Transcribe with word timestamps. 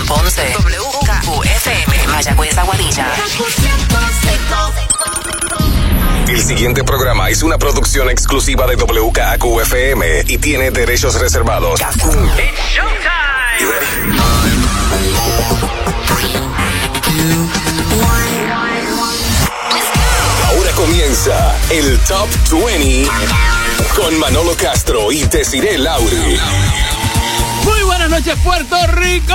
San 0.00 0.06
Ponce. 0.06 0.54
WKQFM, 0.54 2.06
Mayagüez 2.08 2.56
Aguadilla. 2.56 3.06
El 6.28 6.42
siguiente 6.42 6.84
programa 6.84 7.28
es 7.28 7.42
una 7.42 7.58
producción 7.58 8.08
exclusiva 8.08 8.66
de 8.66 8.76
WKQFM 8.76 10.24
y 10.26 10.38
tiene 10.38 10.70
derechos 10.70 11.20
reservados. 11.20 11.80
Ahora 20.46 20.70
comienza 20.76 21.56
el 21.70 21.98
Top 22.00 22.28
20 22.64 23.10
con 23.96 24.18
Manolo 24.18 24.56
Castro 24.56 25.12
y 25.12 25.24
Desiree 25.24 25.78
Lauri. 25.78 26.38
Muy 27.64 27.82
buenas 27.84 28.10
noches, 28.10 28.34
Puerto 28.42 28.76
Rico. 28.88 29.34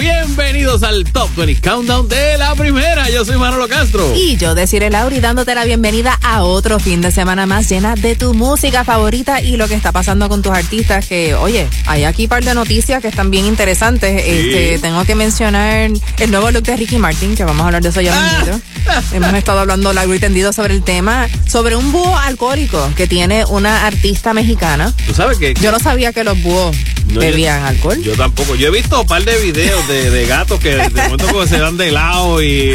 Bienvenidos 0.00 0.82
al 0.82 1.04
Top 1.04 1.30
20 1.36 1.60
Countdown 1.60 2.08
de 2.08 2.38
la 2.38 2.54
primera. 2.54 3.08
Yo 3.10 3.24
soy 3.24 3.36
Manolo 3.36 3.68
Castro. 3.68 4.14
Y 4.16 4.36
yo, 4.36 4.54
Desiree 4.54 4.90
Lauri, 4.90 5.20
dándote 5.20 5.54
la 5.54 5.64
bienvenida 5.64 6.18
a 6.22 6.42
otro 6.42 6.78
fin 6.78 7.00
de 7.00 7.10
semana 7.10 7.46
más 7.46 7.68
llena 7.68 7.94
de 7.94 8.16
tu 8.16 8.34
música 8.34 8.84
favorita 8.84 9.40
y 9.40 9.56
lo 9.56 9.68
que 9.68 9.74
está 9.74 9.92
pasando 9.92 10.28
con 10.28 10.42
tus 10.42 10.52
artistas. 10.52 11.06
Que, 11.06 11.34
oye, 11.34 11.68
hay 11.86 12.04
aquí 12.04 12.24
un 12.24 12.28
par 12.30 12.44
de 12.44 12.54
noticias 12.54 13.00
que 13.02 13.08
están 13.08 13.30
bien 13.30 13.44
interesantes. 13.44 14.22
Este, 14.24 14.78
tengo 14.78 15.04
que 15.04 15.14
mencionar 15.14 15.90
el 16.18 16.30
nuevo 16.30 16.50
look 16.50 16.64
de 16.64 16.76
Ricky 16.76 16.98
Martin, 16.98 17.34
que 17.34 17.44
vamos 17.44 17.62
a 17.62 17.66
hablar 17.66 17.82
de 17.82 17.88
eso 17.90 18.00
ya 18.00 18.18
mismito. 18.18 18.60
Hemos 19.12 19.34
estado 19.34 19.60
hablando 19.60 19.92
largo 19.92 20.14
y 20.14 20.18
tendido 20.18 20.52
sobre 20.52 20.74
el 20.74 20.82
tema, 20.82 21.28
sobre 21.48 21.76
un 21.76 21.92
búho 21.92 22.16
alcohólico 22.18 22.90
que 22.96 23.06
tiene 23.06 23.44
una 23.46 23.86
artista 23.86 24.34
mexicana. 24.34 24.92
Tú 25.06 25.14
sabes 25.14 25.38
que. 25.38 25.54
Yo 25.54 25.70
no 25.72 25.78
sabía 25.78 26.12
que 26.12 26.24
los 26.24 26.40
búhos 26.42 26.76
No, 27.08 27.20
bebían 27.20 27.60
yo- 27.60 27.66
alcohol. 27.68 28.02
Yo 28.02 28.12
tampoco. 28.14 28.54
Yo 28.54 28.68
he 28.68 28.70
visto 28.70 29.00
un 29.00 29.06
par 29.06 29.24
de 29.24 29.36
videos 29.38 29.86
de, 29.88 30.10
de 30.10 30.26
gatos 30.26 30.60
que 30.60 30.70
de 30.76 30.90
momento 31.02 31.26
como 31.28 31.46
se 31.46 31.58
dan 31.58 31.76
de 31.76 31.92
lado 31.92 32.42
y, 32.42 32.72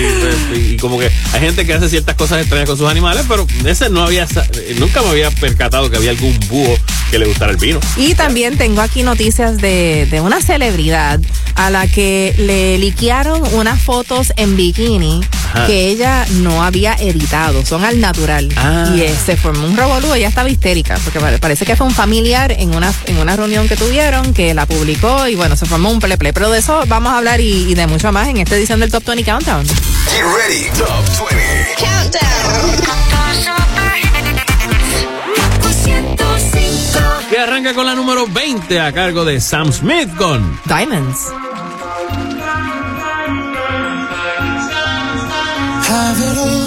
y 0.56 0.78
como 0.80 1.00
que 1.00 1.10
hay 1.34 1.40
gente 1.42 1.66
que 1.66 1.74
hace 1.74 1.90
ciertas 1.90 2.16
cosas 2.16 2.40
extrañas 2.42 2.68
con 2.68 2.78
sus 2.78 2.88
animales, 2.90 3.26
pero 3.28 3.46
ese 3.66 3.90
no 3.90 4.04
había, 4.04 4.28
nunca 4.80 5.02
me 5.02 5.10
había 5.10 5.32
percatado 5.32 5.90
que 5.90 5.98
había 5.98 6.12
algún 6.12 6.38
búho 6.48 6.78
que 7.12 7.20
le 7.20 7.26
gustara 7.26 7.52
el 7.52 7.58
vino. 7.58 7.80
Y 7.96 8.14
también 8.16 8.58
tengo 8.58 8.82
aquí 8.82 9.04
noticias 9.04 9.58
de, 9.58 10.08
de 10.10 10.22
una 10.22 10.42
celebridad 10.42 11.20
a 11.56 11.70
la 11.70 11.88
que 11.88 12.36
le 12.38 12.78
liquearon 12.78 13.42
unas 13.54 13.82
fotos 13.82 14.32
en 14.36 14.56
bikini 14.56 15.22
Ajá. 15.54 15.66
que 15.66 15.88
ella 15.88 16.26
no 16.42 16.64
había 16.64 16.94
editado, 16.94 17.66
son 17.66 17.84
al 17.84 18.00
natural. 18.00 18.50
Ah. 18.58 18.92
Y 18.96 19.02
eh, 19.02 19.16
se 19.26 19.38
formó 19.38 19.66
un 19.68 19.76
revolú, 19.76 20.14
ella 20.14 20.28
estaba 20.28 20.50
histérica, 20.50 21.00
porque 21.04 21.20
pare- 21.20 21.40
parece 21.40 21.66
que 21.66 21.76
fue 21.76 21.88
un 21.88 21.94
familiar 21.94 22.52
en 22.52 22.76
una, 22.76 22.94
en 23.06 23.18
una 23.18 23.36
reunión 23.36 23.68
que 23.68 23.76
tuvieron 23.76 24.34
que 24.34 24.54
la 24.54 24.66
publicó 24.66 25.28
y 25.28 25.36
bueno, 25.36 25.56
se 25.56 25.66
formó 25.66 25.90
un 25.90 26.00
pleple. 26.00 26.34
Pero 26.34 26.52
de 26.52 26.60
eso 26.60 26.84
vamos 26.88 27.12
a 27.14 27.18
hablar 27.18 27.40
y, 27.42 27.72
y 27.72 27.74
de 27.74 27.88
mucho 27.88 28.12
más 28.12 28.28
en 28.28 28.38
esta 28.38 28.56
edición 28.56 28.80
del 28.80 28.92
Top 28.92 29.04
20 29.06 29.24
Countdown. 29.24 29.66
Get 29.66 30.24
ready, 30.24 30.66
Top 30.78 31.30
20. 31.32 31.76
Que 37.38 37.44
arranca 37.44 37.76
con 37.76 37.86
la 37.86 37.94
número 37.94 38.26
20 38.26 38.80
a 38.80 38.92
cargo 38.92 39.24
de 39.24 39.40
Sam 39.40 39.72
Smith 39.72 40.10
con 40.18 40.60
Diamonds. 40.66 41.32
Have 45.88 46.20
it 46.20 46.38
all, 46.40 46.67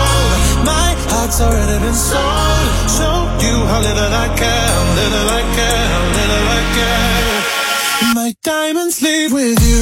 Heart's 1.13 1.41
already 1.41 1.77
been 1.83 1.93
sold. 1.93 2.71
Show 2.87 3.17
you 3.43 3.55
how 3.67 3.79
little 3.83 4.13
I 4.25 4.27
care, 4.41 4.77
little 4.99 5.27
I 5.39 5.43
care, 5.57 5.91
little 6.17 6.45
I 6.57 6.61
care. 6.77 8.13
My 8.15 8.33
diamonds 8.43 9.01
leave 9.01 9.31
with 9.33 9.59
you. 9.59 9.79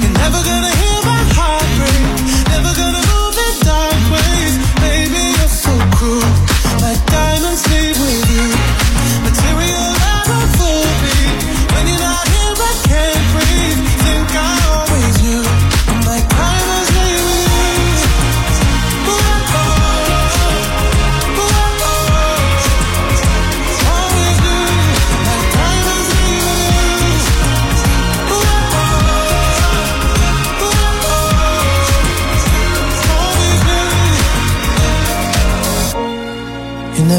You're 0.00 0.16
never 0.22 0.40
gonna 0.48 0.73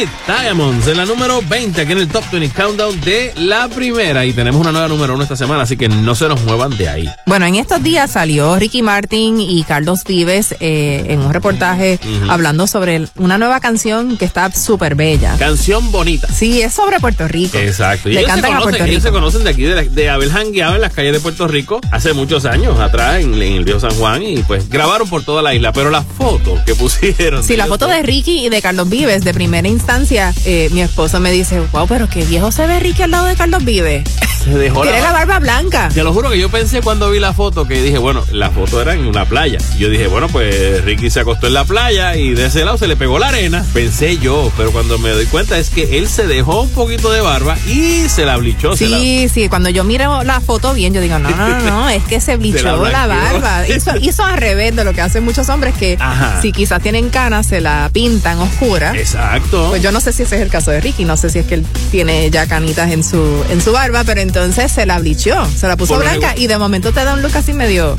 Smith, 0.00 0.08
Diamonds, 0.26 0.86
en 0.86 0.96
la 0.96 1.04
número 1.04 1.42
20, 1.46 1.78
aquí 1.82 1.92
en 1.92 1.98
el 1.98 2.08
Top 2.08 2.24
20 2.32 2.54
Countdown 2.54 3.00
de 3.02 3.34
la 3.36 3.68
primera. 3.68 4.24
Y 4.24 4.32
tenemos 4.32 4.58
una 4.60 4.72
nueva 4.72 4.88
número 4.88 5.12
uno 5.14 5.22
esta 5.22 5.36
semana, 5.36 5.64
así 5.64 5.76
que 5.76 5.88
no 5.90 6.14
se 6.14 6.26
nos 6.26 6.42
muevan 6.44 6.74
de 6.78 6.88
ahí. 6.88 7.06
Bueno, 7.26 7.44
en 7.44 7.56
estos 7.56 7.82
días 7.82 8.10
salió 8.12 8.56
Ricky 8.56 8.80
Martin 8.80 9.40
y 9.40 9.62
Carlos 9.64 10.04
Vives 10.04 10.54
eh, 10.60 11.04
en 11.08 11.20
un 11.20 11.32
reportaje 11.34 11.98
hablando 12.30 12.66
sobre 12.66 13.08
una 13.16 13.36
nueva 13.36 13.60
canción 13.60 14.16
que 14.16 14.24
está 14.24 14.50
súper 14.52 14.94
bella. 14.94 15.36
Canción 15.38 15.92
bonita. 15.92 16.28
Sí, 16.32 16.62
es 16.62 16.72
sobre 16.72 16.98
Puerto 16.98 17.28
Rico. 17.28 17.58
Exacto. 17.58 18.08
Y 18.08 18.14
Le 18.14 18.20
ellos, 18.20 18.30
se 18.32 18.40
cantan 18.40 18.56
a 18.56 18.62
Puerto 18.62 18.76
ellos 18.84 18.88
Rico. 18.96 19.02
se 19.02 19.10
conocen 19.10 19.44
de 19.44 19.50
aquí, 19.50 19.62
de, 19.64 19.74
la- 19.74 19.82
de 19.82 20.08
haber 20.08 20.30
en 20.30 20.80
las 20.80 20.92
calles 20.94 21.12
de 21.12 21.20
Puerto 21.20 21.46
Rico 21.46 21.80
hace 21.92 22.14
muchos 22.14 22.46
años 22.46 22.78
atrás, 22.80 23.20
en, 23.20 23.34
en 23.34 23.52
el 23.54 23.64
río 23.66 23.78
San 23.78 23.90
Juan, 23.96 24.22
y 24.22 24.38
pues 24.44 24.68
grabaron 24.70 25.08
por 25.10 25.24
toda 25.24 25.42
la 25.42 25.54
isla. 25.54 25.72
Pero 25.72 25.90
la 25.90 26.02
foto 26.02 26.56
que 26.64 26.74
pusieron. 26.76 27.44
Sí, 27.44 27.56
la 27.56 27.66
foto 27.66 27.86
de 27.86 28.02
Ricky 28.02 28.46
y 28.46 28.48
de 28.48 28.62
Carlos 28.62 28.88
Vives 28.88 29.24
de 29.24 29.34
primera 29.34 29.68
instancia, 29.68 29.89
eh, 29.94 30.68
mi 30.70 30.82
esposo 30.82 31.18
me 31.18 31.32
dice, 31.32 31.60
wow, 31.72 31.86
pero 31.88 32.08
qué 32.08 32.24
viejo 32.24 32.52
se 32.52 32.64
ve 32.66 32.78
Ricky 32.78 33.02
al 33.02 33.10
lado 33.10 33.26
de 33.26 33.34
Carlos 33.34 33.64
Vives. 33.64 34.04
Se 34.40 34.48
dejó 34.56 34.80
Tiene 34.80 35.02
la 35.02 35.12
barba 35.12 35.38
blanca. 35.38 35.90
Te 35.92 36.02
lo 36.02 36.14
juro 36.14 36.30
que 36.30 36.38
yo 36.38 36.48
pensé 36.48 36.80
cuando 36.80 37.10
vi 37.10 37.20
la 37.20 37.34
foto 37.34 37.68
que 37.68 37.82
dije, 37.82 37.98
bueno, 37.98 38.24
la 38.32 38.50
foto 38.50 38.80
era 38.80 38.94
en 38.94 39.06
una 39.06 39.26
playa. 39.26 39.58
Yo 39.78 39.90
dije, 39.90 40.06
bueno, 40.06 40.28
pues 40.28 40.82
Ricky 40.82 41.10
se 41.10 41.20
acostó 41.20 41.46
en 41.48 41.52
la 41.52 41.64
playa 41.64 42.16
y 42.16 42.30
de 42.32 42.46
ese 42.46 42.64
lado 42.64 42.78
se 42.78 42.86
le 42.86 42.96
pegó 42.96 43.18
la 43.18 43.28
arena. 43.28 43.62
Pensé 43.74 44.16
yo, 44.16 44.50
pero 44.56 44.72
cuando 44.72 44.96
me 44.96 45.10
doy 45.10 45.26
cuenta 45.26 45.58
es 45.58 45.68
que 45.68 45.98
él 45.98 46.08
se 46.08 46.26
dejó 46.26 46.62
un 46.62 46.70
poquito 46.70 47.12
de 47.12 47.20
barba 47.20 47.58
y 47.68 48.08
se 48.08 48.24
la 48.24 48.38
blichó. 48.38 48.70
la- 48.70 48.76
Sí, 48.78 49.28
sí, 49.28 49.50
cuando 49.50 49.68
yo 49.68 49.84
miro 49.84 50.22
la 50.24 50.40
foto 50.40 50.72
bien, 50.72 50.94
yo 50.94 51.02
digo, 51.02 51.18
no, 51.18 51.28
no, 51.28 51.46
no, 51.46 51.60
no, 51.60 51.90
es 51.90 52.02
que 52.04 52.18
se 52.22 52.36
blichó 52.38 52.82
la 52.86 53.06
barba. 53.06 53.68
Hizo, 53.68 53.94
hizo 54.00 54.24
al 54.24 54.38
revés 54.38 54.74
de 54.74 54.84
lo 54.84 54.94
que 54.94 55.02
hacen 55.02 55.22
muchos 55.22 55.50
hombres 55.50 55.74
que 55.74 55.98
Ajá. 56.00 56.40
si 56.40 56.52
quizás 56.52 56.80
tienen 56.82 57.10
canas, 57.10 57.46
se 57.46 57.60
la 57.60 57.90
pintan 57.92 58.38
oscura. 58.38 58.96
Exacto. 58.96 59.66
Pues 59.68 59.79
yo 59.80 59.92
no 59.92 60.00
sé 60.00 60.12
si 60.12 60.22
ese 60.22 60.36
es 60.36 60.42
el 60.42 60.48
caso 60.48 60.70
de 60.70 60.80
Ricky, 60.80 61.04
no 61.04 61.16
sé 61.16 61.30
si 61.30 61.38
es 61.38 61.46
que 61.46 61.54
él 61.54 61.66
tiene 61.90 62.30
ya 62.30 62.46
canitas 62.46 62.90
en 62.90 63.02
su 63.02 63.44
en 63.50 63.60
su 63.60 63.72
barba, 63.72 64.04
pero 64.04 64.20
entonces 64.20 64.70
se 64.70 64.86
la 64.86 64.98
blichó, 64.98 65.46
se 65.56 65.66
la 65.68 65.76
puso 65.76 65.94
Por 65.94 66.02
blanca 66.02 66.34
y 66.36 66.46
de 66.46 66.58
momento 66.58 66.92
te 66.92 67.04
da 67.04 67.14
un 67.14 67.22
look 67.22 67.36
así 67.36 67.52
medio... 67.52 67.96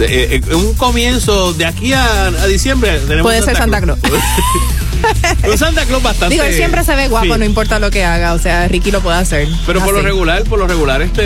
Eh, 0.00 0.40
eh, 0.48 0.54
un 0.54 0.74
comienzo 0.74 1.52
de 1.52 1.66
aquí 1.66 1.92
a, 1.92 2.26
a 2.26 2.46
diciembre 2.46 2.98
tenemos 3.00 3.22
Puede 3.22 3.42
ser 3.42 3.56
Santa 3.56 3.80
Claus. 3.80 3.98
Santa 5.56 5.84
Claus 5.84 6.02
bastante. 6.02 6.34
Digo, 6.34 6.44
él 6.44 6.54
siempre 6.54 6.84
se 6.84 6.94
ve 6.94 7.08
guapo, 7.08 7.34
Sí. 7.34 7.38
no 7.38 7.44
importa 7.44 7.78
lo 7.78 7.90
que 7.90 8.04
haga, 8.04 8.32
o 8.34 8.38
sea, 8.38 8.66
Ricky 8.68 8.90
lo 8.90 9.00
puede 9.00 9.18
hacer. 9.18 9.48
Pero 9.66 9.80
por 9.84 9.94
lo 9.94 10.00
regular, 10.02 10.44
por 10.44 10.58
lo 10.58 10.66
regular, 10.66 11.02
este 11.02 11.22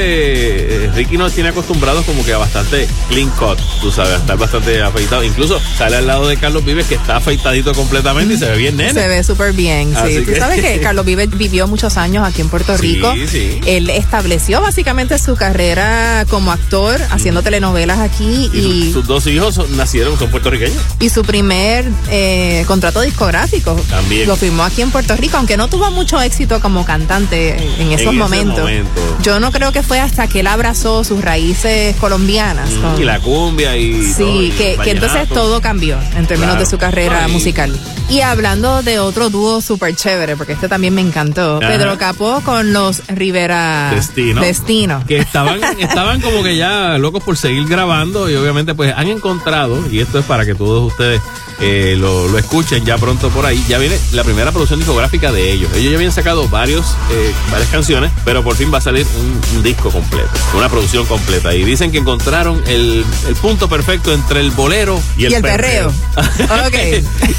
eh, 0.87 0.91
Ricky 0.95 1.17
nos 1.19 1.33
tiene 1.33 1.51
acostumbrados 1.51 2.05
como 2.05 2.25
que 2.25 2.33
a 2.33 2.39
bastante 2.39 2.87
clean 3.09 3.29
cut, 3.31 3.59
tú 3.81 3.91
sabes, 3.93 4.13
a 4.13 4.17
estar 4.17 4.37
bastante 4.37 4.83
afeitado. 4.83 5.23
Incluso 5.25 5.61
sale 5.79 5.97
al 5.97 6.07
lado 6.07 6.27
de 6.29 6.37
Carlos 6.37 6.65
Vives 6.65 6.87
que 6.87 6.95
está 6.97 7.17
afeitadito 7.17 7.73
completamente 7.75 8.35
y 8.35 8.39
se 8.39 8.47
ve 8.51 8.57
bien 8.57 8.77
nene. 8.77 8.93
Se 8.93 9.09
ve 9.09 9.23
súper 9.23 9.53
bien, 9.53 9.97
Así 9.97 10.19
sí. 10.19 10.25
Tú 10.25 10.33
sabes 10.39 10.61
que 10.61 10.81
Carlos 10.83 11.05
Vives 11.05 11.31
vivió 11.37 11.67
muchos 11.67 11.97
años 11.97 12.27
aquí 12.27 12.41
en 12.41 12.49
Puerto 12.49 12.77
Sí, 12.79 12.95
Rico. 12.95 13.13
sí. 13.31 13.61
Él 13.67 13.91
estableció 13.91 14.61
básicamente 14.61 15.19
su 15.19 15.37
carrera 15.37 16.25
como 16.29 16.53
actor, 16.53 17.01
haciendo 17.11 17.43
telenovelas 17.43 17.99
aquí 17.99 18.51
Y 18.53 18.61
su- 18.61 18.69
y, 18.69 18.93
sus 18.93 19.07
dos 19.07 19.27
hijos 19.27 19.55
son- 19.55 19.77
nacieron, 19.77 20.19
son 20.19 20.31
puertorriqueños. 20.31 20.77
y 21.01 21.09
su 21.11 21.23
primer 21.23 21.85
eh, 22.11 22.65
contrato 22.67 23.01
discográfico 23.01 23.64
También. 23.89 24.29
lo 24.29 24.37
firmó 24.37 24.63
aquí 24.65 24.83
en 24.83 24.91
Puerto 24.91 25.17
Rico, 25.17 25.37
aunque 25.37 25.57
no 25.57 25.69
tuvo 25.69 25.91
mucho 25.91 26.21
éxito 26.21 26.61
como 26.61 26.85
cantante 26.85 27.57
en 27.81 27.93
esos 27.93 28.13
momentos. 28.15 28.59
momento. 28.61 28.91
Yo 29.23 29.41
no 29.41 29.51
creo 29.53 29.73
que 29.73 29.83
fue 29.83 30.01
hasta 30.01 30.27
que 30.29 30.41
él 30.41 30.47
abrazó 30.47 31.03
sus 31.05 31.23
raíces 31.23 31.97
colombianas. 31.97 32.69
con- 32.71 33.01
Y 33.01 33.05
la 33.05 33.21
cumbia 33.21 33.77
y. 33.77 33.93
todo, 33.93 34.43
y 34.43 34.51
Sí, 34.51 34.55
que, 34.57 34.77
que 34.83 34.91
entonces 34.91 35.29
todo 35.29 35.61
cambió 35.61 35.99
en 36.17 36.27
términos 36.27 36.55
Claro. 36.55 36.61
de 36.61 36.67
su 36.67 36.79
carrera 36.79 37.25
Ay. 37.25 37.33
musical. 37.33 37.79
Y 38.11 38.21
hablando 38.21 38.83
de 38.83 38.99
otro 39.01 39.31
dúo 39.31 39.61
súper 39.61 39.97
chévere, 39.97 40.37
porque 40.37 40.53
este 40.53 40.69
también 40.69 40.95
me 40.95 41.01
encantó, 41.01 41.57
Ajá. 41.57 41.69
Pedro 41.69 41.99
Capó 41.99 42.41
con 42.45 42.73
los 42.73 43.03
Rivera 43.09 43.91
Destino. 43.95 44.41
Destino. 44.43 45.05
Que 45.09 45.19
estaban, 45.19 45.61
estaban 45.81 46.21
como 46.21 46.43
que 46.43 46.57
ya 46.57 46.99
locos 46.99 47.23
por 47.25 47.37
seguir 47.37 47.67
grabando 47.67 48.31
y 48.31 48.35
obviamente 48.37 48.75
pues 48.75 48.93
han 48.95 49.09
encontrado, 49.09 49.83
y 49.91 50.01
esto 50.01 50.19
es 50.19 50.25
para 50.27 50.45
que 50.45 50.55
todos 50.55 50.87
ustedes 50.93 51.21
eh, 51.61 51.97
lo, 51.99 52.29
lo 52.29 52.39
escuchen 52.39 52.85
ya 52.85 52.99
pronto 52.99 53.31
por 53.31 53.47
ahí, 53.47 53.65
ya 53.69 53.79
viene 53.79 53.97
la 54.13 54.23
primera 54.23 54.53
producción 54.53 54.81
discográfica 54.81 55.33
de 55.33 55.53
ellos. 55.53 55.71
Ellos 55.75 55.91
ya 55.91 55.97
habían 55.97 56.13
sacado 56.13 56.47
varios, 56.49 56.85
eh, 57.11 57.33
varias 57.51 57.71
canciones, 57.71 58.13
pero 58.25 58.45
por 58.45 58.55
fin 58.55 58.73
va 58.73 58.79
a 58.79 58.83
salir 58.83 59.07
un, 59.19 59.57
un 59.57 59.63
disco 59.63 59.91
completo, 59.91 60.29
una 60.57 60.69
producción 60.69 61.07
completa. 61.07 61.55
Y 61.55 61.65
dicen 61.65 61.91
que 61.91 61.99
encontraron 61.99 62.63
el, 62.67 63.05
el 63.27 63.35
punto 63.37 63.69
perfecto 63.69 64.13
entre 64.13 64.41
el 64.41 64.51
bolero 64.51 65.01
y 65.17 65.25
el, 65.25 65.33
Y 65.33 65.35
el 65.37 65.43
perreo. 65.43 65.93
Ok. 66.67 66.77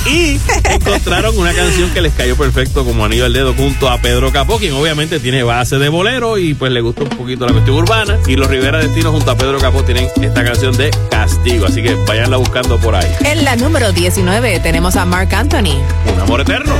y 0.07 0.39
encontraron 0.63 1.37
una 1.37 1.53
canción 1.53 1.89
que 1.91 2.01
les 2.01 2.13
cayó 2.13 2.35
perfecto 2.35 2.85
como 2.85 3.05
anillo 3.05 3.25
al 3.25 3.33
dedo 3.33 3.53
junto 3.53 3.89
a 3.89 3.99
Pedro 3.99 4.31
Capó, 4.31 4.57
quien 4.57 4.73
obviamente 4.73 5.19
tiene 5.19 5.43
base 5.43 5.77
de 5.77 5.89
bolero 5.89 6.37
y 6.37 6.53
pues 6.53 6.71
le 6.71 6.81
gusta 6.81 7.03
un 7.03 7.09
poquito 7.09 7.45
la 7.45 7.53
cuestión 7.53 7.77
urbana. 7.77 8.19
Y 8.27 8.35
los 8.35 8.47
Rivera 8.47 8.79
Destino 8.79 9.11
junto 9.11 9.31
a 9.31 9.37
Pedro 9.37 9.57
Capó 9.59 9.83
tienen 9.83 10.07
esta 10.21 10.43
canción 10.43 10.75
de 10.77 10.91
Castigo, 11.09 11.65
así 11.65 11.81
que 11.81 11.95
váyanla 12.07 12.37
buscando 12.37 12.79
por 12.79 12.95
ahí. 12.95 13.11
En 13.21 13.43
la 13.43 13.55
número 13.55 13.91
19 13.91 14.59
tenemos 14.59 14.95
a 14.95 15.05
Mark 15.05 15.33
Anthony. 15.33 15.81
Un 16.13 16.21
amor 16.21 16.41
eterno. 16.41 16.73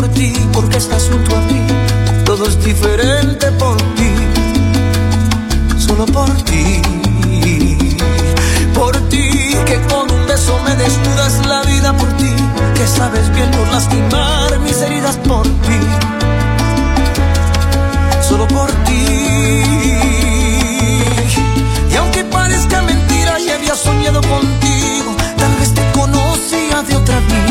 Por 0.00 0.08
ti, 0.14 0.32
porque 0.54 0.78
estás 0.78 1.10
junto 1.10 1.36
a 1.36 1.40
mí. 1.40 1.60
Todo 2.24 2.46
es 2.46 2.64
diferente 2.64 3.46
por 3.52 3.76
ti, 3.96 4.10
solo 5.76 6.06
por 6.06 6.30
ti. 6.44 6.80
Por 8.72 8.96
ti, 9.10 9.28
que 9.66 9.78
con 9.90 10.10
un 10.10 10.26
beso 10.26 10.58
me 10.64 10.74
desnudas 10.76 11.46
la 11.46 11.60
vida 11.64 11.94
por 11.94 12.08
ti, 12.16 12.32
que 12.76 12.86
sabes 12.86 13.30
bien 13.34 13.50
no 13.50 13.72
lastimar 13.72 14.58
mis 14.60 14.80
heridas 14.80 15.16
por 15.18 15.46
ti. 15.66 15.80
Solo 18.26 18.48
por 18.48 18.70
ti. 18.86 19.04
Y 21.92 21.96
aunque 21.96 22.24
parezca 22.24 22.80
mentira, 22.80 23.38
ya 23.38 23.56
había 23.56 23.74
soñado 23.74 24.22
contigo. 24.22 25.14
Tal 25.36 25.54
vez 25.56 25.74
te 25.74 25.82
conocía 25.92 26.82
de 26.88 26.96
otra 26.96 27.18
vida. 27.20 27.49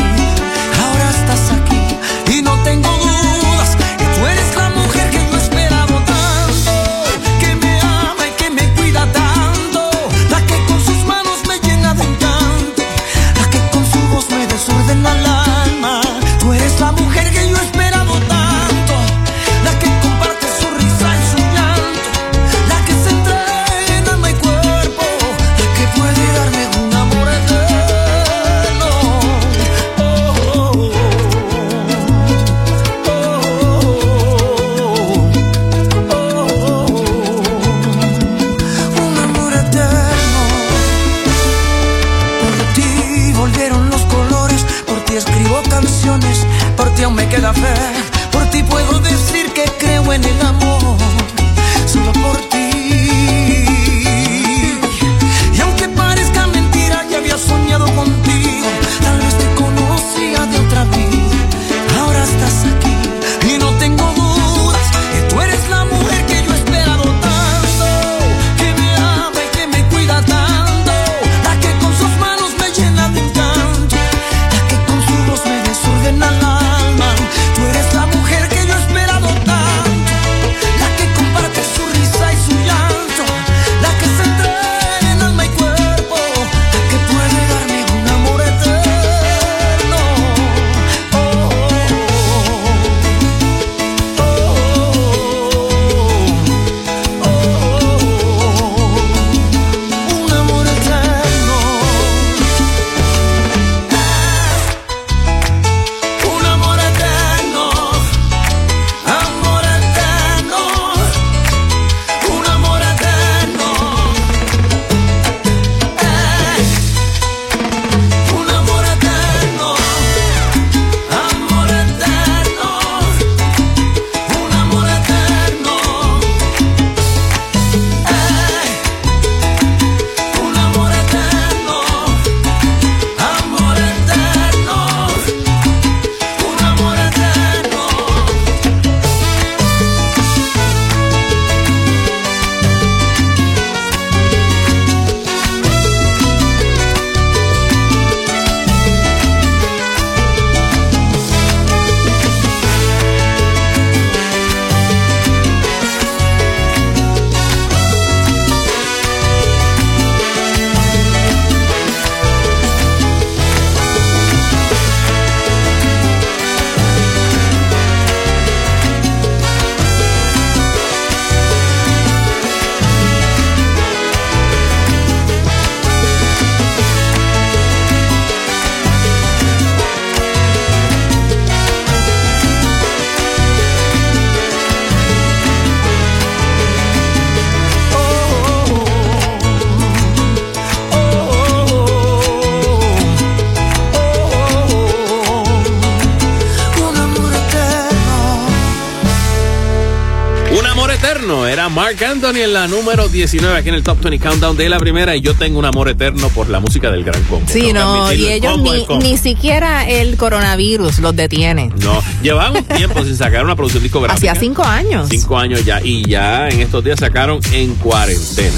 La 202.60 202.68
número 202.68 203.08
19 203.08 203.56
aquí 203.58 203.70
en 203.70 203.74
el 203.74 203.82
Top 203.82 204.02
20 204.02 204.18
Countdown 204.28 204.54
de 204.54 204.68
la 204.68 204.78
primera 204.78 205.16
y 205.16 205.22
yo 205.22 205.32
tengo 205.34 205.58
un 205.58 205.64
amor 205.64 205.88
eterno 205.88 206.28
por 206.28 206.50
la 206.50 206.60
música 206.60 206.90
del 206.90 207.04
Gran 207.04 207.22
Combo. 207.24 207.46
Sí, 207.50 207.72
no, 207.72 208.12
y 208.12 208.26
el 208.26 208.32
ellos 208.32 208.52
combo, 208.52 208.74
ni, 208.74 208.86
el 208.88 208.98
ni 209.12 209.16
siquiera 209.16 209.88
el 209.88 210.18
coronavirus 210.18 210.98
los 210.98 211.16
detiene. 211.16 211.70
No, 211.82 212.02
llevaban 212.22 212.56
un 212.58 212.64
tiempo 212.64 213.02
sin 213.02 213.16
sacar 213.16 213.44
una 213.44 213.56
producción 213.56 213.82
discográfica. 213.82 214.32
Hacía 214.32 214.38
cinco 214.38 214.62
años. 214.62 215.08
Cinco 215.10 215.38
años 215.38 215.64
ya 215.64 215.80
y 215.82 216.06
ya 216.06 216.48
en 216.48 216.60
estos 216.60 216.84
días 216.84 217.00
sacaron 217.00 217.40
en 217.52 217.74
cuarentena. 217.76 218.52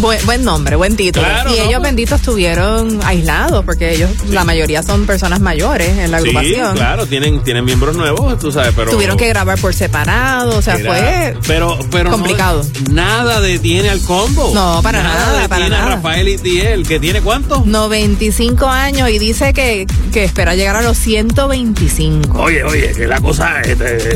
Buen, 0.00 0.26
buen 0.26 0.44
nombre, 0.44 0.76
buen 0.76 0.94
título. 0.94 1.24
Claro, 1.26 1.54
y 1.54 1.58
no, 1.58 1.64
ellos 1.64 1.82
benditos 1.82 2.20
estuvieron 2.20 3.00
aislados 3.04 3.64
porque 3.64 3.94
ellos, 3.94 4.10
la 4.28 4.44
mayoría 4.44 4.82
son 4.82 5.06
personas 5.06 5.40
mayores 5.40 5.96
en 5.96 6.10
la 6.10 6.20
Sí, 6.20 6.28
agrupación. 6.28 6.76
claro, 6.76 7.06
tienen, 7.06 7.42
tienen 7.44 7.64
miembros 7.64 7.96
nuevos, 7.96 8.38
tú 8.38 8.52
sabes, 8.52 8.72
pero... 8.76 8.90
Tuvieron 8.90 9.16
que 9.16 9.28
grabar 9.28 9.58
por 9.58 9.72
separado, 9.72 10.58
o 10.58 10.60
sea, 10.62 10.74
Era- 10.74 10.92
fue 10.92 11.36
pero, 11.46 11.78
pero 11.90 12.10
no- 12.10 12.16
complicado. 12.16 12.62
Nada 13.38 13.48
detiene 13.48 13.90
al 13.90 14.00
combo. 14.00 14.52
No, 14.54 14.80
para 14.82 15.02
nada, 15.02 15.48
para 15.48 15.64
detiene 15.64 15.76
a 15.76 15.78
nada. 15.84 15.96
Rafael 15.96 16.28
Itiel, 16.28 16.86
que 16.86 16.98
tiene 16.98 17.20
cuánto? 17.20 17.62
95 17.64 18.66
años 18.66 19.08
y 19.10 19.18
dice 19.18 19.52
que, 19.52 19.86
que 20.10 20.24
espera 20.24 20.54
llegar 20.54 20.76
a 20.76 20.82
los 20.82 20.96
125. 20.98 22.40
Oye, 22.40 22.64
oye, 22.64 22.92
que 22.92 23.06
la 23.06 23.20
cosa, 23.20 23.60
este, 23.62 23.96
este, 23.96 24.14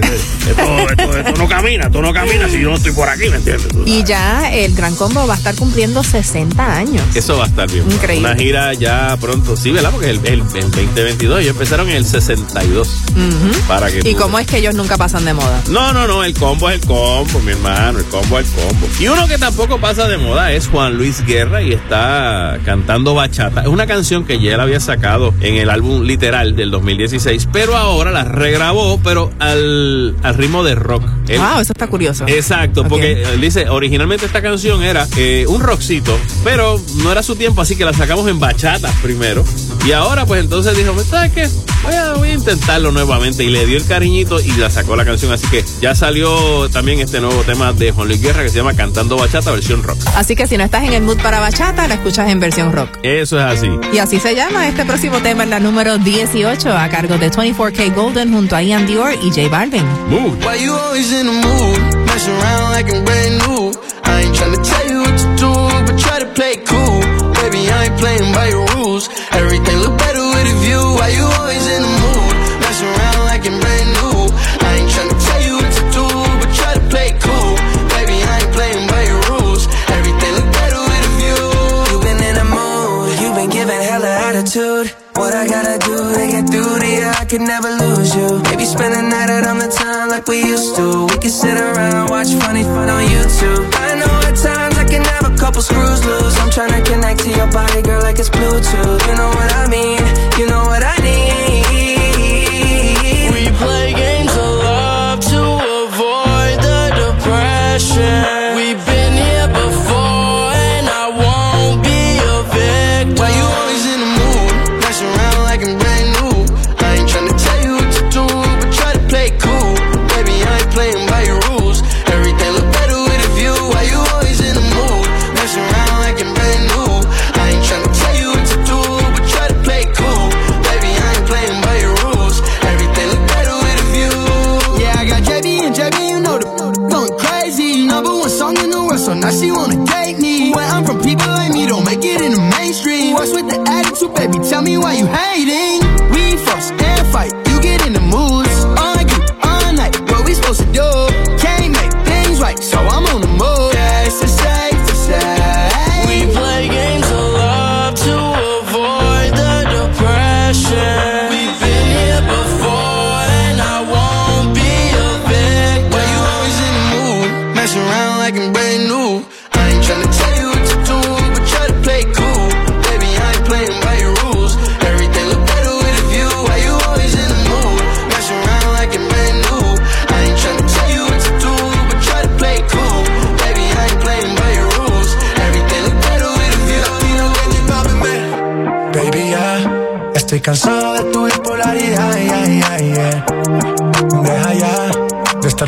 esto, 0.50 0.88
esto, 0.90 1.18
esto 1.18 1.32
no 1.38 1.48
camina, 1.48 1.86
esto 1.86 2.02
no 2.02 2.12
camina 2.12 2.48
si 2.48 2.60
yo 2.60 2.70
no 2.70 2.76
estoy 2.76 2.92
por 2.92 3.08
aquí, 3.08 3.28
¿me 3.28 3.36
entiendes? 3.36 3.68
Y 3.86 4.04
ya 4.04 4.50
el 4.52 4.74
Gran 4.74 4.94
Combo 4.94 5.26
va 5.26 5.34
a 5.34 5.36
estar 5.36 5.54
cumpliendo 5.54 6.02
60 6.02 6.76
años. 6.76 7.02
Eso 7.14 7.38
va 7.38 7.44
a 7.44 7.48
estar 7.48 7.70
bien. 7.70 7.84
Increíble. 7.90 8.28
Una 8.30 8.38
gira 8.38 8.74
ya 8.74 9.16
pronto, 9.20 9.56
sí, 9.56 9.70
¿verdad? 9.72 9.90
Porque 9.90 10.10
el, 10.10 10.18
el, 10.24 10.40
el 10.54 10.70
2022, 10.70 11.40
ellos 11.40 11.50
empezaron 11.52 11.88
en 11.88 11.96
el 11.96 12.04
62. 12.04 12.88
Para 13.68 13.90
que 13.90 13.98
¿Y 14.00 14.14
tú- 14.14 14.16
cómo 14.20 14.38
es 14.38 14.46
que 14.46 14.58
ellos 14.58 14.74
nunca 14.74 14.96
pasan 14.96 15.24
de 15.24 15.34
moda? 15.34 15.60
No, 15.68 15.92
no, 15.92 16.06
no, 16.06 16.24
el 16.24 16.34
combo 16.34 16.70
es 16.70 16.80
el 16.80 16.86
combo, 16.86 17.40
mi 17.40 17.52
hermano, 17.52 17.98
el 17.98 18.04
combo 18.06 18.38
es 18.38 18.46
el 18.48 18.54
combo. 18.54 18.86
Y 19.00 19.08
uno 19.08 19.26
que 19.26 19.38
tampoco 19.38 19.78
pasa 19.80 20.06
de 20.08 20.18
moda 20.18 20.52
es 20.52 20.68
Juan 20.68 20.96
Luis 20.96 21.24
Guerra 21.26 21.62
y 21.62 21.72
está 21.72 22.58
cantando 22.64 23.14
bachata. 23.14 23.62
Es 23.62 23.68
una 23.68 23.86
canción 23.86 24.24
que 24.24 24.40
ya 24.40 24.54
él 24.54 24.60
había 24.60 24.80
sacado 24.80 25.34
en 25.40 25.56
el 25.56 25.70
álbum 25.70 25.81
literal 25.82 26.54
del 26.56 26.70
2016, 26.70 27.48
pero 27.52 27.76
ahora 27.76 28.10
la 28.10 28.24
regrabó, 28.24 29.00
pero 29.02 29.30
al, 29.38 30.16
al 30.22 30.34
ritmo 30.34 30.62
de 30.64 30.74
rock. 30.74 31.02
Él- 31.28 31.38
Wow, 31.38 31.60
eso 31.60 31.72
está 31.72 31.86
curioso. 31.86 32.24
Exacto, 32.28 32.84
porque 32.88 33.22
él 33.22 33.40
dice, 33.40 33.68
originalmente 33.68 34.26
esta 34.26 34.42
canción 34.42 34.82
era 34.82 35.06
eh, 35.16 35.44
un 35.48 35.60
rockcito, 35.60 36.16
pero 36.44 36.80
no 37.02 37.10
era 37.12 37.22
su 37.22 37.36
tiempo, 37.36 37.60
así 37.62 37.76
que 37.76 37.84
la 37.84 37.92
sacamos 37.92 38.28
en 38.28 38.38
bachata 38.40 38.90
primero. 39.02 39.44
Y 39.86 39.92
ahora, 39.92 40.24
pues 40.26 40.40
entonces 40.42 40.76
dijo, 40.76 40.94
¿sabes 41.02 41.32
qué? 41.32 41.48
Voy 41.82 41.94
a, 41.94 42.12
voy 42.14 42.30
a 42.30 42.34
intentarlo 42.34 42.92
nuevamente. 42.92 43.44
Y 43.44 43.50
le 43.50 43.66
dio 43.66 43.76
el 43.76 43.86
cariñito 43.86 44.40
y 44.40 44.52
la 44.52 44.70
sacó 44.70 44.96
la 44.96 45.04
canción. 45.04 45.32
Así 45.32 45.46
que 45.48 45.64
ya 45.80 45.94
salió 45.94 46.68
también 46.70 47.00
este 47.00 47.20
nuevo 47.20 47.42
tema 47.42 47.72
de 47.72 47.92
Juan 47.92 48.08
Luis 48.08 48.22
Guerra 48.22 48.42
que 48.42 48.48
se 48.48 48.56
llama 48.56 48.74
Cantando 48.74 49.16
Bachata, 49.16 49.50
versión 49.50 49.82
rock. 49.82 49.98
Así 50.16 50.36
que 50.36 50.46
si 50.46 50.56
no 50.56 50.64
estás 50.64 50.84
en 50.84 50.92
el 50.92 51.02
mood 51.02 51.18
para 51.22 51.40
bachata, 51.40 51.88
la 51.88 51.94
escuchas 51.94 52.30
en 52.30 52.40
versión 52.40 52.72
rock. 52.72 52.98
Eso 53.02 53.38
es 53.38 53.44
así. 53.44 53.68
Y 53.92 53.98
así 53.98 54.18
se 54.20 54.34
llama 54.34 54.68
este 54.68 54.84
próximo 54.84 55.18
tema 55.20 55.42
en 55.44 55.50
la 55.50 55.60
número 55.60 55.98
18 55.98 56.70
a 56.76 56.88
cargo 56.88 57.18
de 57.18 57.30
24K 57.30 57.94
Golden 57.94 58.32
junto 58.32 58.56
a 58.56 58.62
Ian 58.62 58.86
Dior 58.86 59.14
y 59.22 59.30
J 59.30 59.48
Balvin. 59.48 59.84
Move. 60.08 60.38
Why 60.44 60.62
you 60.64 60.72
always 60.74 61.12
in 61.12 61.26
the 61.26 61.32
mood? 61.32 62.06
Mess 62.06 62.28
around 62.28 62.70
like 62.72 62.92
I'm 62.92 63.04
brand 63.04 63.38
new. 63.46 63.72
I 64.04 64.22
ain't 64.22 64.34
tryna 64.36 64.62
tell 64.62 64.86
you 64.90 65.00
what 65.00 65.18
to 65.18 65.36
do, 65.36 65.52
but 65.86 65.98
try 65.98 66.18
to 66.18 66.26
play 66.34 66.56
cool. 66.66 67.00
Baby, 67.40 67.70
I 67.70 67.84
ain't 67.86 67.98
playing 67.98 68.32
by 68.34 68.48
your 68.48 68.61
can 87.42 87.48
never 87.48 87.70
lose 87.70 88.14
you. 88.14 88.40
Maybe 88.50 88.64
spend 88.64 88.94
the 88.94 89.02
night 89.02 89.30
out 89.30 89.46
on 89.46 89.58
the 89.58 89.68
town 89.68 90.08
like 90.08 90.26
we 90.28 90.38
used 90.42 90.76
to. 90.76 91.06
We 91.06 91.18
can 91.18 91.30
sit 91.30 91.56
around, 91.58 92.10
watch 92.10 92.30
funny 92.42 92.62
fun 92.62 92.88
on 92.88 93.04
YouTube. 93.04 93.64
I 93.74 93.94
know 94.00 94.14
at 94.28 94.36
times 94.36 94.76
I 94.78 94.84
can 94.84 95.02
have 95.02 95.24
a 95.32 95.36
couple 95.36 95.62
screws 95.62 96.04
loose. 96.04 96.38
I'm 96.38 96.50
trying 96.50 96.72
to 96.72 96.82
connect 96.90 97.20
to 97.24 97.30
your 97.30 97.50
body, 97.50 97.82
girl, 97.82 98.02
like 98.02 98.18
it's 98.18 98.30
Bluetooth. 98.30 99.00
You 99.08 99.14
know 99.16 99.30
what 99.38 99.50
I 99.52 99.68
mean? 99.68 100.02
You 100.38 100.46
know 100.46 100.64
what 100.64 100.82
I 100.84 100.96
need. 100.98 101.41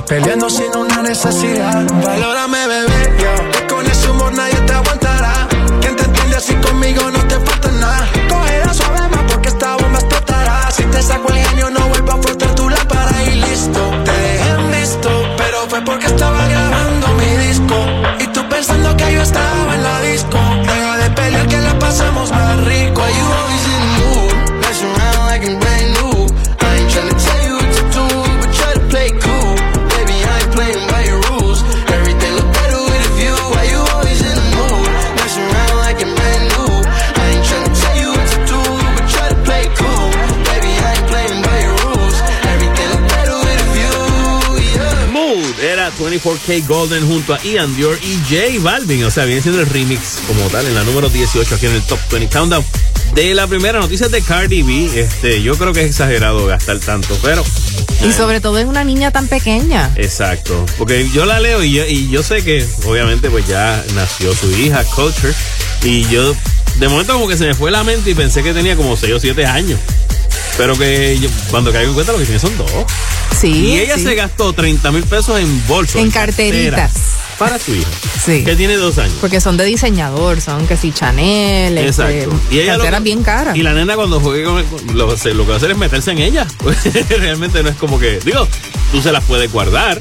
Peleando 0.07 0.51
sin 0.51 0.77
una 0.77 1.03
necesidad. 1.03 1.85
Valórame, 2.05 2.64
24K 46.21 46.67
Golden 46.67 47.07
junto 47.07 47.35
a 47.35 47.43
Ian 47.43 47.75
Dior 47.77 47.99
y 48.03 48.17
J 48.29 48.61
Balvin. 48.63 49.05
O 49.05 49.11
sea, 49.11 49.25
viene 49.25 49.43
siendo 49.43 49.61
el 49.61 49.67
remix 49.67 50.21
como 50.27 50.41
tal 50.49 50.67
en 50.67 50.75
la 50.75 50.85
número 50.85 51.09
18 51.09 51.55
aquí 51.55 51.67
en 51.67 51.73
el 51.73 51.83
Top 51.83 51.99
20 52.11 52.29
Countdown. 52.37 52.65
De 53.15 53.33
la 53.33 53.47
primera 53.47 53.79
noticia 53.79 54.09
de 54.09 54.23
Cardi 54.23 54.63
B, 54.63 54.91
este, 54.99 55.41
yo 55.41 55.57
creo 55.57 55.73
que 55.73 55.83
es 55.83 55.91
exagerado 55.91 56.47
gastar 56.47 56.81
tanto, 56.81 57.17
pero. 57.23 57.45
Y 58.05 58.13
sobre 58.13 58.41
todo 58.41 58.59
en 58.59 58.69
una 58.69 58.83
niña 58.83 59.13
tan 59.13 59.29
pequeña. 59.29 59.93
Exacto. 59.97 60.67
Porque 60.79 61.09
yo 61.11 61.25
la 61.25 61.39
leo 61.39 61.63
y 61.63 61.73
yo, 61.73 61.87
y 61.87 62.11
yo 62.11 62.25
sé 62.25 62.43
que, 62.43 62.67
obviamente, 62.87 63.31
pues 63.31 63.47
ya 63.47 63.85
nació 63.95 64.35
su 64.35 64.51
hija, 64.51 64.83
Culture. 64.85 65.33
Y 65.85 66.07
yo, 66.09 66.35
de 66.79 66.89
momento, 66.89 67.13
como 67.13 67.29
que 67.29 67.37
se 67.37 67.47
me 67.47 67.55
fue 67.55 67.71
la 67.71 67.85
mente 67.85 68.11
y 68.11 68.15
pensé 68.15 68.43
que 68.43 68.53
tenía 68.53 68.75
como 68.75 68.97
6 68.97 69.13
o 69.13 69.21
7 69.21 69.47
años. 69.47 69.79
Pero 70.57 70.77
que 70.77 71.17
yo, 71.21 71.29
cuando 71.51 71.73
caigo 71.73 71.91
en 71.91 71.95
cuenta 71.95 72.13
lo 72.13 72.19
que 72.19 72.25
tiene 72.25 72.41
son 72.41 72.57
dos. 72.57 72.71
Sí. 73.39 73.49
Y 73.53 73.79
ella 73.79 73.97
sí. 73.97 74.05
se 74.05 74.15
gastó 74.15 74.53
30 74.53 74.91
mil 74.93 75.03
pesos 75.05 75.39
en 75.41 75.67
bolsos. 75.67 75.97
En 76.01 76.11
carteritas. 76.11 76.93
Para 77.39 77.59
su 77.59 77.75
hija. 77.75 77.89
Sí. 78.25 78.45
Que 78.45 78.55
tiene 78.55 78.77
dos 78.77 78.97
años. 78.99 79.17
Porque 79.21 79.41
son 79.41 79.57
de 79.57 79.65
diseñador, 79.65 80.41
son 80.41 80.67
que 80.69 80.77
si 80.77 80.93
Chanel, 80.93 81.77
este, 81.77 81.89
Exacto. 82.21 82.41
Y 82.51 82.59
ella 82.61 82.75
lo 82.75 82.79
carteras 82.79 83.01
que- 83.01 83.05
bien 83.05 83.23
caras. 83.25 83.57
Y 83.57 83.63
la 83.63 83.75
nena 83.75 83.97
cuando 83.97 84.21
juegue 84.21 84.45
con, 84.45 84.65
lo, 84.97 85.07
lo 85.09 85.17
que 85.17 85.49
va 85.49 85.55
a 85.55 85.57
hacer 85.57 85.71
es 85.73 85.77
meterse 85.77 86.13
en 86.13 86.19
ella. 86.19 86.47
Realmente 87.09 87.63
no 87.63 87.71
es 87.71 87.77
como 87.77 87.99
que, 87.99 88.21
digo, 88.25 88.47
tú 88.93 89.03
se 89.03 89.11
las 89.11 89.25
puedes 89.25 89.51
guardar 89.51 90.01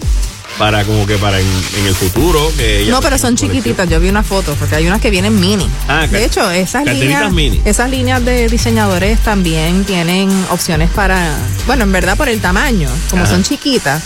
para 0.58 0.84
como 0.84 1.06
que 1.06 1.18
para 1.18 1.40
en, 1.40 1.48
en 1.80 1.86
el 1.88 1.96
futuro 1.96 2.52
que 2.58 2.86
No, 2.90 3.02
pero 3.02 3.18
son 3.18 3.36
chiquititas. 3.36 3.90
Yo 3.90 4.00
vi 4.00 4.10
una 4.10 4.24
foto 4.24 4.56
porque 4.60 4.76
hay 4.76 4.88
unas 4.88 5.02
que 5.02 5.10
vienen 5.10 5.40
mini. 5.40 5.68
Ah, 5.88 6.08
de 6.08 6.26
hecho, 6.26 6.50
esas 6.52 6.86
líneas, 6.86 7.32
mini. 7.32 7.62
esas 7.66 7.90
líneas 7.90 8.24
de 8.24 8.48
diseñadores 8.48 9.20
también 9.20 9.84
tienen 9.86 10.30
opciones 10.52 10.90
para, 10.92 11.36
bueno, 11.66 11.84
en 11.84 11.92
verdad 11.92 12.18
por 12.18 12.30
el 12.30 12.40
tamaño, 12.40 12.90
como 13.10 13.24
Ajá. 13.24 13.32
son 13.34 13.44
chiquitas 13.44 14.04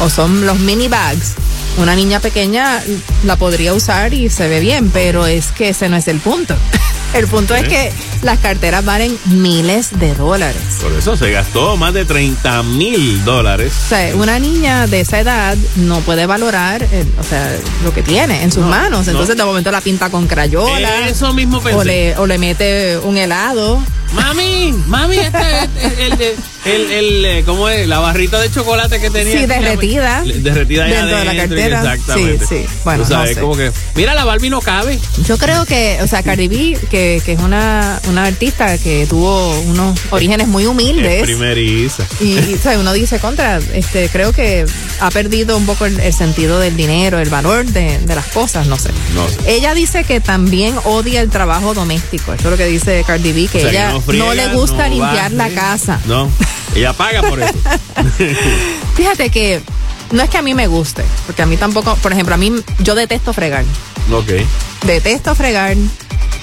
o 0.00 0.08
son 0.08 0.46
los 0.46 0.58
mini 0.58 0.88
bags. 0.88 1.34
Una 1.78 1.94
niña 1.96 2.20
pequeña 2.20 2.82
la 3.24 3.36
podría 3.36 3.72
usar 3.72 4.12
y 4.12 4.28
se 4.28 4.48
ve 4.48 4.60
bien, 4.60 4.90
pero 4.90 5.26
es 5.26 5.46
que 5.52 5.70
ese 5.70 5.88
no 5.88 5.96
es 5.96 6.08
el 6.08 6.18
punto. 6.20 6.54
El 7.12 7.26
punto 7.26 7.56
es 7.56 7.66
que 7.68 7.92
las 8.22 8.38
carteras 8.38 8.84
valen 8.84 9.18
miles 9.24 9.98
de 9.98 10.14
dólares. 10.14 10.62
Por 10.80 10.92
eso 10.92 11.16
se 11.16 11.32
gastó 11.32 11.76
más 11.76 11.92
de 11.92 12.04
30 12.04 12.62
mil 12.62 13.24
dólares. 13.24 13.72
O 13.86 13.88
sea, 13.88 14.14
una 14.14 14.38
niña 14.38 14.86
de 14.86 15.00
esa 15.00 15.18
edad 15.18 15.56
no 15.74 15.98
puede 16.02 16.26
valorar, 16.26 16.84
eh, 16.84 17.04
o 17.18 17.24
sea, 17.24 17.52
lo 17.82 17.92
que 17.92 18.04
tiene 18.04 18.44
en 18.44 18.52
sus 18.52 18.62
No, 18.62 18.68
manos. 18.68 19.06
no. 19.06 19.10
Entonces, 19.10 19.36
de 19.36 19.42
momento 19.44 19.72
la 19.72 19.80
pinta 19.80 20.08
con 20.08 20.28
crayola. 20.28 21.08
Eso 21.08 21.34
mismo 21.34 21.60
pensé. 21.60 21.76
o 21.80 21.82
le, 21.82 22.16
o 22.16 22.26
le 22.28 22.38
mete 22.38 22.96
un 22.98 23.16
helado. 23.16 23.82
Mami, 24.12 24.72
mami, 24.86 25.18
este 25.18 25.38
es 25.38 25.98
el, 25.98 26.12
el, 26.12 26.34
el, 26.64 26.90
el, 26.92 27.24
eh, 27.24 27.42
¿cómo 27.46 27.68
es? 27.68 27.86
La 27.86 28.00
barrita 28.00 28.40
de 28.40 28.50
chocolate 28.50 29.00
que 29.00 29.08
tenía. 29.08 29.38
Sí, 29.40 29.46
derretida. 29.46 30.22
Derretida 30.24 30.84
Dentro 30.84 31.16
de 31.18 31.24
la 31.24 31.36
cartera. 31.36 31.78
Exactamente. 31.94 32.46
Sí, 32.46 32.56
sí. 32.62 32.66
Bueno, 32.84 33.04
Tú 33.04 33.08
sabes, 33.10 33.30
no 33.30 33.34
sé. 33.36 33.40
como 33.40 33.56
que, 33.56 33.72
mira, 33.94 34.14
la 34.14 34.24
Barbie 34.24 34.50
no 34.50 34.60
cabe. 34.60 34.98
Yo 35.26 35.38
creo 35.38 35.64
que, 35.64 35.98
o 36.02 36.06
sea, 36.08 36.22
Cardi 36.22 36.48
B, 36.48 36.78
que, 36.90 37.22
que 37.24 37.32
es 37.32 37.40
una, 37.40 38.00
una 38.08 38.24
artista 38.24 38.76
que 38.78 39.06
tuvo 39.08 39.58
unos 39.60 39.98
orígenes 40.10 40.48
muy 40.48 40.64
Es 40.64 40.68
humildes. 40.68 41.22
primeriza. 41.22 42.02
Y, 42.20 42.32
y, 42.38 42.54
o 42.54 42.62
sea, 42.62 42.78
uno 42.78 42.92
dice 42.92 43.20
contra, 43.20 43.58
este, 43.72 44.08
creo 44.08 44.32
que 44.32 44.66
ha 45.00 45.10
perdido 45.10 45.56
un 45.56 45.66
poco 45.66 45.86
el, 45.86 46.12
sentido 46.12 46.58
del 46.58 46.76
dinero, 46.76 47.20
el 47.20 47.30
valor 47.30 47.64
de, 47.64 47.98
de 48.00 48.14
las 48.16 48.26
cosas, 48.26 48.66
no 48.66 48.76
sé. 48.76 48.90
No 49.14 49.28
sé. 49.28 49.36
Ella 49.46 49.72
dice 49.74 50.02
que 50.04 50.20
también 50.20 50.74
odia 50.84 51.20
el 51.20 51.30
trabajo 51.30 51.74
doméstico. 51.74 52.34
Eso 52.34 52.44
es 52.48 52.50
lo 52.50 52.56
que 52.56 52.66
dice 52.66 53.04
Cardi 53.06 53.32
B, 53.32 53.46
que 53.46 53.58
O 53.58 53.60
sea, 53.60 53.70
que 53.70 53.76
ella 53.76 53.99
no, 54.00 54.06
friega, 54.06 54.34
le 54.34 54.48
gusta 54.54 54.88
no 54.88 54.94
limpiar 54.94 55.32
la 55.32 55.48
casa. 55.50 56.00
No, 56.06 56.28
ella 56.74 56.92
paga 56.92 57.22
por 57.22 57.40
eso. 57.40 57.54
Fíjate 58.96 59.30
que 59.30 59.60
no 60.12 60.22
es 60.22 60.30
que 60.30 60.38
a 60.38 60.42
mí 60.42 60.54
me 60.54 60.66
guste, 60.66 61.04
porque 61.26 61.42
a 61.42 61.46
mí 61.46 61.56
tampoco, 61.56 61.94
por 61.96 62.12
ejemplo, 62.12 62.34
a 62.34 62.38
mí 62.38 62.52
yo 62.80 62.94
detesto 62.94 63.32
fregar. 63.32 63.64
ok, 64.12 64.30
Detesto 64.86 65.34
fregar 65.34 65.76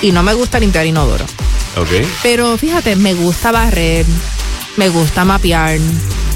y 0.02 0.12
no 0.12 0.24
me 0.24 0.34
gusta 0.34 0.60
limpiar 0.60 0.86
inodoro. 0.86 1.26
ok. 1.76 2.06
Pero 2.24 2.58
fíjate, 2.58 2.96
me 2.96 3.13
gusta 3.13 3.52
barrer, 3.52 4.06
me 4.78 4.89
gusta 4.89 5.26
mapear, 5.26 5.80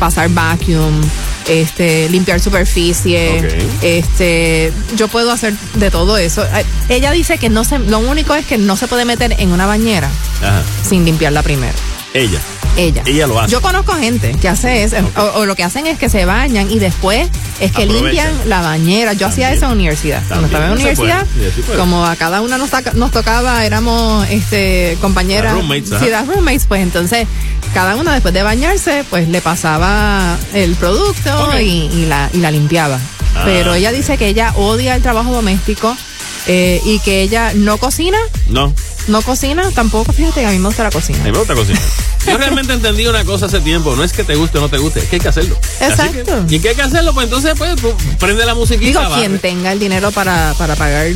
pasar 0.01 0.29
vacuum, 0.29 0.99
este, 1.47 2.09
limpiar 2.09 2.39
superficie, 2.39 3.59
este, 3.83 4.73
yo 4.95 5.07
puedo 5.07 5.31
hacer 5.31 5.53
de 5.75 5.91
todo 5.91 6.17
eso. 6.17 6.43
Ella 6.89 7.11
dice 7.11 7.37
que 7.37 7.49
no 7.49 7.63
se, 7.63 7.77
lo 7.77 7.99
único 7.99 8.33
es 8.33 8.47
que 8.47 8.57
no 8.57 8.75
se 8.75 8.87
puede 8.87 9.05
meter 9.05 9.35
en 9.37 9.51
una 9.51 9.67
bañera 9.67 10.09
Ajá. 10.41 10.63
sin 10.81 11.05
limpiarla 11.05 11.43
primero. 11.43 11.77
Ella. 12.15 12.39
Ella. 12.77 13.03
Ella 13.05 13.27
lo 13.27 13.39
hace. 13.39 13.51
Yo 13.51 13.61
conozco 13.61 13.93
gente 13.93 14.31
que 14.41 14.47
hace 14.47 14.83
eso, 14.83 14.95
o, 15.17 15.39
o 15.39 15.45
lo 15.45 15.55
que 15.55 15.63
hacen 15.63 15.87
es 15.87 15.97
que 15.99 16.09
se 16.09 16.25
bañan 16.25 16.71
y 16.71 16.79
después 16.79 17.27
es 17.59 17.71
que 17.71 17.83
Aprovechan. 17.83 18.03
limpian 18.03 18.49
la 18.49 18.61
bañera. 18.61 19.13
Yo 19.13 19.27
hacía 19.27 19.51
eso 19.51 19.65
en 19.65 19.71
universidad. 19.73 20.23
Cuando 20.27 20.47
estaba 20.47 20.65
en 20.67 20.71
universidad, 20.73 21.25
sí, 21.35 21.61
como 21.77 22.05
a 22.05 22.15
cada 22.15 22.41
una 22.41 22.57
nos, 22.57 22.69
tocaba, 23.11 23.65
éramos 23.65 24.27
este 24.29 24.97
compañeras. 25.01 25.53
Roommates, 25.53 25.89
sí, 25.99 26.09
las 26.09 26.27
roommates, 26.27 26.65
pues 26.67 26.81
entonces 26.81 27.27
cada 27.73 27.95
una 27.95 28.13
después 28.13 28.33
de 28.33 28.43
bañarse, 28.43 29.03
pues 29.09 29.27
le 29.29 29.41
pasaba 29.41 30.37
el 30.53 30.75
producto 30.75 31.59
y 31.59 32.05
la, 32.07 32.29
y 32.33 32.37
la 32.37 32.51
limpiaba. 32.51 32.99
Ah, 33.35 33.43
Pero 33.45 33.73
ella 33.73 33.91
dice 33.91 34.17
que 34.17 34.27
ella 34.27 34.53
odia 34.55 34.95
el 34.95 35.01
trabajo 35.01 35.31
doméstico 35.31 35.95
eh, 36.47 36.81
y 36.85 36.99
que 36.99 37.21
ella 37.21 37.51
no 37.53 37.77
cocina, 37.77 38.17
No, 38.47 38.73
no 39.07 39.21
cocina 39.21 39.69
tampoco. 39.71 40.13
Fíjate, 40.13 40.45
a 40.45 40.51
mí 40.51 40.59
me 40.59 40.67
gusta 40.67 40.83
la 40.83 40.91
cocina. 40.91 41.19
a 41.19 41.23
mí 41.25 41.31
me 41.31 41.37
gusta 41.37 41.53
cocinar. 41.55 41.81
Yo 42.27 42.37
realmente 42.37 42.73
entendí 42.73 43.07
una 43.07 43.25
cosa 43.25 43.47
hace 43.47 43.59
tiempo. 43.61 43.95
No 43.95 44.03
es 44.03 44.13
que 44.13 44.23
te 44.23 44.35
guste 44.35 44.59
o 44.59 44.61
no 44.61 44.69
te 44.69 44.77
guste, 44.77 44.99
es 44.99 45.05
que 45.07 45.15
hay 45.15 45.19
que 45.21 45.27
hacerlo. 45.29 45.57
Exacto. 45.79 46.45
que- 46.47 46.55
y 46.55 46.59
que 46.59 46.69
hay 46.69 46.75
que 46.75 46.81
hacerlo, 46.83 47.13
pues 47.13 47.25
entonces, 47.25 47.53
pues, 47.57 47.75
tú 47.77 47.93
prende 48.19 48.45
la 48.45 48.53
musiquita. 48.55 48.85
Digo, 48.99 48.99
barre. 49.01 49.15
quien 49.25 49.39
tenga 49.39 49.71
el 49.71 49.79
dinero 49.79 50.11
para, 50.11 50.53
para 50.57 50.75
pagar 50.75 51.07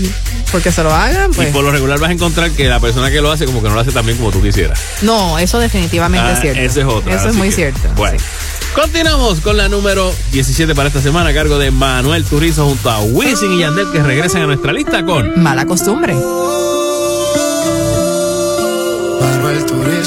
porque 0.52 0.72
se 0.72 0.82
lo 0.84 0.94
hagan, 0.94 1.32
Y 1.32 1.36
pues. 1.36 1.48
por 1.50 1.64
lo 1.64 1.72
regular 1.72 2.00
vas 2.00 2.10
a 2.10 2.14
encontrar 2.14 2.50
que 2.52 2.68
la 2.70 2.80
persona 2.80 3.12
que 3.12 3.22
lo 3.22 3.32
hace 3.32 3.46
como 3.46 3.62
que 3.62 3.68
no 3.70 3.76
lo 3.76 3.82
hace 3.82 3.92
tan 3.92 4.06
bien 4.06 4.18
como 4.18 4.32
tú 4.32 4.42
quisieras. 4.42 4.80
No, 5.02 5.38
eso 5.38 5.60
definitivamente 5.60 6.28
Ah, 6.28 6.34
es 6.34 6.40
cierto. 6.42 6.60
Esa 6.62 6.80
es 6.82 6.86
otra. 6.88 7.16
Eso 7.16 7.30
es 7.30 7.36
muy 7.36 7.50
que, 7.50 7.56
cierto. 7.56 7.80
Bueno. 7.96 8.18
sí. 8.20 8.26
Continuamos 8.74 9.40
con 9.42 9.58
la 9.58 9.70
número 9.70 10.14
17 10.32 10.74
para 10.76 10.88
esta 10.90 11.02
semana 11.02 11.30
a 11.30 11.34
cargo 11.34 11.58
de 11.60 11.72
Manuel 11.72 12.26
Turizo 12.26 12.66
junto 12.66 12.90
a 12.90 13.00
Wisin 13.02 13.54
y 13.54 13.60
Yandel 13.60 13.92
que 13.92 14.02
regresan 14.02 14.42
a 14.42 14.46
nuestra 14.48 14.74
lista 14.74 15.06
con 15.06 15.42
Mala 15.42 15.66
costumbre. 15.66 16.14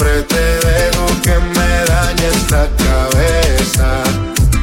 Siempre 0.00 0.22
te 0.22 0.66
dejo 0.66 1.06
que 1.22 1.38
me 1.38 1.84
dañes 1.84 2.50
la 2.50 2.66
cabeza 2.78 4.02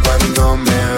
cuando 0.03 0.57
me 0.57 0.96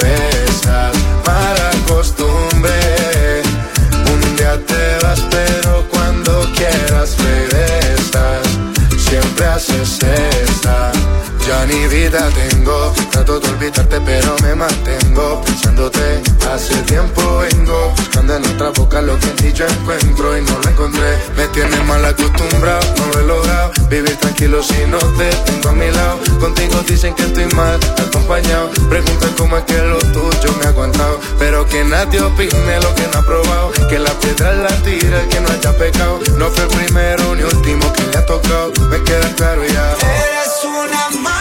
olvidarte 13.48 14.02
pero 14.02 14.36
me 14.42 14.56
mantengo 14.56 15.42
pensándote. 15.42 16.22
Hace 16.52 16.76
tiempo 16.84 17.22
vengo 17.40 17.94
buscando 17.96 18.36
en 18.36 18.46
otra 18.46 18.70
boca 18.70 19.02
lo 19.02 19.18
que 19.20 19.28
en 19.28 19.36
ti 19.36 19.54
yo 19.54 19.66
encuentro 19.68 20.38
y 20.38 20.42
no 20.42 20.60
lo 20.64 20.70
encontré. 20.70 21.18
Me 21.36 21.48
tienes 21.50 21.84
mal 21.86 22.04
acostumbrado, 22.04 22.82
no 22.98 23.06
lo 23.14 23.20
he 23.20 23.24
logrado. 23.24 23.72
Vivir 23.90 24.16
tranquilo 24.18 24.64
si 24.64 24.86
no 24.88 24.98
te 24.98 25.30
tengo 25.46 25.70
a 25.70 25.74
mi 25.74 25.92
lado. 25.92 26.20
Contigo 26.40 26.82
dicen 26.88 27.14
que 27.14 27.24
estoy 27.24 27.46
mal 27.56 27.80
acompañado. 28.08 28.70
Preguntan 28.90 29.34
cómo 29.38 29.58
es 29.58 29.64
que 29.66 29.78
lo 29.78 30.00
tuyo 30.00 30.54
me 30.60 30.66
ha 30.66 30.70
aguantado. 30.70 31.20
Pero 31.38 31.66
que 31.68 31.84
nadie 31.84 32.22
opine 32.22 32.80
lo 32.82 32.94
que 32.96 33.08
no 33.14 33.20
ha 33.20 33.22
probado. 33.22 33.72
Que 33.90 34.00
la 34.00 34.12
piedra 34.20 34.54
la 34.54 34.70
tira 34.84 35.22
el 35.22 35.28
que 35.30 35.40
no 35.40 35.50
haya 35.50 35.78
pecado. 35.78 36.20
No 36.38 36.50
fue 36.50 36.64
el 36.64 36.70
primero 36.70 37.36
ni 37.36 37.44
último 37.44 37.94
que 37.94 38.04
le 38.04 38.18
ha 38.18 38.26
tocado. 38.26 38.72
Me 38.90 39.02
queda 39.04 39.34
claro 39.36 39.64
ya. 39.66 39.94
eres 39.94 40.64
una 40.66 41.39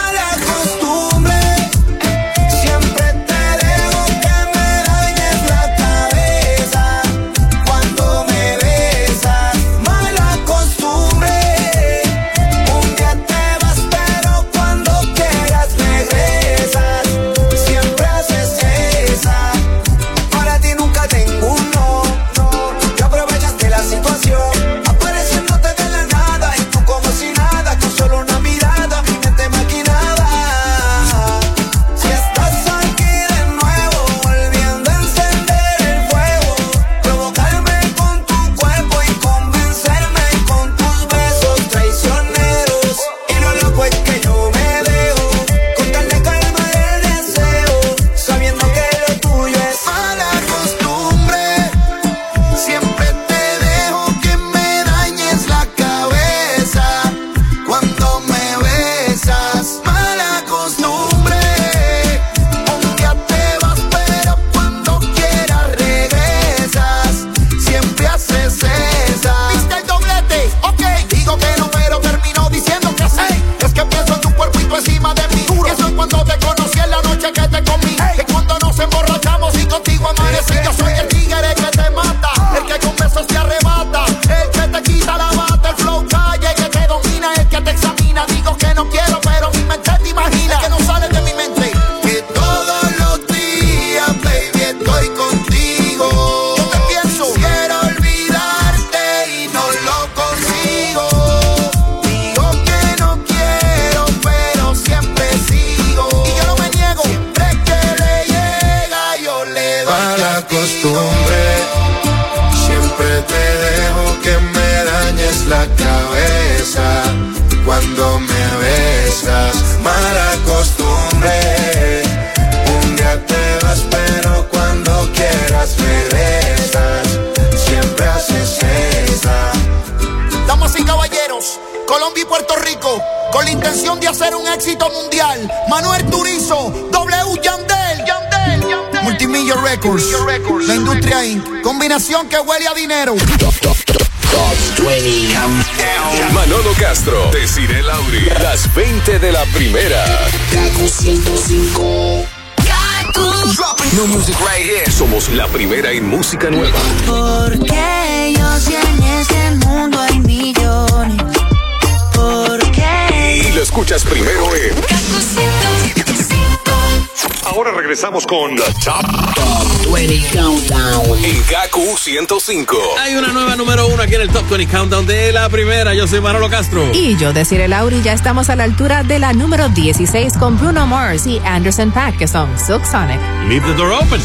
En 171.21 171.43
KQ 171.43 171.97
105. 171.97 172.77
Hay 172.99 173.15
una 173.15 173.27
nueva 173.33 173.55
número 173.55 173.87
uno 173.87 174.01
aquí 174.01 174.15
en 174.15 174.21
el 174.21 174.29
Top 174.29 174.47
20 174.49 174.67
Countdown 174.67 175.05
de 175.05 175.33
la 175.33 175.49
primera. 175.49 175.93
Yo 175.93 176.07
soy 176.07 176.21
Manolo 176.21 176.49
Castro. 176.49 176.91
Y 176.93 177.17
yo, 177.17 177.33
Desiree 177.33 177.67
Lauri, 177.67 178.01
ya 178.01 178.13
estamos 178.13 178.49
a 178.49 178.55
la 178.55 178.63
altura 178.63 179.03
de 179.03 179.19
la 179.19 179.33
número 179.33 179.67
16 179.69 180.37
con 180.37 180.57
Bruno 180.57 180.87
Mars 180.87 181.27
y 181.27 181.39
Anderson 181.45 181.91
Pack, 181.91 182.17
que 182.17 182.27
son 182.27 182.57
Silk 182.57 182.85
Sonic. 182.85 183.19
Leave 183.47 183.65
the 183.67 183.73
door 183.73 183.91
open. 183.91 184.21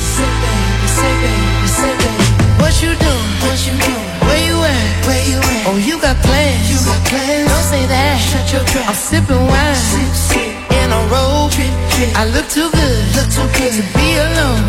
What 2.58 2.72
you 2.80 2.94
do? 2.94 3.12
What 3.42 3.58
you 3.66 3.72
do? 3.76 4.26
Where 4.26 4.46
you 4.46 4.56
at? 4.62 5.06
Where 5.06 5.28
you 5.28 5.38
at? 5.38 5.66
Oh, 5.66 5.76
you 5.76 5.98
got 6.00 6.16
plans. 6.22 6.70
You 6.70 6.78
got 6.86 7.04
plans. 7.08 7.50
Don't 7.50 7.62
say 7.64 7.86
that. 7.86 8.18
Shut 8.20 8.52
your 8.52 8.64
trap. 8.64 8.88
I'm 8.88 8.94
sipping 8.94 9.46
wine. 9.46 9.74
Sip, 9.74 10.14
sip. 10.14 10.72
In 10.82 10.92
a 10.92 11.00
road 11.10 11.50
trip 11.50 11.83
I 11.96 12.26
look 12.26 12.48
too 12.48 12.68
good, 12.72 13.14
look 13.14 13.30
too 13.30 13.46
good 13.56 13.72
to 13.72 13.82
be 13.94 14.16
alone. 14.16 14.62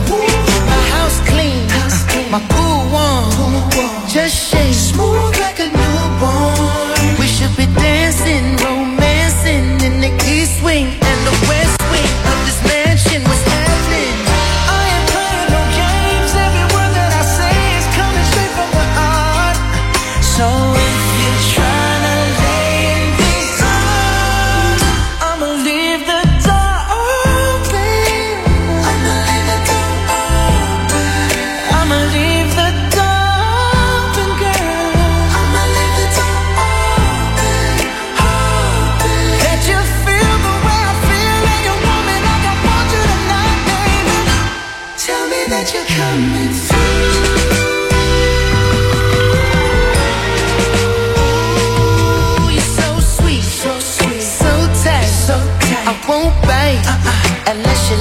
My 0.69 0.81
house 0.93 1.19
clean, 1.25 1.65
my 2.29 2.39
pool 2.49 2.85
warm. 2.93 3.31
Pool 3.33 3.61
warm. 3.73 4.07
Just 4.07 4.51
shake 4.51 4.75
smooth 4.75 5.35
like 5.39 5.59
a 5.59 5.65
newborn. 5.65 7.17
We 7.19 7.25
should 7.25 7.55
be 7.57 7.65
dancing, 7.65 8.57
romancing 8.57 9.81
in 9.81 10.01
the 10.01 10.15
key 10.23 10.45
swing. 10.45 11.04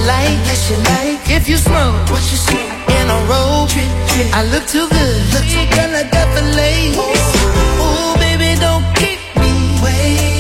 like, 0.07 0.39
yes 0.49 0.71
you 0.71 0.77
like. 0.77 1.21
If 1.31 1.49
you 1.49 1.57
smoke, 1.57 2.11
what 2.11 2.25
you 2.31 2.39
see 2.39 2.67
in 2.99 3.07
a 3.09 3.19
trip. 3.67 3.91
I 4.33 4.45
look 4.53 4.67
too 4.67 4.87
good, 4.89 5.17
look 5.35 5.47
too 5.55 5.67
good 5.75 5.91
like 5.97 6.11
that 6.11 6.29
fillet. 6.35 6.95
Ooh, 6.97 8.15
baby, 8.21 8.59
don't 8.61 8.85
keep 8.97 9.21
me 9.41 9.53
waiting. 9.83 10.34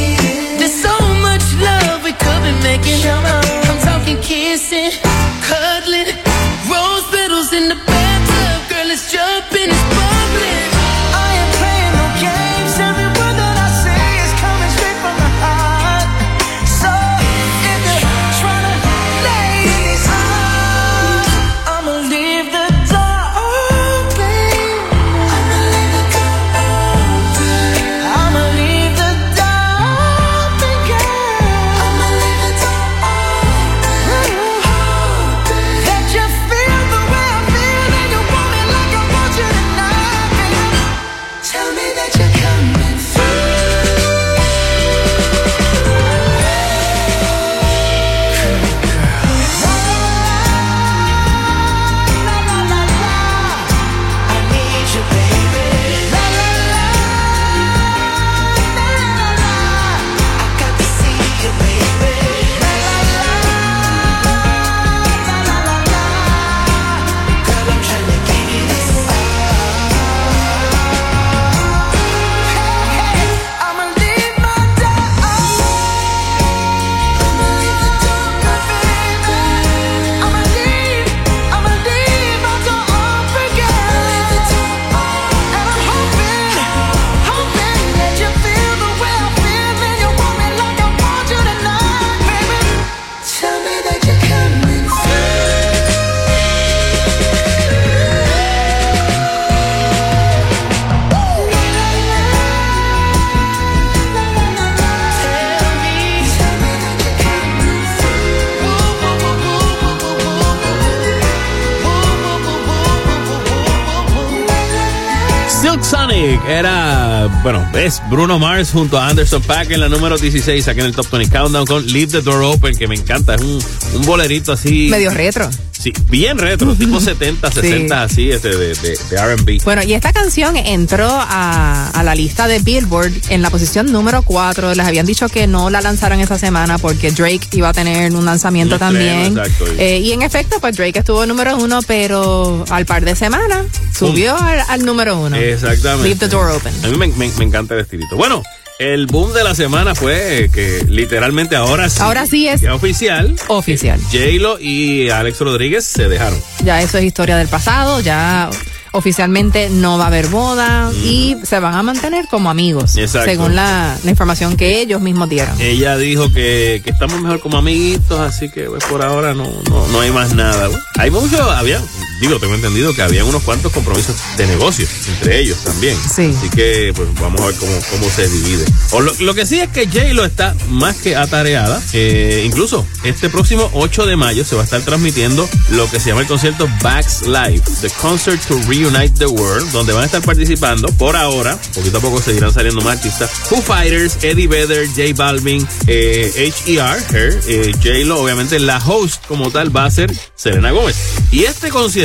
Sonic 115.85 116.40
era, 116.49 117.29
bueno, 117.42 117.62
es 117.75 118.01
Bruno 118.09 118.38
Mars 118.38 118.70
junto 118.73 118.99
a 118.99 119.09
Anderson 119.09 119.42
Paak 119.42 119.70
en 119.70 119.81
la 119.81 119.88
número 119.90 120.16
16, 120.16 120.66
aquí 120.66 120.81
en 120.81 120.87
el 120.87 120.94
Top 120.94 121.11
20 121.11 121.37
Countdown 121.37 121.66
con 121.66 121.87
Leave 121.87 122.11
the 122.11 122.23
Door 122.23 122.42
Open, 122.42 122.75
que 122.75 122.88
me 122.88 122.94
encanta, 122.94 123.35
es 123.35 123.42
un, 123.42 123.62
un 123.94 124.03
bolerito 124.07 124.53
así. 124.53 124.88
Medio 124.90 125.11
retro. 125.11 125.51
Sí, 125.85 125.92
bien 126.09 126.38
retro, 126.38 126.75
tipo 126.79 126.99
70, 126.99 127.51
60, 127.53 128.03
así, 128.03 128.31
este 128.31 128.57
de, 128.57 128.75
de, 128.75 129.37
RB. 129.37 129.62
Bueno, 129.64 129.83
y 129.83 129.92
esta 129.92 130.14
canción 130.14 130.57
entró 130.57 131.07
a, 131.11 131.90
a, 131.90 132.03
la 132.03 132.14
lista 132.14 132.49
de 132.49 132.61
Billboard 132.61 133.12
en 133.29 133.42
la 133.42 133.51
posición 133.51 133.92
número 133.92 134.23
4. 134.23 134.75
Les 134.75 134.87
habían 134.87 135.05
dicho 135.05 135.29
que 135.29 135.47
no 135.47 135.68
la 135.68 135.83
lanzaron 135.83 136.20
esa 136.20 136.38
semana 136.38 136.79
porque 136.79 137.11
Drake 137.11 137.49
iba 137.53 137.68
a 137.68 137.73
tener 137.75 138.14
un 138.14 138.25
lanzamiento 138.25 138.79
también. 138.79 139.38
Estreno, 139.38 139.42
exacto, 139.44 139.66
eh, 139.77 139.99
y... 139.99 140.14
En 140.14 140.23
efecto, 140.23 140.59
pues 140.61 140.77
Drake 140.77 141.01
estuvo 141.01 141.27
número 141.27 141.57
uno, 141.57 141.81
pero 141.83 142.64
al 142.70 142.87
par 142.87 143.05
de 143.05 143.16
semanas 143.16 143.66
subió 143.92 144.37
al, 144.38 144.85
número 144.85 145.18
uno. 145.18 145.37
Exacto. 145.37 145.73
Exactamente. 145.74 146.08
Leave 146.08 146.20
the 146.20 146.28
door 146.28 146.50
open. 146.50 146.72
A 146.84 146.88
mí 146.88 146.96
me, 146.96 147.08
me- 147.08 147.32
me 147.38 147.44
encanta 147.44 147.74
el 147.74 147.80
estilito. 147.80 148.16
Bueno, 148.16 148.42
el 148.78 149.06
boom 149.06 149.32
de 149.32 149.44
la 149.44 149.54
semana 149.54 149.94
fue 149.94 150.50
que 150.52 150.84
literalmente 150.88 151.54
ahora 151.56 151.88
sí. 151.88 151.98
Ahora 152.00 152.26
sí 152.26 152.48
es 152.48 152.60
ya 152.62 152.74
oficial. 152.74 153.34
oficial. 153.48 154.00
J-Lo 154.10 154.58
y 154.58 155.10
Alex 155.10 155.38
Rodríguez 155.40 155.84
se 155.84 156.08
dejaron. 156.08 156.38
Ya 156.64 156.82
eso 156.82 156.98
es 156.98 157.04
historia 157.04 157.37
del 157.37 157.48
pasado, 157.48 158.00
ya 158.00 158.50
oficialmente 158.92 159.70
no 159.70 159.98
va 159.98 160.04
a 160.04 160.06
haber 160.06 160.28
boda 160.28 160.92
y 161.04 161.37
se 161.42 161.58
van 161.58 161.74
a 161.74 161.82
mantener 161.82 162.26
como 162.30 162.48
amigos, 162.48 162.96
Exacto. 162.96 163.28
según 163.28 163.56
la, 163.56 163.96
la 164.04 164.10
información 164.10 164.56
que 164.56 164.80
ellos 164.80 165.00
mismos 165.00 165.28
dieron. 165.28 165.60
Ella 165.60 165.96
dijo 165.96 166.32
que, 166.32 166.80
que 166.84 166.90
estamos 166.90 167.20
mejor 167.20 167.40
como 167.40 167.58
amiguitos, 167.58 168.20
así 168.20 168.48
que 168.50 168.64
pues, 168.64 168.84
por 168.84 169.02
ahora 169.02 169.34
no, 169.34 169.48
no, 169.68 169.88
no 169.88 170.00
hay 170.00 170.12
más 170.12 170.34
nada. 170.34 170.68
Bueno, 170.68 170.82
hay 170.98 171.10
mucho, 171.10 171.42
había, 171.50 171.80
digo, 172.20 172.38
tengo 172.38 172.55
entendido 172.55 172.94
que 172.94 173.03
había 173.03 173.24
unos 173.24 173.42
cuantos 173.42 173.72
compromisos 173.72 174.16
de 174.37 174.46
negocio 174.46 174.87
entre 175.09 175.40
ellos 175.40 175.59
también. 175.64 175.96
Sí. 176.14 176.35
Así 176.37 176.48
que 176.50 176.92
pues 176.94 177.09
vamos 177.20 177.40
a 177.40 177.46
ver 177.46 177.55
cómo, 177.57 177.72
cómo 177.90 178.11
se 178.11 178.29
divide. 178.29 178.64
O 178.92 179.00
lo, 179.00 179.12
lo 179.20 179.35
que 179.35 179.46
sí 179.46 179.61
es 179.61 179.68
que 179.68 179.87
J-Lo 179.87 180.24
está 180.24 180.55
más 180.68 180.96
que 180.96 181.16
atareada. 181.16 181.83
Eh, 181.92 182.42
incluso 182.46 182.87
este 183.03 183.29
próximo 183.29 183.70
8 183.74 184.07
de 184.07 184.16
mayo 184.16 184.44
se 184.44 184.55
va 184.55 184.62
a 184.62 184.64
estar 184.64 184.83
transmitiendo 184.83 185.48
lo 185.70 185.90
que 185.90 186.00
se 186.00 186.11
llama 186.11 186.22
el 186.22 186.27
concierto 186.27 186.68
Backs 186.83 187.22
Live, 187.22 187.62
The 187.81 187.90
Concert 188.00 188.40
to 188.46 188.59
Reunite 188.68 189.18
the 189.18 189.27
World, 189.27 189.70
donde 189.72 189.92
van 189.92 190.03
a 190.03 190.07
estar 190.07 190.22
participando 190.22 190.88
por 190.88 191.16
ahora, 191.16 191.59
poquito 191.74 191.98
a 191.98 192.00
poco 192.00 192.20
seguirán 192.20 192.53
saliendo 192.53 192.81
más 192.83 192.96
artistas, 192.96 193.31
Foo 193.31 193.62
Fighters, 193.62 194.18
Eddie 194.22 194.46
Vedder, 194.46 194.87
J 194.88 195.14
Balvin, 195.14 195.66
eh, 195.87 196.53
H.E.R., 196.53 197.03
Her, 197.11 197.40
eh, 197.46 197.72
J-Lo, 197.83 198.20
obviamente 198.20 198.59
la 198.59 198.79
host 198.79 199.24
como 199.27 199.50
tal 199.50 199.74
va 199.74 199.85
a 199.87 199.90
ser 199.90 200.12
Selena 200.37 200.70
Gómez. 200.70 200.96
Y 201.31 201.44
este 201.44 201.70
concierto 201.70 202.03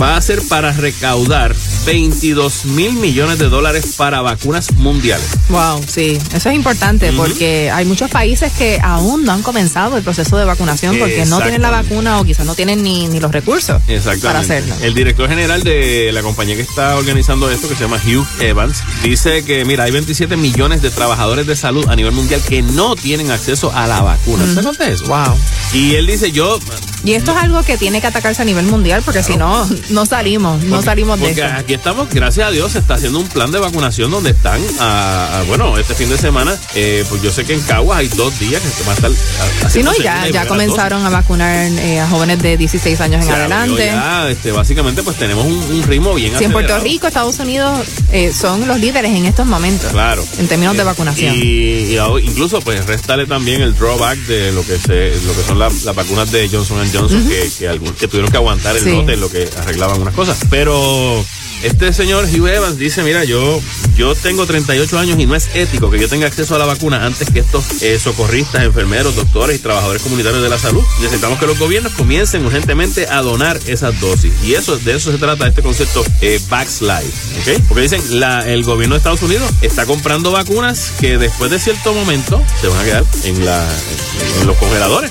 va 0.00 0.16
a 0.16 0.20
ser 0.20 0.42
para 0.48 0.72
recaudar 0.72 1.54
22 1.86 2.64
mil 2.66 2.92
millones 2.94 3.38
de 3.38 3.48
dólares 3.48 3.94
para 3.96 4.20
vacunas 4.22 4.72
mundiales. 4.72 5.26
Wow, 5.48 5.84
sí, 5.86 6.18
eso 6.34 6.48
es 6.48 6.54
importante 6.54 7.12
porque 7.12 7.70
hay 7.70 7.84
muchos 7.84 8.10
países 8.10 8.52
que 8.52 8.80
aún 8.82 9.24
no 9.24 9.32
han 9.32 9.42
comenzado 9.42 9.96
el 9.96 10.02
proceso 10.02 10.36
de 10.36 10.44
vacunación 10.44 10.98
porque 10.98 11.24
no 11.26 11.40
tienen 11.40 11.62
la 11.62 11.70
vacuna 11.70 12.20
o 12.20 12.24
quizás 12.24 12.46
no 12.46 12.54
tienen 12.54 12.82
ni, 12.82 13.08
ni 13.08 13.20
los 13.20 13.32
recursos 13.32 13.82
Exactamente. 13.88 14.26
para 14.26 14.38
hacerlo. 14.40 14.74
El 14.82 14.94
director 14.94 15.28
general 15.28 15.62
de 15.62 16.10
la 16.12 16.22
compañía 16.22 16.56
que 16.56 16.62
está 16.62 16.96
organizando 16.96 17.50
esto, 17.50 17.68
que 17.68 17.74
se 17.74 17.82
llama 17.82 18.00
Hugh 18.04 18.26
Evans, 18.40 18.82
dice 19.02 19.44
que, 19.44 19.64
mira, 19.64 19.84
hay 19.84 19.90
27 19.90 20.36
millones 20.36 20.82
de 20.82 20.90
trabajadores 20.90 21.46
de 21.46 21.56
salud 21.56 21.88
a 21.88 21.96
nivel 21.96 22.12
mundial 22.12 22.40
que 22.42 22.62
no 22.62 22.96
tienen 22.96 23.30
acceso 23.30 23.72
a 23.74 23.86
la 23.86 24.00
vacuna. 24.00 24.44
¿Usted 24.44 24.62
cuenta 24.62 24.88
eso? 24.88 25.06
Wow. 25.06 25.36
Y 25.72 25.94
él 25.94 26.06
dice, 26.06 26.32
yo... 26.32 26.58
Y 27.04 27.12
esto 27.12 27.32
es 27.32 27.38
algo 27.38 27.62
que 27.62 27.76
tiene 27.76 28.00
que 28.00 28.06
atacarse 28.06 28.40
a 28.40 28.44
nivel 28.44 28.64
mundial 28.66 29.02
porque 29.04 29.22
si 29.26 29.36
no, 29.36 29.68
no 29.90 30.06
salimos, 30.06 30.62
no 30.64 30.70
Porque- 30.76 30.84
salimos 30.84 31.18
de 31.20 31.26
porque 31.26 31.40
esto. 31.42 31.54
aquí 31.58 31.74
estamos, 31.74 32.08
gracias 32.10 32.48
a 32.48 32.50
Dios, 32.50 32.72
se 32.72 32.78
está 32.78 32.94
haciendo 32.94 33.18
un 33.20 33.28
plan 33.28 33.50
de 33.50 33.58
vacunación 33.58 34.10
donde 34.10 34.30
están, 34.30 34.60
a, 34.80 35.38
a- 35.38 35.42
bueno, 35.44 35.76
este 35.78 35.94
fin 35.94 36.08
de 36.10 36.18
semana, 36.18 36.56
eh, 36.74 37.04
pues 37.08 37.22
yo 37.22 37.30
sé 37.30 37.44
que 37.44 37.54
en 37.54 37.60
Caguas 37.62 37.98
hay 37.98 38.08
dos 38.08 38.38
días 38.38 38.60
que 38.62 38.68
se 38.68 38.82
va 38.84 38.92
a 38.92 38.94
estar 38.94 39.10
a- 39.10 39.66
haciendo 39.66 39.92
no, 39.92 39.98
ya, 40.02 40.28
ya 40.28 40.46
comenzaron 40.46 41.04
a 41.04 41.10
vacunar 41.10 41.66
eh, 41.72 42.00
a 42.00 42.08
jóvenes 42.08 42.40
de 42.42 42.56
16 42.56 43.00
años 43.00 43.24
en 43.26 43.32
adelante. 43.32 43.86
ya, 43.86 44.28
este, 44.30 44.52
básicamente, 44.52 45.02
pues 45.02 45.16
tenemos 45.16 45.44
un, 45.46 45.52
un 45.54 45.82
ritmo 45.84 46.14
bien 46.14 46.36
Si 46.38 46.44
en 46.44 46.52
Puerto 46.52 46.72
acelerado. 46.74 46.84
Rico, 46.84 47.06
Estados 47.06 47.38
Unidos 47.38 47.80
eh, 48.12 48.32
son 48.32 48.66
los 48.66 48.78
líderes 48.80 49.12
en 49.14 49.24
estos 49.26 49.46
momentos. 49.46 49.90
Claro. 49.90 50.24
En 50.38 50.48
términos 50.48 50.76
de 50.76 50.84
vacunación. 50.84 51.34
Y, 51.36 51.96
incluso 52.22 52.60
pues 52.60 52.84
restale 52.86 53.26
también 53.26 53.60
el 53.62 53.74
drawback 53.76 54.18
de 54.26 54.52
lo 54.52 54.64
que 54.66 54.78
se, 54.78 55.14
lo 55.26 55.32
que 55.34 55.42
son 55.46 55.58
la- 55.58 55.70
las 55.84 55.94
vacunas 55.94 56.30
de 56.30 56.48
Johnson 56.48 56.78
Johnson 56.92 57.26
que, 57.28 57.50
que, 57.58 57.68
algún- 57.68 57.92
que 57.94 58.08
tuvieron 58.08 58.30
que 58.30 58.36
aguantar 58.36 58.76
el 58.76 58.82
Sí. 58.84 58.90
lote 58.90 59.13
lo 59.16 59.30
que 59.30 59.48
arreglaban 59.56 60.00
unas 60.00 60.14
cosas. 60.14 60.40
Pero 60.50 61.24
este 61.64 61.92
señor 61.94 62.26
Hugh 62.26 62.46
Evans 62.46 62.78
dice, 62.78 63.02
mira, 63.02 63.24
yo, 63.24 63.60
yo 63.96 64.14
tengo 64.14 64.44
38 64.46 64.98
años 64.98 65.18
y 65.18 65.26
no 65.26 65.34
es 65.34 65.48
ético 65.54 65.90
que 65.90 65.98
yo 65.98 66.08
tenga 66.08 66.26
acceso 66.26 66.54
a 66.54 66.58
la 66.58 66.66
vacuna 66.66 67.06
antes 67.06 67.30
que 67.30 67.40
estos 67.40 67.82
eh, 67.82 67.98
socorristas, 67.98 68.62
enfermeros, 68.64 69.16
doctores 69.16 69.56
y 69.56 69.58
trabajadores 69.60 70.02
comunitarios 70.02 70.42
de 70.42 70.50
la 70.50 70.58
salud. 70.58 70.82
Necesitamos 71.00 71.38
que 71.38 71.46
los 71.46 71.58
gobiernos 71.58 71.92
comiencen 71.94 72.44
urgentemente 72.44 73.08
a 73.08 73.22
donar 73.22 73.58
esas 73.66 73.98
dosis. 73.98 74.32
Y 74.42 74.54
eso, 74.54 74.76
de 74.76 74.94
eso 74.94 75.10
se 75.10 75.16
trata 75.16 75.48
este 75.48 75.62
concepto 75.62 76.04
eh, 76.20 76.38
backslide, 76.50 77.10
¿ok? 77.40 77.62
Porque 77.66 77.82
dicen, 77.82 78.20
la, 78.20 78.40
el 78.46 78.62
gobierno 78.64 78.94
de 78.94 78.98
Estados 78.98 79.22
Unidos 79.22 79.50
está 79.62 79.86
comprando 79.86 80.32
vacunas 80.32 80.92
que 81.00 81.16
después 81.16 81.50
de 81.50 81.58
cierto 81.58 81.94
momento 81.94 82.42
se 82.60 82.68
van 82.68 82.80
a 82.80 82.84
quedar 82.84 83.04
en, 83.24 83.44
la, 83.44 83.66
en, 83.66 84.40
en 84.42 84.46
los 84.46 84.56
congeladores. 84.58 85.10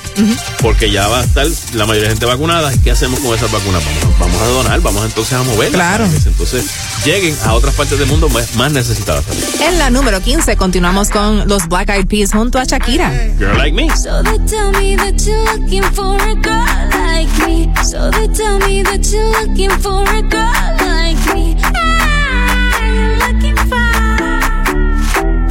Porque 0.61 0.91
ya 0.91 1.07
va 1.07 1.21
a 1.21 1.23
estar 1.23 1.47
la 1.73 1.85
mayoría 1.87 2.09
de 2.09 2.15
gente 2.15 2.25
vacunada. 2.27 2.73
¿Y 2.73 2.77
¿Qué 2.77 2.91
hacemos 2.91 3.19
con 3.21 3.35
esas 3.35 3.51
vacunas? 3.51 3.83
Vamos, 3.83 4.19
vamos 4.19 4.41
a 4.41 4.45
donar, 4.45 4.81
vamos 4.81 5.05
entonces 5.05 5.33
a 5.33 5.43
moverlas. 5.43 5.73
Claro. 5.73 6.05
Entonces 6.43 7.05
lleguen 7.05 7.35
a 7.45 7.53
otras 7.53 7.73
partes 7.73 7.97
del 7.97 8.07
mundo 8.07 8.27
más, 8.29 8.55
más 8.55 8.71
necesitadas 8.71 9.25
también. 9.25 9.47
En 9.61 9.79
la 9.79 9.89
número 9.89 10.21
15 10.21 10.57
continuamos 10.57 11.09
con 11.09 11.47
los 11.47 11.67
Black 11.69 11.89
Eyed 11.89 12.05
Peas 12.07 12.31
junto 12.33 12.59
a 12.59 12.65
Shakira. 12.65 13.09
Girl 13.39 13.57
like 13.57 13.73
me. 13.73 13.89
So 13.95 14.21
they 14.23 14.39
tell 14.39 14.71
me 14.71 14.97
that 14.97 15.21
you're 15.25 15.57
looking 15.57 15.83
for 15.93 16.21
a 16.21 16.35
girl 16.35 16.65
like 16.91 17.31
me. 17.47 17.71
So 17.83 18.11
they 18.11 18.27
tell 18.29 18.59
me 18.59 18.83
that 18.83 19.05
you're 19.09 19.31
looking 19.47 19.71
for 19.79 20.03
a 20.03 20.21
girl 20.21 20.51
like 20.79 21.33
me. 21.33 21.55
I'm 21.63 23.19
looking 23.19 23.55
for 23.55 23.77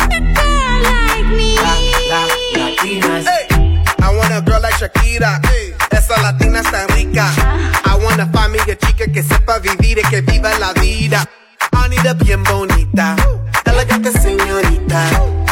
a 0.04 0.20
girl 0.34 0.82
like 0.82 1.26
me. 1.34 1.56
Hey, 3.24 3.46
I 4.02 4.14
want 4.14 4.32
a 4.34 4.42
girl 4.42 4.60
like 4.60 4.74
Shakira. 4.74 5.40
Esa 5.90 6.20
latina 6.20 6.60
está 6.60 6.86
rica. 6.88 7.32
I 7.84 7.96
wanna 8.04 8.26
find 8.32 8.52
me 8.52 8.58
a 8.58 8.76
chica 8.76 9.06
que 9.06 9.22
sepa 9.22 9.58
vivir 9.58 9.98
y 9.98 10.02
que 10.08 10.22
la 10.58 10.72
vida. 10.74 11.24
I 11.72 11.88
need 11.88 12.06
a 12.06 12.14
bien 12.14 12.42
bonita, 12.44 13.16
elegante 13.64 14.12
señorita. 14.12 15.08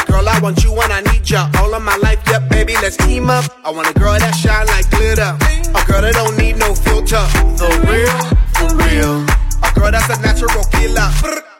Girl, 0.07 0.27
I 0.27 0.39
want 0.39 0.63
you 0.63 0.73
and 0.81 0.93
I 0.93 1.01
need 1.11 1.29
ya 1.29 1.49
all 1.59 1.73
of 1.73 1.81
my 1.83 1.95
life. 1.97 2.19
Yep, 2.27 2.49
baby, 2.49 2.73
let's 2.81 2.97
team 2.97 3.29
up. 3.29 3.45
I 3.63 3.71
want 3.71 3.89
a 3.89 3.93
girl 3.93 4.17
that 4.19 4.35
shine 4.35 4.67
like 4.67 4.89
glitter. 4.89 5.37
A 5.73 5.85
girl 5.85 6.01
that 6.01 6.13
don't 6.13 6.37
need 6.37 6.57
no 6.57 6.75
filter. 6.75 7.25
The 7.57 7.69
real, 7.87 8.17
for 8.55 8.69
real. 8.75 9.25
A 9.63 9.71
girl 9.73 9.91
that's 9.91 10.09
a 10.09 10.21
natural 10.21 10.63
killer. 10.71 11.09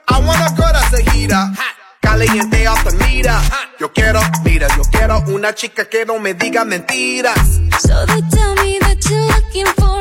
I 0.10 0.20
want 0.20 0.42
a 0.42 0.54
girl 0.56 0.72
that's 0.74 0.94
a 0.94 1.02
heater. 1.12 1.44
Caliente 2.02 2.68
off 2.68 2.84
the 2.84 2.92
meter. 3.06 3.40
Yo 3.80 3.90
quiero, 3.90 4.20
mira, 4.44 4.68
yo 4.76 4.84
quiero 4.92 5.24
una 5.30 5.54
chica 5.54 5.86
que 5.86 6.06
no 6.06 6.20
me 6.20 6.34
diga 6.34 6.66
mentiras. 6.66 7.62
So 7.80 8.06
they 8.06 8.22
tell 8.30 8.56
me 8.56 8.80
that 8.80 8.98
you're 9.10 9.26
looking 9.26 9.66
for 9.78 10.01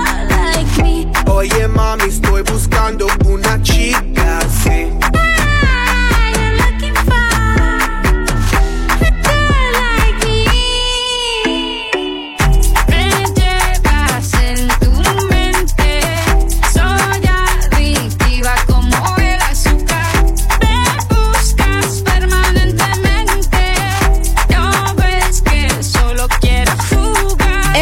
Oye 1.33 1.67
mami, 1.67 2.03
estoy 2.03 2.43
buscando 2.43 3.07
una 3.25 3.61
chica 3.63 4.39
así. 4.39 5.00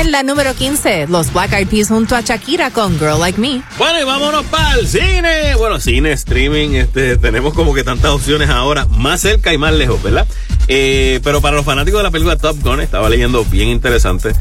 La 0.10 0.24
número 0.24 0.56
15, 0.56 1.06
los 1.08 1.32
Black 1.32 1.54
Eyed 1.54 1.68
Peas 1.68 1.90
junto 1.90 2.16
a 2.16 2.22
Shakira 2.22 2.72
con 2.72 2.98
Girl 2.98 3.20
Like 3.20 3.40
Me. 3.40 3.62
Bueno, 3.78 4.02
y 4.02 4.04
vámonos 4.04 4.44
para 4.46 4.74
el 4.80 4.88
cine. 4.88 5.54
Bueno, 5.56 5.80
cine, 5.80 6.14
streaming, 6.14 6.70
este, 6.70 7.16
tenemos 7.18 7.54
como 7.54 7.76
que 7.76 7.84
tantas 7.84 8.10
opciones 8.10 8.50
ahora, 8.50 8.88
más 8.88 9.22
cerca 9.22 9.54
y 9.54 9.60
más 9.60 9.72
lejos, 9.72 10.02
¿verdad? 10.02 10.26
Eh, 10.68 11.20
pero 11.24 11.42
para 11.42 11.58
los 11.58 11.64
fanáticos 11.64 12.00
de 12.00 12.04
la 12.06 12.10
película 12.10 12.38
Top 12.38 12.58
Gun, 12.64 12.82
estaba 12.82 13.08
leyendo 13.08 13.46
bien 13.46 13.68
interesante 13.68 14.34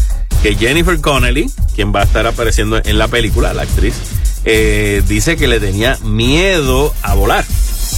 que 0.42 0.54
Jennifer 0.54 0.98
Connelly, 1.02 1.50
quien 1.74 1.94
va 1.94 2.00
a 2.00 2.04
estar 2.04 2.26
apareciendo 2.26 2.80
en 2.82 2.96
la 2.96 3.08
película, 3.08 3.52
la 3.52 3.62
actriz, 3.62 3.94
eh, 4.46 5.02
dice 5.06 5.36
que 5.36 5.48
le 5.48 5.60
tenía 5.60 5.98
miedo 6.02 6.94
a 7.02 7.12
volar. 7.12 7.44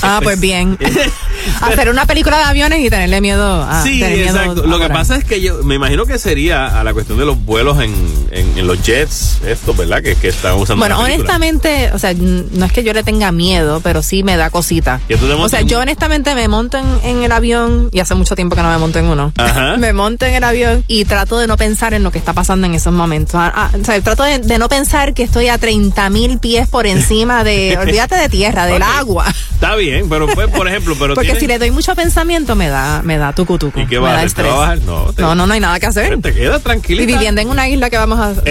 Ah, 0.02 0.20
pues 0.22 0.40
bien. 0.40 0.78
Hacer 1.60 1.88
una 1.88 2.06
película 2.06 2.38
de 2.38 2.44
aviones 2.44 2.80
y 2.80 2.90
tenerle 2.90 3.20
miedo 3.20 3.62
a. 3.62 3.82
Sí, 3.82 4.00
tener 4.00 4.18
miedo 4.18 4.36
exacto. 4.36 4.64
a 4.64 4.66
Lo 4.66 4.78
que 4.78 4.88
pasa 4.88 5.16
es 5.16 5.24
que 5.24 5.40
yo 5.40 5.62
me 5.62 5.74
imagino 5.74 6.06
que 6.06 6.18
sería 6.18 6.80
a 6.80 6.84
la 6.84 6.92
cuestión 6.92 7.18
de 7.18 7.24
los 7.24 7.42
vuelos 7.44 7.80
en, 7.82 7.94
en, 8.30 8.58
en 8.58 8.66
los 8.66 8.82
jets, 8.82 9.40
esto, 9.46 9.74
¿verdad? 9.74 10.02
Que, 10.02 10.16
que 10.16 10.28
están 10.28 10.54
usando. 10.54 10.80
Bueno, 10.80 10.98
honestamente, 11.00 11.90
o 11.92 11.98
sea, 11.98 12.14
no 12.14 12.64
es 12.64 12.72
que 12.72 12.82
yo 12.82 12.92
le 12.92 13.02
tenga 13.02 13.32
miedo, 13.32 13.80
pero 13.80 14.02
sí 14.02 14.22
me 14.22 14.36
da 14.36 14.50
cosita. 14.50 15.00
O 15.38 15.48
sea, 15.48 15.62
yo 15.62 15.80
honestamente 15.80 16.34
me 16.34 16.48
monto 16.48 16.78
en, 16.78 16.86
en 17.02 17.22
el 17.22 17.32
avión 17.32 17.88
y 17.92 18.00
hace 18.00 18.14
mucho 18.14 18.34
tiempo 18.34 18.56
que 18.56 18.62
no 18.62 18.70
me 18.70 18.78
monto 18.78 18.98
en 18.98 19.06
uno. 19.06 19.32
Ajá. 19.36 19.76
me 19.78 19.92
monto 19.92 20.26
en 20.26 20.34
el 20.34 20.44
avión 20.44 20.84
y 20.86 21.04
trato 21.04 21.38
de 21.38 21.46
no 21.46 21.56
pensar 21.56 21.94
en 21.94 22.02
lo 22.02 22.10
que 22.10 22.18
está 22.18 22.32
pasando 22.32 22.66
en 22.66 22.74
esos 22.74 22.92
momentos. 22.92 23.34
Ah, 23.34 23.52
ah, 23.54 23.70
o 23.80 23.84
sea, 23.84 24.00
trato 24.00 24.22
de, 24.22 24.38
de 24.38 24.58
no 24.58 24.68
pensar 24.68 25.14
que 25.14 25.22
estoy 25.22 25.48
a 25.48 25.58
30 25.58 26.10
mil 26.10 26.38
pies 26.38 26.68
por 26.68 26.86
encima 26.86 27.44
de, 27.44 27.78
olvídate 27.80 28.16
de 28.16 28.28
tierra, 28.28 28.66
del 28.66 28.82
agua. 28.82 29.26
Está 29.54 29.74
bien, 29.76 29.89
pero 30.08 30.26
pues, 30.28 30.48
por 30.48 30.66
ejemplo, 30.68 30.96
pero 30.98 31.14
Porque 31.14 31.38
si 31.38 31.46
le 31.46 31.58
doy 31.58 31.70
mucho 31.70 31.94
pensamiento 31.94 32.54
me 32.56 32.68
da, 32.68 33.02
me 33.02 33.18
da 33.18 33.32
tucu 33.32 33.58
tucu. 33.58 33.80
¿Y 33.80 33.86
qué 33.86 33.98
va 33.98 34.10
a 34.10 34.12
da 34.12 34.18
hacer? 34.20 34.32
¿Te 34.32 34.42
estrés. 34.42 34.52
va 34.52 34.56
a 34.56 34.58
bajar? 34.60 34.78
No, 34.82 35.12
te- 35.12 35.22
No, 35.22 35.34
no, 35.34 35.46
no 35.46 35.54
hay 35.54 35.60
nada 35.60 35.78
que 35.80 35.86
hacer. 35.86 36.20
Te 36.20 36.32
quedas 36.34 36.62
tranquilita. 36.62 37.02
Y 37.02 37.06
viviendo 37.14 37.40
en 37.40 37.48
una 37.48 37.68
isla 37.68 37.90
que 37.90 37.96
vamos 37.98 38.18
a, 38.18 38.34
sea, 38.34 38.42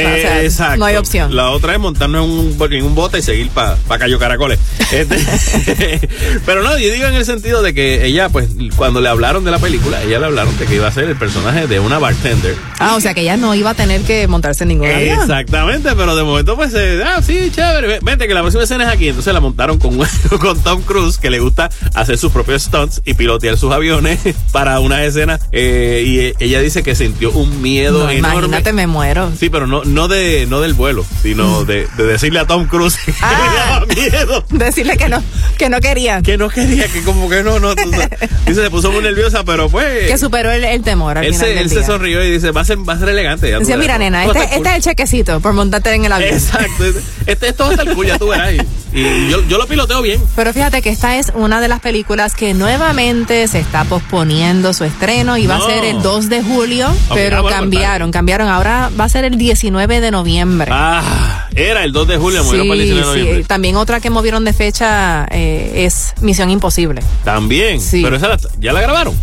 Eh, 0.42 0.46
exacto. 0.46 0.78
no 0.78 0.86
hay 0.86 0.96
opción. 0.96 1.36
La 1.36 1.50
otra 1.50 1.74
es 1.74 1.80
montarnos 1.80 2.26
en 2.26 2.32
un, 2.32 2.74
en 2.74 2.86
un 2.86 2.96
bote 2.96 3.20
y 3.20 3.22
seguir 3.22 3.50
para 3.50 3.76
pa 3.76 3.98
Cayo 4.00 4.20
Caracoles. 4.20 4.60
Este, 4.92 5.16
pero 6.46 6.64
no, 6.64 6.78
yo 6.78 6.92
digo 6.92 7.06
en 7.08 7.14
el 7.16 7.26
sentido 7.26 7.62
de 7.62 7.74
que 7.74 8.06
ella, 8.06 8.30
pues, 8.30 8.50
cuando 8.76 9.02
le 9.02 9.10
hablaron 9.10 9.44
de 9.46 9.52
la 9.52 9.60
película, 9.60 10.02
ella 10.02 10.20
le 10.20 10.26
hablaron 10.26 10.58
de 10.58 10.66
que 10.66 10.76
iba 10.76 10.88
a 10.88 10.92
ser 10.92 11.04
el 11.06 11.16
personaje 11.16 11.68
de 11.68 11.80
una 11.80 12.00
bartender. 12.00 12.56
Ah, 12.80 12.96
o 12.96 13.00
sea 13.02 13.14
que 13.14 13.22
ella 13.22 13.38
no 13.38 13.54
iba 13.56 13.70
a 13.72 13.74
tener 13.76 14.02
que 14.02 14.28
montarse 14.28 14.64
en 14.64 14.70
ningún 14.70 14.90
avión. 14.90 15.20
Exactamente, 15.22 15.90
pero 15.96 16.16
de 16.16 16.24
momento 16.24 16.56
pues, 16.56 16.74
eh, 16.76 17.02
ah, 17.06 17.22
sí, 17.22 17.52
chévere, 17.52 17.88
ve- 17.88 18.00
vente 18.02 18.28
que 18.28 18.34
la 18.34 18.42
próxima 18.42 18.64
escena 18.64 18.86
es 18.86 18.90
aquí. 18.90 19.10
Entonces 19.10 19.34
la 19.34 19.40
montaron 19.40 19.78
con, 19.78 19.98
con 20.40 20.60
Tom 20.64 20.82
Cruise, 20.82 21.18
que 21.18 21.29
le 21.30 21.40
gusta 21.40 21.70
hacer 21.96 22.18
sus 22.18 22.32
propios 22.32 22.64
stunts 22.64 23.02
y 23.06 23.14
pilotear 23.14 23.58
sus 23.58 23.72
aviones 23.74 24.20
para 24.52 24.80
una 24.80 25.04
escena. 25.04 25.40
eh, 25.52 26.04
y 26.06 26.20
eh, 26.20 26.34
ella 26.40 26.60
dice 26.62 26.84
que 26.84 26.96
sintió 26.96 27.32
un 27.32 27.62
miedo 27.62 28.04
No, 28.06 28.10
enorme. 28.10 28.18
imagínate, 28.38 28.74
me 28.74 28.88
muero. 28.88 29.32
Sí, 29.40 29.50
pero 29.50 29.68
no, 29.68 29.84
no, 29.84 30.08
de, 30.08 30.46
no 30.50 30.62
del 30.62 30.74
vuelo, 30.74 31.06
sino 31.22 31.66
de, 31.66 31.88
de 31.98 32.04
decirle 32.06 32.40
a 32.40 32.46
Tom 32.48 32.66
Cruise 32.68 32.98
que 33.06 33.14
Ah. 33.22 33.86
le 33.86 34.00
daba 34.00 34.20
miedo. 34.26 34.46
Decirle 34.50 34.98
que 34.98 35.10
no, 35.10 35.24
que 35.58 35.70
no 35.70 35.80
quería. 35.80 36.22
Que 36.22 36.38
no 36.38 36.50
quería, 36.50 36.88
que 36.88 37.02
como 37.04 37.30
que 37.30 37.44
no, 37.44 37.60
no. 37.60 37.74
Dice, 37.76 38.62
se 38.64 38.70
puso 38.70 38.92
muy 38.92 39.02
nerviosa, 39.02 39.44
pero 39.44 39.70
pues. 39.70 40.08
Que 40.08 40.18
superó 40.18 40.52
el, 40.52 40.64
el 40.64 40.82
temor 40.82 41.18
al 41.18 41.26
él 41.26 41.34
final 41.34 41.48
se, 41.48 41.54
del 41.56 41.64
él 41.64 41.70
se 41.70 41.84
sonrió 41.86 42.24
y 42.24 42.32
dice, 42.32 42.52
va 42.52 42.62
a 42.62 42.66
ser, 42.66 42.78
va 42.88 42.94
a 42.94 43.00
ser 43.00 43.10
elegante. 43.10 43.50
ya 43.50 43.60
verás, 43.60 43.78
mira, 43.78 43.94
todo- 43.96 44.00
nena, 44.00 44.24
todo 44.24 44.34
este, 44.34 44.44
está 44.44 44.56
cool". 44.56 44.66
este 44.66 44.70
es 44.70 44.76
el 44.76 44.84
chequecito 44.84 45.40
por 45.40 45.54
montarte 45.54 45.94
en 45.94 46.06
el 46.06 46.12
avión. 46.12 46.34
Exacto. 46.34 46.86
Este, 47.26 47.50
esto 47.50 47.64
va 47.64 47.70
a 47.70 47.74
estar 47.74 47.94
cool, 47.94 48.08
ya 48.08 48.18
tú 48.18 48.28
verás. 48.30 48.54
Y, 48.54 49.00
y 49.00 49.30
yo, 49.30 49.46
yo 49.48 49.58
lo 49.58 49.68
piloteo 49.68 50.02
bien. 50.02 50.22
Pero 50.36 50.52
fíjate 50.54 50.82
que 50.82 50.90
esta 50.90 51.18
es 51.20 51.32
una 51.36 51.62
de 51.62 51.68
las 51.68 51.80
películas 51.80 52.34
que 52.36 52.54
nuevamente 52.54 53.48
se 53.48 53.60
está 53.60 53.84
posponiendo 53.84 54.74
su 54.74 54.84
estreno. 54.86 55.38
Iba 55.38 55.58
No. 55.58 55.66
a 55.66 55.70
ser 55.70 55.86
el 55.86 56.02
2 56.02 56.30
de 56.30 56.42
julio, 56.42 56.88
pero 57.14 57.38
ah, 57.38 57.42
bueno, 57.42 57.58
cambiaron, 57.58 58.12
cambiaron. 58.12 58.48
Ahora 58.48 58.90
va 59.00 59.04
a 59.06 59.10
ser 59.10 59.26
el 59.26 59.38
19 59.38 60.02
de 60.02 60.12
noviembre. 60.12 60.70
Ah, 60.74 61.48
era 61.56 61.84
el 61.84 61.92
2 61.92 62.08
de 62.08 62.18
julio, 62.18 62.44
movieron 62.44 62.66
Sí, 62.66 62.70
para 62.70 62.82
el 62.82 62.86
19 62.88 63.08
de 63.08 63.14
sí. 63.14 63.20
noviembre. 63.20 63.44
También 63.48 63.76
otra 63.76 64.00
que 64.00 64.10
movieron 64.10 64.46
de 64.46 64.54
fecha 64.54 65.26
eh, 65.32 65.86
es 65.86 66.14
Misión 66.22 66.50
Imposible. 66.50 67.02
También. 67.24 67.82
Sí. 67.82 68.02
Pero 68.04 68.16
esa 68.16 68.28
la- 68.30 68.40
ya 68.60 68.74
la 68.74 68.82
grabaron. 68.82 69.16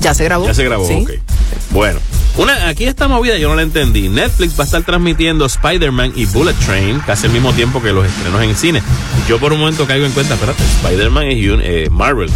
Ya 0.00 0.14
se 0.14 0.24
grabó. 0.24 0.46
Ya 0.46 0.54
se 0.54 0.64
grabó, 0.64 0.86
Sí. 0.86 0.94
ok. 1.02 1.10
Bueno, 1.70 1.98
una, 2.36 2.68
aquí 2.68 2.84
esta 2.84 3.06
movida 3.08 3.38
yo 3.38 3.48
no 3.48 3.54
la 3.56 3.62
entendí. 3.62 4.08
Netflix 4.08 4.58
va 4.58 4.64
a 4.64 4.66
estar 4.66 4.82
transmitiendo 4.82 5.44
Spider-Man 5.46 6.12
y 6.16 6.26
Bullet 6.26 6.54
Train 6.54 7.00
casi 7.00 7.26
al 7.26 7.32
mismo 7.32 7.52
tiempo 7.52 7.80
que 7.82 7.92
los 7.92 8.04
estrenos 8.06 8.42
en 8.42 8.56
cine. 8.56 8.82
Yo 9.28 9.38
por 9.38 9.52
un 9.52 9.60
momento 9.60 9.86
caigo 9.86 10.04
en 10.04 10.12
cuenta, 10.12 10.34
espérate, 10.34 10.62
Spider-Man 10.82 11.26
es 11.26 11.36
eh, 11.40 11.88
Marvel. 11.90 12.30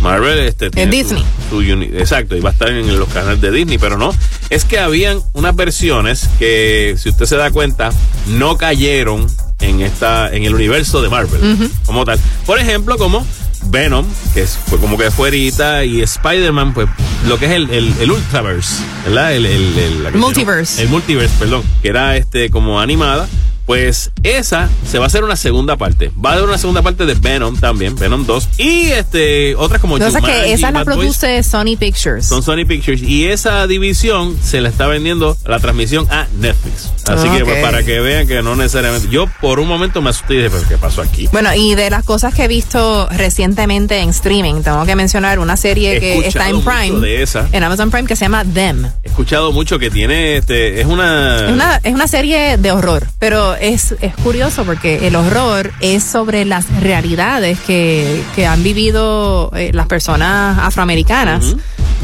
Marvel 0.00 0.38
este, 0.40 0.70
su- 0.70 0.90
Disney. 0.90 1.24
su 1.50 1.60
exacto, 1.62 2.34
y 2.36 2.40
va 2.40 2.48
a 2.50 2.52
estar 2.52 2.68
en 2.70 2.98
los 2.98 3.08
canales 3.08 3.40
de 3.40 3.50
Disney, 3.52 3.78
pero 3.78 3.96
no. 3.98 4.12
Es 4.50 4.64
que 4.64 4.78
habían 4.78 5.20
unas 5.34 5.54
versiones 5.54 6.28
que, 6.38 6.96
si 6.98 7.10
usted 7.10 7.26
se 7.26 7.36
da 7.36 7.50
cuenta, 7.50 7.90
no 8.26 8.56
cayeron 8.56 9.26
en 9.60 9.80
esta 9.80 10.34
en 10.34 10.44
el 10.44 10.54
universo 10.54 11.02
de 11.02 11.08
Marvel 11.08 11.70
como 11.86 12.04
tal. 12.04 12.18
Por 12.46 12.58
ejemplo, 12.58 12.98
como 12.98 13.24
Venom, 13.64 14.06
que 14.34 14.46
fue 14.46 14.78
como 14.78 14.96
que 14.98 15.10
fuerita, 15.10 15.84
y 15.84 16.02
Spider-Man, 16.02 16.74
pues 16.74 16.88
lo 17.26 17.38
que 17.38 17.46
es 17.46 17.52
el, 17.52 17.70
el, 17.70 17.94
el 18.00 18.10
Ultraverse, 18.10 18.82
¿verdad? 19.06 19.34
El, 19.34 19.46
el, 19.46 19.78
el- 19.78 20.02
la 20.04 20.10
que 20.12 20.18
Multiverse. 20.18 20.82
El 20.82 20.88
Multiverse, 20.88 21.34
perdón, 21.38 21.62
que 21.82 21.88
era 21.88 22.16
este 22.16 22.50
como 22.50 22.80
animada. 22.80 23.28
Pues 23.72 24.12
esa 24.22 24.68
se 24.86 24.98
va 24.98 25.04
a 25.04 25.06
hacer 25.06 25.24
una 25.24 25.34
segunda 25.34 25.78
parte. 25.78 26.12
Va 26.22 26.32
a 26.32 26.32
haber 26.34 26.44
una 26.46 26.58
segunda 26.58 26.82
parte 26.82 27.06
de 27.06 27.14
Venom 27.14 27.58
también, 27.58 27.96
Venom 27.96 28.26
2. 28.26 28.48
Y 28.58 28.90
este 28.90 29.54
otras 29.56 29.80
como 29.80 29.96
Lo 29.96 30.04
que 30.04 30.10
Jumanji, 30.10 30.50
esa 30.52 30.70
la 30.72 30.84
Boys, 30.84 30.94
produce 30.94 31.42
Sony 31.42 31.78
Pictures. 31.78 32.26
son 32.26 32.42
Sony 32.42 32.66
Pictures 32.68 33.00
y 33.00 33.28
esa 33.28 33.66
división 33.66 34.36
se 34.42 34.60
la 34.60 34.68
está 34.68 34.86
vendiendo 34.88 35.38
la 35.46 35.58
transmisión 35.58 36.06
a 36.10 36.26
Netflix. 36.38 36.92
Así 37.06 37.26
que 37.30 37.46
pues, 37.46 37.64
para 37.64 37.82
que 37.82 38.00
vean 38.00 38.26
que 38.26 38.42
no 38.42 38.56
necesariamente. 38.56 39.08
Yo 39.08 39.26
por 39.40 39.58
un 39.58 39.68
momento 39.68 40.02
me 40.02 40.10
asusté 40.10 40.34
y 40.34 40.36
dije, 40.36 40.50
¿pero 40.50 40.68
qué 40.68 40.76
pasó 40.76 41.00
aquí? 41.00 41.30
Bueno, 41.32 41.54
y 41.54 41.74
de 41.74 41.88
las 41.88 42.04
cosas 42.04 42.34
que 42.34 42.44
he 42.44 42.48
visto 42.48 43.08
recientemente 43.08 44.00
en 44.00 44.10
streaming, 44.10 44.60
tengo 44.60 44.84
que 44.84 44.96
mencionar 44.96 45.38
una 45.38 45.56
serie 45.56 45.98
que 45.98 46.18
está 46.18 46.50
en 46.50 46.60
Prime, 46.60 47.00
de 47.00 47.22
esa. 47.22 47.48
en 47.50 47.64
Amazon 47.64 47.90
Prime, 47.90 48.06
que 48.06 48.16
se 48.16 48.26
llama 48.26 48.44
Them. 48.44 48.84
He 49.02 49.08
escuchado 49.08 49.50
mucho 49.50 49.78
que 49.78 49.90
tiene, 49.90 50.36
este, 50.36 50.78
es 50.78 50.86
una... 50.86 51.46
Es 51.46 51.52
una, 51.52 51.80
es 51.82 51.94
una 51.94 52.06
serie 52.06 52.58
de 52.58 52.70
horror, 52.70 53.06
pero 53.18 53.61
es, 53.62 53.94
es 54.00 54.14
curioso 54.16 54.64
porque 54.64 55.06
el 55.06 55.16
horror 55.16 55.72
es 55.80 56.02
sobre 56.04 56.44
las 56.44 56.66
realidades 56.80 57.58
que, 57.60 58.22
que 58.34 58.46
han 58.46 58.62
vivido 58.62 59.50
eh, 59.56 59.70
las 59.72 59.86
personas 59.86 60.58
afroamericanas 60.60 61.54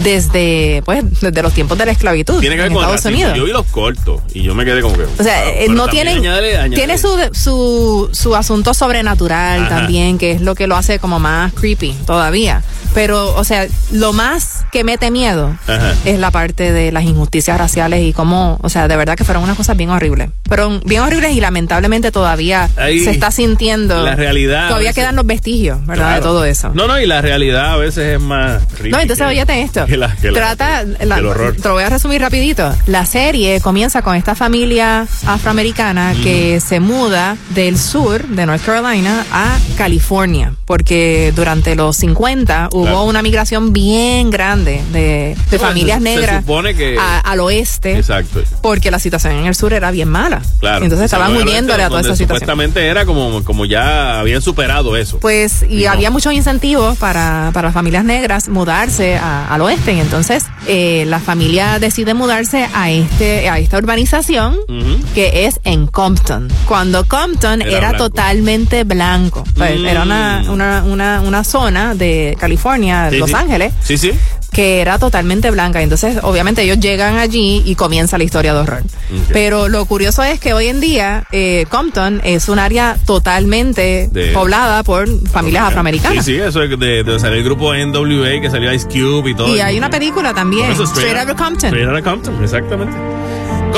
desde, 0.02 0.80
pues, 0.84 1.02
desde 1.20 1.42
los 1.42 1.52
tiempos 1.52 1.76
de 1.76 1.86
la 1.86 1.90
esclavitud 1.92 2.38
Tiene 2.40 2.54
que 2.54 2.62
ver 2.62 2.70
en 2.70 2.74
con 2.74 2.82
Estados 2.84 3.04
racismo. 3.04 3.16
Unidos. 3.32 3.36
Yo 3.38 3.44
vi 3.46 3.52
los 3.52 3.66
cortos 3.66 4.20
y 4.32 4.42
yo 4.42 4.54
me 4.54 4.64
quedé 4.64 4.80
como 4.80 4.96
que. 4.96 5.02
O 5.04 5.22
sea, 5.22 5.50
eh, 5.50 5.66
no 5.68 5.88
tienen. 5.88 6.18
añádele- 6.22 6.56
añádele- 6.56 6.74
Tiene 6.76 6.98
su, 6.98 7.08
su, 7.32 8.08
su 8.12 8.36
asunto 8.36 8.74
sobrenatural 8.74 9.62
Ajá. 9.62 9.68
también, 9.68 10.16
que 10.18 10.32
es 10.32 10.40
lo 10.40 10.54
que 10.54 10.66
lo 10.68 10.76
hace 10.76 10.98
como 11.00 11.18
más 11.18 11.52
creepy 11.52 11.92
todavía. 12.06 12.62
Pero, 12.94 13.34
o 13.34 13.44
sea, 13.44 13.66
lo 13.92 14.12
más 14.12 14.64
que 14.72 14.82
mete 14.84 15.10
miedo 15.10 15.56
Ajá. 15.66 15.94
es 16.04 16.18
la 16.18 16.30
parte 16.30 16.72
de 16.72 16.90
las 16.92 17.04
injusticias 17.04 17.56
raciales 17.58 18.02
y 18.02 18.12
cómo, 18.12 18.58
o 18.62 18.68
sea, 18.68 18.88
de 18.88 18.96
verdad 18.96 19.16
que 19.16 19.24
fueron 19.24 19.42
unas 19.44 19.56
cosas 19.56 19.76
bien 19.76 19.90
horribles. 19.90 20.30
Pero 20.48 20.80
bien 20.84 21.02
horribles 21.02 21.32
y 21.36 21.40
lamentablemente 21.40 22.10
todavía 22.10 22.68
Ahí, 22.76 23.00
se 23.04 23.10
está 23.10 23.30
sintiendo. 23.30 24.02
la 24.02 24.14
realidad 24.16 24.68
Todavía 24.68 24.92
quedan 24.92 25.16
los 25.16 25.26
vestigios, 25.26 25.78
¿verdad? 25.86 26.04
Claro. 26.06 26.16
De 26.16 26.22
todo 26.22 26.44
eso. 26.44 26.70
No, 26.74 26.86
no, 26.88 26.98
y 27.00 27.06
la 27.06 27.20
realidad 27.20 27.72
a 27.74 27.76
veces 27.76 28.14
es 28.16 28.20
más 28.20 28.62
No, 28.84 28.98
entonces 28.98 29.26
óyete 29.26 29.62
esto. 29.62 29.86
que 29.86 29.96
la- 29.96 30.14
que 30.16 30.30
la- 30.30 30.38
Trata, 30.56 30.84
la- 30.84 31.18
el 31.18 31.26
horror. 31.26 31.54
te 31.56 31.68
lo 31.68 31.74
voy 31.74 31.84
a 31.84 31.90
resumir 31.90 32.20
rapidito. 32.20 32.74
La 32.86 33.06
serie 33.06 33.60
comienza 33.60 34.02
con 34.02 34.16
esta 34.16 34.34
familia 34.34 35.06
afroamericana 35.26 36.14
que 36.22 36.60
se 36.60 36.80
muda 36.80 37.36
del 37.50 37.78
sur 37.78 38.26
de 38.26 38.46
North 38.46 38.64
Carolina 38.64 39.24
a 39.32 39.58
California, 39.76 40.54
porque 40.64 41.32
durante 41.36 41.74
los 41.74 41.96
50 41.96 42.68
hubo 42.72 42.87
Claro. 42.90 43.04
una 43.04 43.22
migración 43.22 43.72
bien 43.72 44.30
grande 44.30 44.82
de, 44.92 45.36
familias 45.58 46.00
negras 46.00 46.40
supone 46.42 46.74
que- 46.74 46.96
a- 46.98 47.20
al 47.20 47.40
oeste. 47.40 47.96
Exacto. 47.96 48.40
Porque 48.62 48.90
la 48.90 48.98
situación 48.98 49.32
en 49.34 49.46
el 49.46 49.54
sur 49.54 49.72
era 49.72 49.90
bien 49.90 50.08
mala. 50.08 50.42
Claro. 50.60 50.84
Entonces 50.84 51.06
estaban 51.06 51.34
huyéndole 51.36 51.82
a 51.82 51.88
toda 51.88 52.00
esa 52.00 52.10
situación. 52.16 52.28
Supuestamente 52.40 52.86
era 52.86 53.04
como, 53.06 53.42
como 53.44 53.64
ya 53.64 54.20
habían 54.20 54.40
superado 54.42 54.96
eso. 54.96 55.18
Pues, 55.20 55.64
y 55.68 55.82
Y 55.82 55.84
no. 55.86 55.92
había 55.92 56.10
muchos 56.10 56.32
incentivos 56.32 56.96
para, 56.98 57.50
para 57.52 57.68
las 57.68 57.74
familias 57.74 58.04
negras 58.04 58.48
mudarse 58.48 59.16
a- 59.16 59.52
al 59.52 59.60
oeste. 59.62 59.92
Y 59.94 60.00
entonces, 60.00 60.44
eh, 60.66 61.04
la 61.06 61.18
familia 61.20 61.78
decide 61.78 62.14
mudarse 62.14 62.68
a 62.74 62.90
este, 62.90 63.48
a 63.48 63.58
esta 63.58 63.78
urbanización 63.78 64.56
que 65.14 65.46
es 65.46 65.60
en 65.64 65.86
Compton. 65.86 66.48
Cuando 66.66 67.04
Compton 67.06 67.62
Era 67.62 67.70
era, 67.78 67.88
blanco. 67.90 68.04
totalmente 68.10 68.84
blanco. 68.84 69.44
Pues, 69.56 69.78
Mm. 69.80 69.86
Era 69.86 70.02
una, 70.02 70.44
una, 70.48 70.82
una, 70.84 71.20
una 71.20 71.44
zona 71.44 71.94
de 71.94 72.36
California, 72.38 72.67
Sí, 72.76 73.18
Los 73.18 73.30
sí. 73.30 73.36
Ángeles, 73.36 73.72
Sí, 73.82 73.98
sí. 73.98 74.12
que 74.52 74.80
era 74.80 74.98
totalmente 74.98 75.50
blanca. 75.50 75.80
Entonces, 75.82 76.18
obviamente, 76.22 76.62
ellos 76.62 76.78
llegan 76.80 77.16
allí 77.18 77.62
y 77.64 77.74
comienza 77.74 78.18
la 78.18 78.24
historia 78.24 78.54
de 78.54 78.60
horror. 78.60 78.82
Pero 79.32 79.68
lo 79.68 79.84
curioso 79.86 80.22
es 80.22 80.38
que 80.40 80.52
hoy 80.54 80.66
en 80.68 80.80
día 80.80 81.24
eh, 81.32 81.66
Compton 81.70 82.20
es 82.24 82.48
un 82.48 82.58
área 82.58 82.96
totalmente 83.06 84.08
De- 84.12 84.32
poblada 84.32 84.82
por 84.82 85.06
familias 85.28 85.64
afroamericanas. 85.64 86.24
Sí, 86.24 86.34
sí, 86.34 86.40
eso 86.40 86.62
es 86.62 86.70
de, 86.78 87.02
de 87.04 87.20
salir 87.20 87.38
el 87.38 87.44
grupo 87.44 87.74
NWA 87.74 88.40
que 88.40 88.50
salió 88.50 88.72
Ice 88.72 88.86
Cube 88.86 89.30
y 89.30 89.34
todo. 89.34 89.54
Y 89.54 89.60
hay 89.60 89.78
una 89.78 89.90
película 89.90 90.34
también, 90.34 90.70
eso, 90.72 90.84
Straight 90.84 91.16
Outta 91.16 91.34
Compton. 91.36 91.68
Straight 91.70 91.88
Outta 91.88 92.02
Compton, 92.02 92.42
exactamente. 92.42 92.96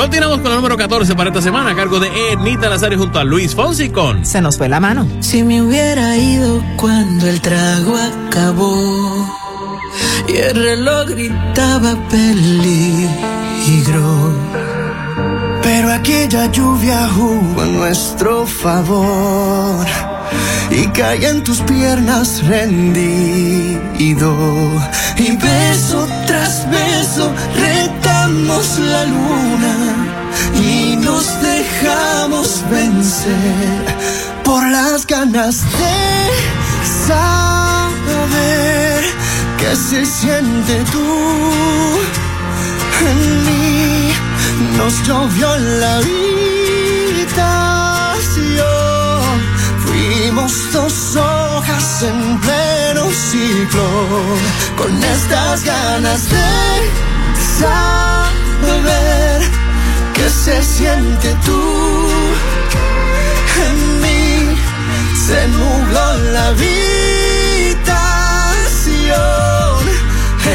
Continuamos 0.01 0.39
con 0.39 0.47
el 0.47 0.55
número 0.55 0.77
14 0.77 1.13
para 1.13 1.29
esta 1.29 1.43
semana 1.43 1.69
a 1.69 1.75
cargo 1.75 1.99
de 1.99 2.07
Ednita 2.31 2.67
Nazario 2.69 2.97
junto 2.97 3.19
a 3.19 3.23
Luis 3.23 3.53
Fonsi 3.53 3.89
con 3.89 4.25
Se 4.25 4.41
nos 4.41 4.57
fue 4.57 4.67
la 4.67 4.79
mano. 4.79 5.07
Si 5.19 5.43
me 5.43 5.61
hubiera 5.61 6.17
ido 6.17 6.59
cuando 6.75 7.27
el 7.27 7.39
trago 7.39 7.95
acabó 7.95 9.29
y 10.27 10.37
el 10.37 10.55
reloj 10.55 11.07
gritaba 11.09 11.95
peligro. 12.09 13.13
Pero 15.61 15.93
aquella 15.93 16.51
lluvia 16.51 17.07
jugó 17.09 17.61
en 17.61 17.77
nuestro 17.77 18.47
favor 18.47 19.85
y 20.71 20.87
caí 20.87 21.25
en 21.25 21.43
tus 21.43 21.61
piernas 21.61 22.43
rendido. 22.47 24.35
Y 25.15 25.35
beso 25.37 26.07
tras 26.25 26.67
beso 26.71 27.31
retamos 28.31 28.79
la 28.79 29.05
luna 29.05 29.75
y 30.55 30.95
nos 30.97 31.41
dejamos 31.41 32.63
vencer 32.69 33.85
por 34.43 34.67
las 34.69 35.05
ganas 35.05 35.63
de 35.63 36.29
saber 37.07 39.03
qué 39.57 39.75
se 39.75 40.05
siente 40.05 40.83
tú 40.91 41.99
en 43.01 43.45
mí 43.45 44.13
nos 44.77 44.93
llovió 45.07 45.57
la 45.57 45.97
habitación. 45.97 46.11
Fuimos 49.85 50.53
dos 50.71 51.15
hojas 51.15 52.03
en 52.03 52.39
pleno 52.39 53.09
ciclo, 53.11 53.89
con 54.77 55.03
estas 55.03 55.63
ganas 55.63 56.29
de 56.29 57.10
saber 57.61 59.41
qué 60.13 60.29
se 60.29 60.63
siente 60.63 61.35
tú 61.45 61.61
en 63.67 64.01
mí. 64.01 64.57
Se 65.27 65.47
nubló 65.47 66.17
la 66.33 66.47
habitación 66.47 66.71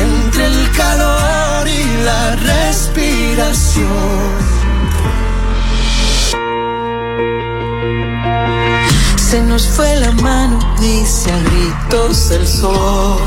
entre 0.05 0.47
el 0.47 0.71
calor 0.73 1.69
y 1.69 1.85
la 2.05 2.37
respiración. 2.37 4.37
Se 9.17 9.41
nos 9.43 9.67
fue 9.67 9.97
la 9.97 10.13
mano, 10.13 10.59
dice 10.81 11.33
a 11.33 11.39
gritos 11.39 12.31
el 12.31 12.47
sol, 12.47 13.21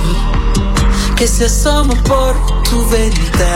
que 1.20 1.28
se 1.28 1.46
asoma 1.46 1.96
por 2.04 2.34
tu 2.64 2.88
ventana. 2.88 3.50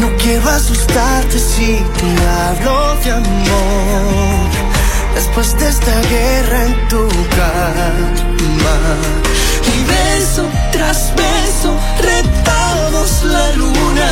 No 0.00 0.08
quiero 0.16 0.48
asustarte 0.48 1.38
si 1.38 1.76
te 1.98 2.08
hablo 2.26 2.96
de 3.04 3.12
amor. 3.12 4.48
Después 5.14 5.58
de 5.58 5.68
esta 5.68 6.00
guerra 6.08 6.64
en 6.64 6.88
tu 6.88 7.06
cama. 7.36 8.76
Y 9.74 9.84
beso 9.92 10.44
tras 10.72 11.12
beso 11.14 11.76
retamos 12.00 13.24
la 13.24 13.52
luna 13.56 14.10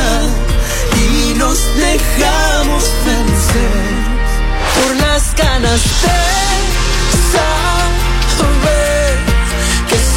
y 0.93 1.33
nos 1.39 1.57
dejamos 1.75 2.83
vencer 3.03 3.87
por 4.75 4.95
las 5.07 5.33
ganas 5.33 5.81
de 6.03 6.19
saber 7.31 8.76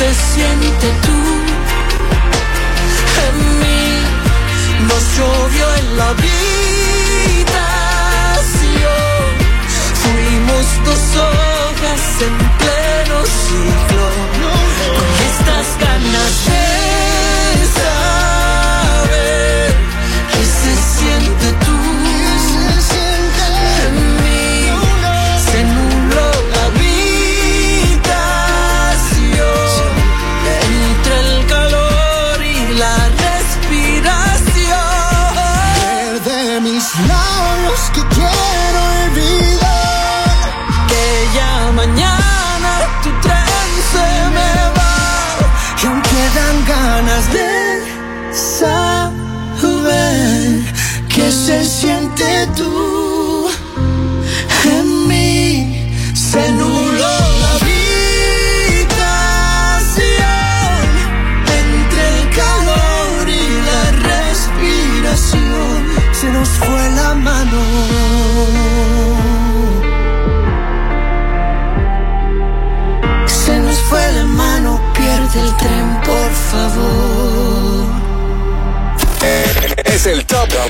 se 0.01 0.15
siente 0.15 0.87
tú 1.07 1.19
en 3.27 3.37
mí. 3.61 3.83
Nos 4.89 5.03
llovió 5.17 5.67
en 5.75 5.90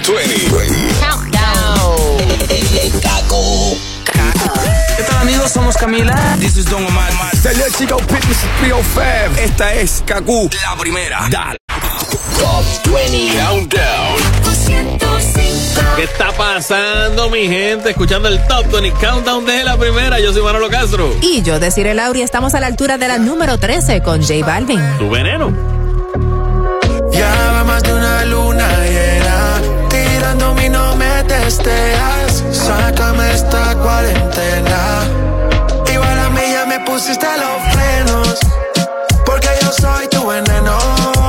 Top 0.02 0.16
20. 0.16 0.34
¿Qué 4.96 5.02
tal 5.02 5.18
amigos? 5.20 5.50
Somos 5.50 5.76
Camila. 5.76 6.14
This 6.38 6.56
is 6.56 6.64
Don 6.66 6.84
Omar. 6.86 7.12
Salió 7.36 7.66
el 7.66 7.74
Chico 7.74 7.98
Fitness 7.98 8.38
305. 8.60 9.40
Esta 9.40 9.74
es 9.74 10.02
Kaku. 10.06 10.48
La 10.64 10.76
primera. 10.76 11.28
Dale. 11.30 11.58
Top 12.38 12.64
20 12.94 13.38
Countdown. 13.38 14.16
¿Qué 15.96 16.04
está 16.04 16.32
pasando, 16.32 17.28
mi 17.28 17.46
gente? 17.48 17.90
Escuchando 17.90 18.28
el 18.28 18.38
Top 18.46 18.70
20 18.72 18.92
Countdown 19.04 19.44
de 19.44 19.64
la 19.64 19.76
primera. 19.76 20.18
Yo 20.18 20.32
soy 20.32 20.42
Manolo 20.42 20.70
Castro. 20.70 21.14
Y 21.20 21.42
yo, 21.42 21.60
Desiree 21.60 21.94
Lauri, 21.94 22.22
estamos 22.22 22.54
a 22.54 22.60
la 22.60 22.68
altura 22.68 22.96
de 22.96 23.08
la 23.08 23.18
número 23.18 23.58
13 23.58 24.00
con 24.02 24.22
J 24.22 24.46
Balvin. 24.46 24.80
Tu 24.98 25.10
veneno. 25.10 25.79
Testeas 31.44 32.44
Sácame 32.52 33.32
esta 33.32 33.74
cuarentena. 33.76 34.80
Igual 35.92 36.18
a 36.18 36.30
mí 36.30 36.40
ya 36.52 36.66
me 36.66 36.80
pusiste 36.80 37.26
los 37.44 37.72
frenos 37.72 38.38
Porque 39.24 39.48
yo 39.62 39.72
soy 39.72 40.08
tu 40.08 40.26
veneno 40.26 41.19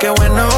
qué 0.00 0.10
bueno 0.10 0.57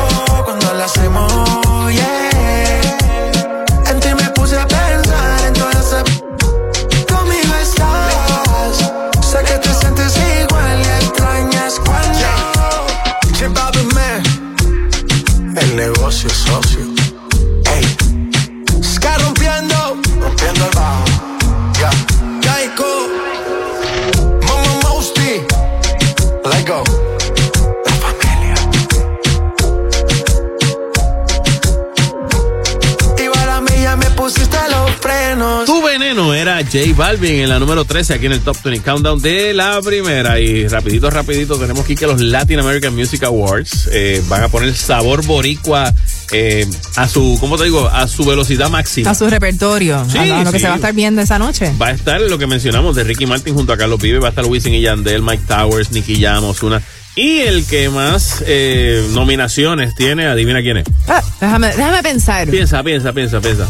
J 36.72 36.94
Balvin 36.94 37.40
en 37.40 37.48
la 37.48 37.58
número 37.58 37.84
13 37.84 38.14
aquí 38.14 38.26
en 38.26 38.32
el 38.32 38.40
Top 38.40 38.56
20 38.62 38.84
Countdown 38.84 39.20
de 39.20 39.52
la 39.52 39.80
primera. 39.82 40.38
Y 40.38 40.68
rapidito, 40.68 41.10
rapidito, 41.10 41.56
tenemos 41.58 41.84
aquí 41.84 41.96
que 41.96 42.06
los 42.06 42.20
Latin 42.20 42.60
American 42.60 42.94
Music 42.94 43.24
Awards 43.24 43.88
eh, 43.92 44.22
van 44.28 44.44
a 44.44 44.48
poner 44.48 44.72
sabor 44.74 45.24
boricua 45.26 45.92
eh, 46.30 46.64
a 46.96 47.08
su, 47.08 47.36
¿cómo 47.40 47.58
te 47.58 47.64
digo? 47.64 47.88
A 47.88 48.06
su 48.06 48.24
velocidad 48.24 48.70
máxima. 48.70 49.10
A 49.10 49.14
su 49.16 49.28
repertorio, 49.28 50.04
Sí, 50.08 50.18
a 50.18 50.44
lo 50.44 50.52
que 50.52 50.58
sí. 50.58 50.62
se 50.62 50.68
va 50.68 50.74
a 50.74 50.76
estar 50.76 50.94
viendo 50.94 51.20
esa 51.20 51.40
noche. 51.40 51.72
Va 51.80 51.88
a 51.88 51.90
estar 51.92 52.20
lo 52.20 52.38
que 52.38 52.46
mencionamos 52.46 52.94
de 52.94 53.02
Ricky 53.02 53.26
Martin 53.26 53.54
junto 53.54 53.72
a 53.72 53.76
Carlos 53.76 54.00
Vive, 54.00 54.20
va 54.20 54.28
a 54.28 54.30
estar 54.30 54.44
Wisin 54.46 54.72
y 54.74 54.80
Yandel, 54.80 55.22
Mike 55.22 55.42
Towers, 55.48 55.90
Nicky 55.90 56.20
Jam, 56.22 56.44
Ozuna. 56.44 56.80
Y 57.16 57.38
el 57.40 57.66
que 57.66 57.88
más 57.88 58.44
eh, 58.46 59.04
nominaciones 59.10 59.96
tiene, 59.96 60.26
adivina 60.28 60.62
quién 60.62 60.76
es. 60.76 60.86
Ah, 61.08 61.20
déjame, 61.40 61.66
déjame 61.68 62.02
pensar. 62.04 62.48
Piensa, 62.48 62.80
piensa, 62.84 63.12
piensa, 63.12 63.40
piensa. 63.40 63.68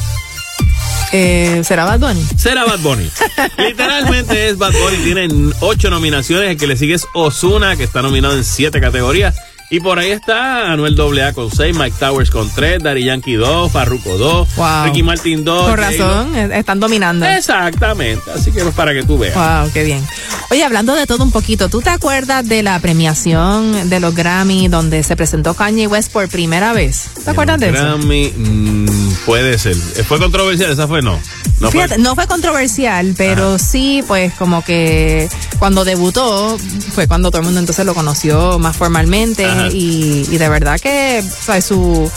Eh, 1.12 1.62
¿Será 1.64 1.84
Bad 1.84 2.00
Bunny? 2.00 2.24
Será 2.36 2.64
Bad 2.64 2.78
Bunny. 2.80 3.10
Literalmente 3.58 4.48
es 4.48 4.58
Bad 4.58 4.72
Bunny. 4.72 4.96
Tiene 4.98 5.28
ocho 5.60 5.90
nominaciones. 5.90 6.50
El 6.50 6.56
que 6.56 6.66
le 6.66 6.76
sigue 6.76 6.94
es 6.94 7.06
Osuna, 7.14 7.76
que 7.76 7.84
está 7.84 8.02
nominado 8.02 8.36
en 8.36 8.44
siete 8.44 8.80
categorías. 8.80 9.36
Y 9.72 9.78
por 9.78 10.00
ahí 10.00 10.10
está 10.10 10.72
Anuel 10.72 10.96
AA 11.00 11.32
con 11.32 11.48
seis, 11.50 11.76
Mike 11.76 11.94
Towers 12.00 12.30
con 12.30 12.50
tres, 12.50 12.82
Daddy 12.82 13.04
Yankee 13.04 13.34
dos, 13.34 13.70
Farruko 13.70 14.18
dos, 14.18 14.48
Wow. 14.56 14.84
Ricky 14.86 15.04
Martin 15.04 15.44
dos. 15.44 15.68
Por 15.70 15.78
J-Lo. 15.80 16.04
razón, 16.04 16.36
eh, 16.36 16.50
están 16.58 16.80
dominando. 16.80 17.24
Exactamente. 17.26 18.28
Así 18.34 18.50
que 18.50 18.62
pues 18.62 18.74
para 18.74 18.92
que 18.92 19.04
tú 19.04 19.16
veas. 19.16 19.34
Wow, 19.36 19.70
qué 19.72 19.84
bien. 19.84 20.04
Oye, 20.50 20.64
hablando 20.64 20.96
de 20.96 21.06
todo 21.06 21.22
un 21.22 21.30
poquito, 21.30 21.68
¿tú 21.68 21.80
te 21.82 21.90
acuerdas 21.90 22.48
de 22.48 22.64
la 22.64 22.80
premiación 22.80 23.88
de 23.88 24.00
los 24.00 24.12
Grammy 24.16 24.66
donde 24.66 25.04
se 25.04 25.14
presentó 25.14 25.54
Kanye 25.54 25.86
West 25.86 26.10
por 26.12 26.28
primera 26.28 26.72
vez? 26.72 27.04
¿Te 27.24 27.30
acuerdas 27.30 27.60
de 27.60 27.68
eso? 27.68 27.74
Grammy, 27.76 28.32
mm, 28.36 29.12
puede 29.24 29.56
ser. 29.58 29.76
¿Fue 29.76 30.18
controversial? 30.18 30.72
¿Esa 30.72 30.88
fue? 30.88 31.00
No. 31.02 31.16
No 31.60 31.70
fue. 31.70 31.86
No 31.98 32.14
fue 32.14 32.26
controversial, 32.26 33.14
pero 33.16 33.58
sí, 33.58 34.02
pues 34.08 34.32
como 34.34 34.64
que 34.64 35.28
cuando 35.58 35.84
debutó 35.84 36.58
fue 36.94 37.06
cuando 37.06 37.30
todo 37.30 37.40
el 37.40 37.44
mundo 37.44 37.60
entonces 37.60 37.84
lo 37.84 37.94
conoció 37.94 38.58
más 38.58 38.76
formalmente 38.76 39.44
Ajá. 39.44 39.59
Y, 39.68 40.26
y 40.30 40.38
de 40.38 40.48
verdad 40.48 40.78
que 40.80 41.22
o 41.24 41.44
sea, 41.44 41.60
su, 41.60 42.10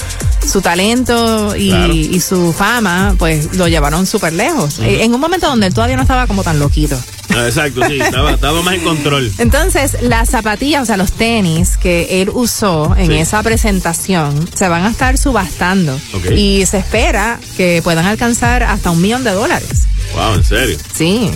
su 0.52 0.62
talento 0.62 1.56
y, 1.56 1.70
Claro. 1.70 1.94
y 1.94 2.20
su 2.20 2.54
fama 2.54 3.16
pues 3.18 3.56
lo 3.58 3.68
llevaron 3.68 4.06
súper 4.06 4.34
lejos. 4.34 4.80
Eh, 4.80 5.04
En 5.04 5.14
un 5.14 5.20
momento 5.22 5.48
donde 5.48 5.68
él 5.68 5.74
todavía 5.74 5.96
no 5.96 6.02
estaba 6.04 6.28
como 6.28 6.44
tan 6.44 6.60
loquito. 6.60 6.98
Ah, 7.30 7.48
Exacto, 7.48 7.82
sí. 7.88 8.00
Estaba, 8.00 8.32
estaba 8.34 8.62
más 8.62 8.76
en 8.76 8.82
control. 8.84 9.32
Entonces, 9.40 9.98
las 10.02 10.30
zapatillas, 10.30 10.84
o 10.84 10.86
sea, 10.86 10.98
los 10.98 11.14
tenis 11.14 11.78
que 11.78 12.22
él 12.22 12.30
usó 12.34 12.94
en 12.98 13.08
Sí. 13.08 13.14
esa 13.18 13.42
presentación 13.42 14.48
se 14.54 14.68
van 14.68 14.84
a 14.86 14.90
estar 14.92 15.18
subastando. 15.18 15.98
Y 16.36 16.66
se 16.68 16.78
espera 16.80 17.40
que 17.58 17.82
puedan 17.84 18.06
alcanzar 18.06 18.64
hasta 18.64 18.92
un 18.92 19.02
millón 19.02 19.24
de 19.24 19.32
dólares. 19.32 19.84
Wow, 20.14 20.36
en 20.36 20.44
serio. 20.44 20.78
Sí, 20.94 21.32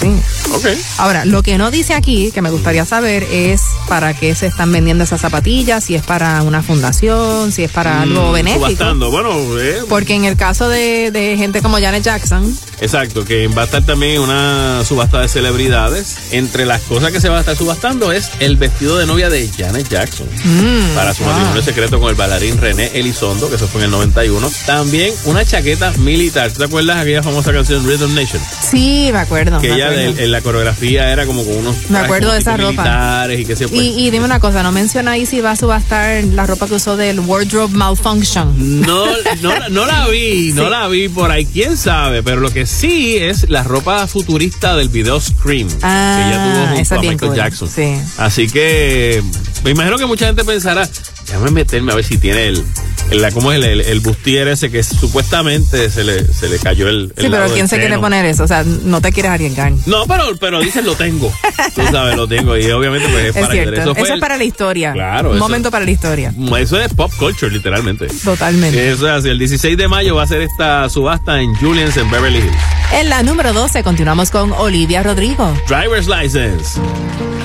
sí. 0.00 0.08
Ok. 0.52 0.66
Ahora, 0.98 1.24
lo 1.24 1.42
que 1.42 1.58
no 1.58 1.70
dice 1.70 1.94
aquí, 1.94 2.30
que 2.32 2.42
me 2.42 2.50
gustaría 2.50 2.84
saber, 2.84 3.22
es 3.30 3.62
para 3.88 4.14
qué 4.14 4.34
se 4.34 4.46
están 4.46 4.72
vendiendo 4.72 5.04
esas 5.04 5.20
zapatillas, 5.20 5.84
si 5.84 5.94
es 5.94 6.02
para 6.02 6.42
una 6.42 6.62
fundación, 6.62 7.52
si 7.52 7.64
es 7.64 7.70
para 7.70 8.02
algo 8.02 8.30
Mm, 8.30 8.32
benéfico. 8.32 8.66
Subastando. 8.66 9.10
Bueno, 9.10 9.30
eh, 9.58 9.78
Porque 9.88 10.14
en 10.14 10.24
el 10.24 10.36
caso 10.36 10.68
de, 10.68 11.10
de 11.10 11.36
gente 11.36 11.62
como 11.62 11.78
Janet 11.78 12.02
Jackson, 12.02 12.56
Exacto, 12.82 13.24
que 13.26 13.46
va 13.48 13.62
a 13.62 13.64
estar 13.66 13.84
también 13.84 14.20
una 14.22 14.82
subasta 14.86 15.20
de 15.20 15.28
celebridades. 15.28 16.16
Entre 16.30 16.64
las 16.64 16.80
cosas 16.82 17.12
que 17.12 17.20
se 17.20 17.28
va 17.28 17.36
a 17.36 17.40
estar 17.40 17.54
subastando 17.56 18.10
es 18.10 18.30
el 18.40 18.56
vestido 18.56 18.96
de 18.96 19.06
novia 19.06 19.28
de 19.28 19.48
Janet 19.56 19.86
Jackson. 19.88 20.26
Mm, 20.44 20.94
para 20.94 21.12
su 21.12 21.22
wow. 21.22 21.32
matrimonio 21.32 21.62
secreto 21.62 22.00
con 22.00 22.08
el 22.08 22.14
bailarín 22.14 22.56
René 22.58 22.90
Elizondo, 22.94 23.50
que 23.50 23.56
eso 23.56 23.68
fue 23.68 23.82
en 23.82 23.86
el 23.86 23.90
91. 23.90 24.50
También 24.66 25.12
una 25.24 25.44
chaqueta 25.44 25.92
militar. 25.98 26.50
¿Tú 26.52 26.58
¿Te 26.60 26.64
acuerdas 26.64 26.96
aquella 26.98 27.22
famosa 27.22 27.52
canción 27.52 27.86
Rhythm 27.86 28.14
Nation? 28.14 28.40
sí, 28.70 29.10
me 29.12 29.18
acuerdo. 29.18 29.60
Que 29.60 29.69
ella 29.74 29.94
en, 29.94 30.30
la 30.32 30.40
coreografía 30.40 31.10
era 31.12 31.26
como 31.26 31.44
con 31.44 31.56
unos 31.56 31.76
Me 31.90 31.98
acuerdo 31.98 32.32
de 32.32 32.38
esa 32.38 32.56
ropa. 32.56 33.26
y 33.32 33.44
qué 33.44 33.56
sé 33.56 33.68
pues. 33.68 33.80
Y, 33.80 34.06
y 34.06 34.10
dime 34.10 34.24
una 34.24 34.40
cosa, 34.40 34.62
no 34.62 34.72
menciona 34.72 35.12
ahí 35.12 35.26
si 35.26 35.40
va 35.40 35.52
a 35.52 35.56
subastar 35.56 36.24
la 36.24 36.46
ropa 36.46 36.66
que 36.66 36.74
usó 36.74 36.96
del 36.96 37.20
Wardrobe 37.20 37.72
Malfunction. 37.76 38.80
No, 38.82 39.06
no, 39.42 39.68
no 39.70 39.86
la 39.86 40.06
vi, 40.08 40.52
no 40.54 40.64
Sí. 40.64 40.70
la 40.70 40.88
vi 40.88 41.08
por 41.08 41.30
ahí, 41.30 41.46
quién 41.46 41.76
sabe, 41.76 42.22
pero 42.22 42.40
lo 42.40 42.50
que 42.52 42.66
sí 42.66 43.16
es 43.16 43.48
la 43.48 43.62
ropa 43.62 44.06
futurista 44.06 44.76
del 44.76 44.88
video 44.88 45.20
Scream, 45.20 45.68
Ah, 45.82 46.16
que 46.16 46.28
ella 46.28 46.44
tuvo 46.54 46.66
junto 46.66 46.80
esa 46.82 46.94
a 46.94 46.98
Michael 47.00 47.18
cool. 47.18 47.34
Jackson. 47.36 47.68
Sí. 47.68 47.94
Así 48.18 48.48
que 48.48 49.22
me 49.64 49.70
imagino 49.70 49.98
que 49.98 50.06
mucha 50.06 50.26
gente 50.26 50.44
pensará, 50.44 50.88
déjame 51.30 51.50
meterme 51.50 51.92
a 51.92 51.94
ver 51.96 52.04
si 52.04 52.18
tiene 52.18 52.48
el, 52.48 52.64
el- 53.10 53.22
la, 53.22 53.30
¿cómo 53.32 53.50
es 53.52 53.56
el, 53.58 53.64
el, 53.64 53.80
el 53.80 54.00
bustier 54.00 54.48
ese 54.48 54.70
que 54.70 54.82
supuestamente 54.82 55.90
se 55.90 56.04
le, 56.04 56.24
se 56.32 56.48
le 56.48 56.58
cayó 56.58 56.88
el, 56.88 57.12
Sí, 57.16 57.24
el 57.26 57.30
pero 57.30 57.42
lado 57.44 57.54
¿quién 57.54 57.66
se 57.68 57.78
quiere 57.78 57.98
poner 57.98 58.24
eso? 58.24 58.44
O 58.44 58.48
sea, 58.48 58.62
no 58.64 59.00
te 59.00 59.12
quieres 59.12 59.32
arriesgar. 59.32 59.72
No, 59.86 60.06
pero, 60.06 60.24
pero 60.38 60.60
dicen 60.60 60.84
lo 60.86 60.94
tengo. 60.94 61.32
Tú 61.74 61.82
sabes, 61.90 62.16
lo 62.16 62.26
tengo. 62.28 62.56
Y 62.56 62.70
obviamente 62.70 63.08
pues 63.08 63.24
es, 63.26 63.36
Es 63.36 63.42
para 63.42 63.52
cierto. 63.52 63.80
Eso, 63.80 63.94
fue 63.94 64.04
es 64.08 64.10
el- 64.14 64.20
para 64.20 64.36
la 64.36 64.44
historia. 64.44 64.92
Claro, 64.92 65.30
Un 65.30 65.36
eso- 65.36 65.44
momento 65.44 65.70
para 65.70 65.84
la 65.84 65.90
historia. 65.90 66.32
Eso 66.58 66.80
es 66.80 66.92
pop 66.94 67.12
culture, 67.18 67.50
literalmente. 67.52 68.06
Totalmente. 68.24 68.90
Eso 68.90 69.06
es 69.08 69.12
así. 69.14 69.28
El 69.28 69.38
16 69.38 69.76
de 69.76 69.88
mayo 69.88 70.14
va 70.16 70.22
a 70.24 70.26
ser 70.26 70.40
esta 70.42 70.88
subasta 70.88 71.40
en 71.40 71.54
Julian's 71.56 71.96
en 71.96 72.10
Beverly 72.10 72.38
Hills. 72.38 72.56
En 72.92 73.08
la 73.08 73.22
número 73.22 73.52
12 73.52 73.82
continuamos 73.82 74.30
con 74.30 74.52
Olivia 74.52 75.02
Rodrigo. 75.02 75.52
Driver's 75.68 76.06
License. 76.08 76.80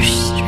first. 0.00 0.39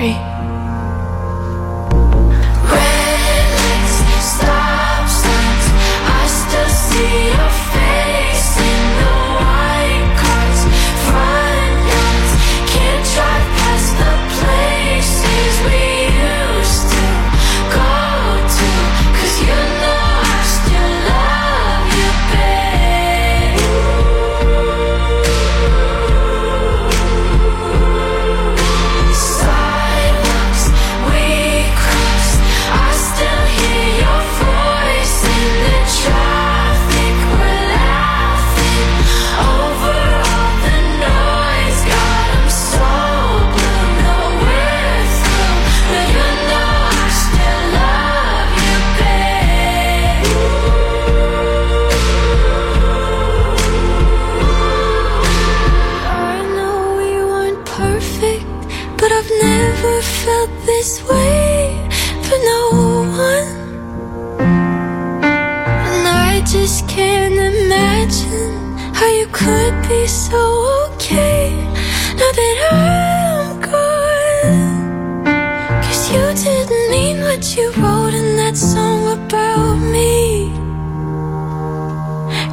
What 77.32 77.56
you 77.56 77.72
wrote 77.72 78.12
in 78.12 78.36
that 78.36 78.54
song 78.54 79.08
about 79.16 79.76
me. 79.76 80.52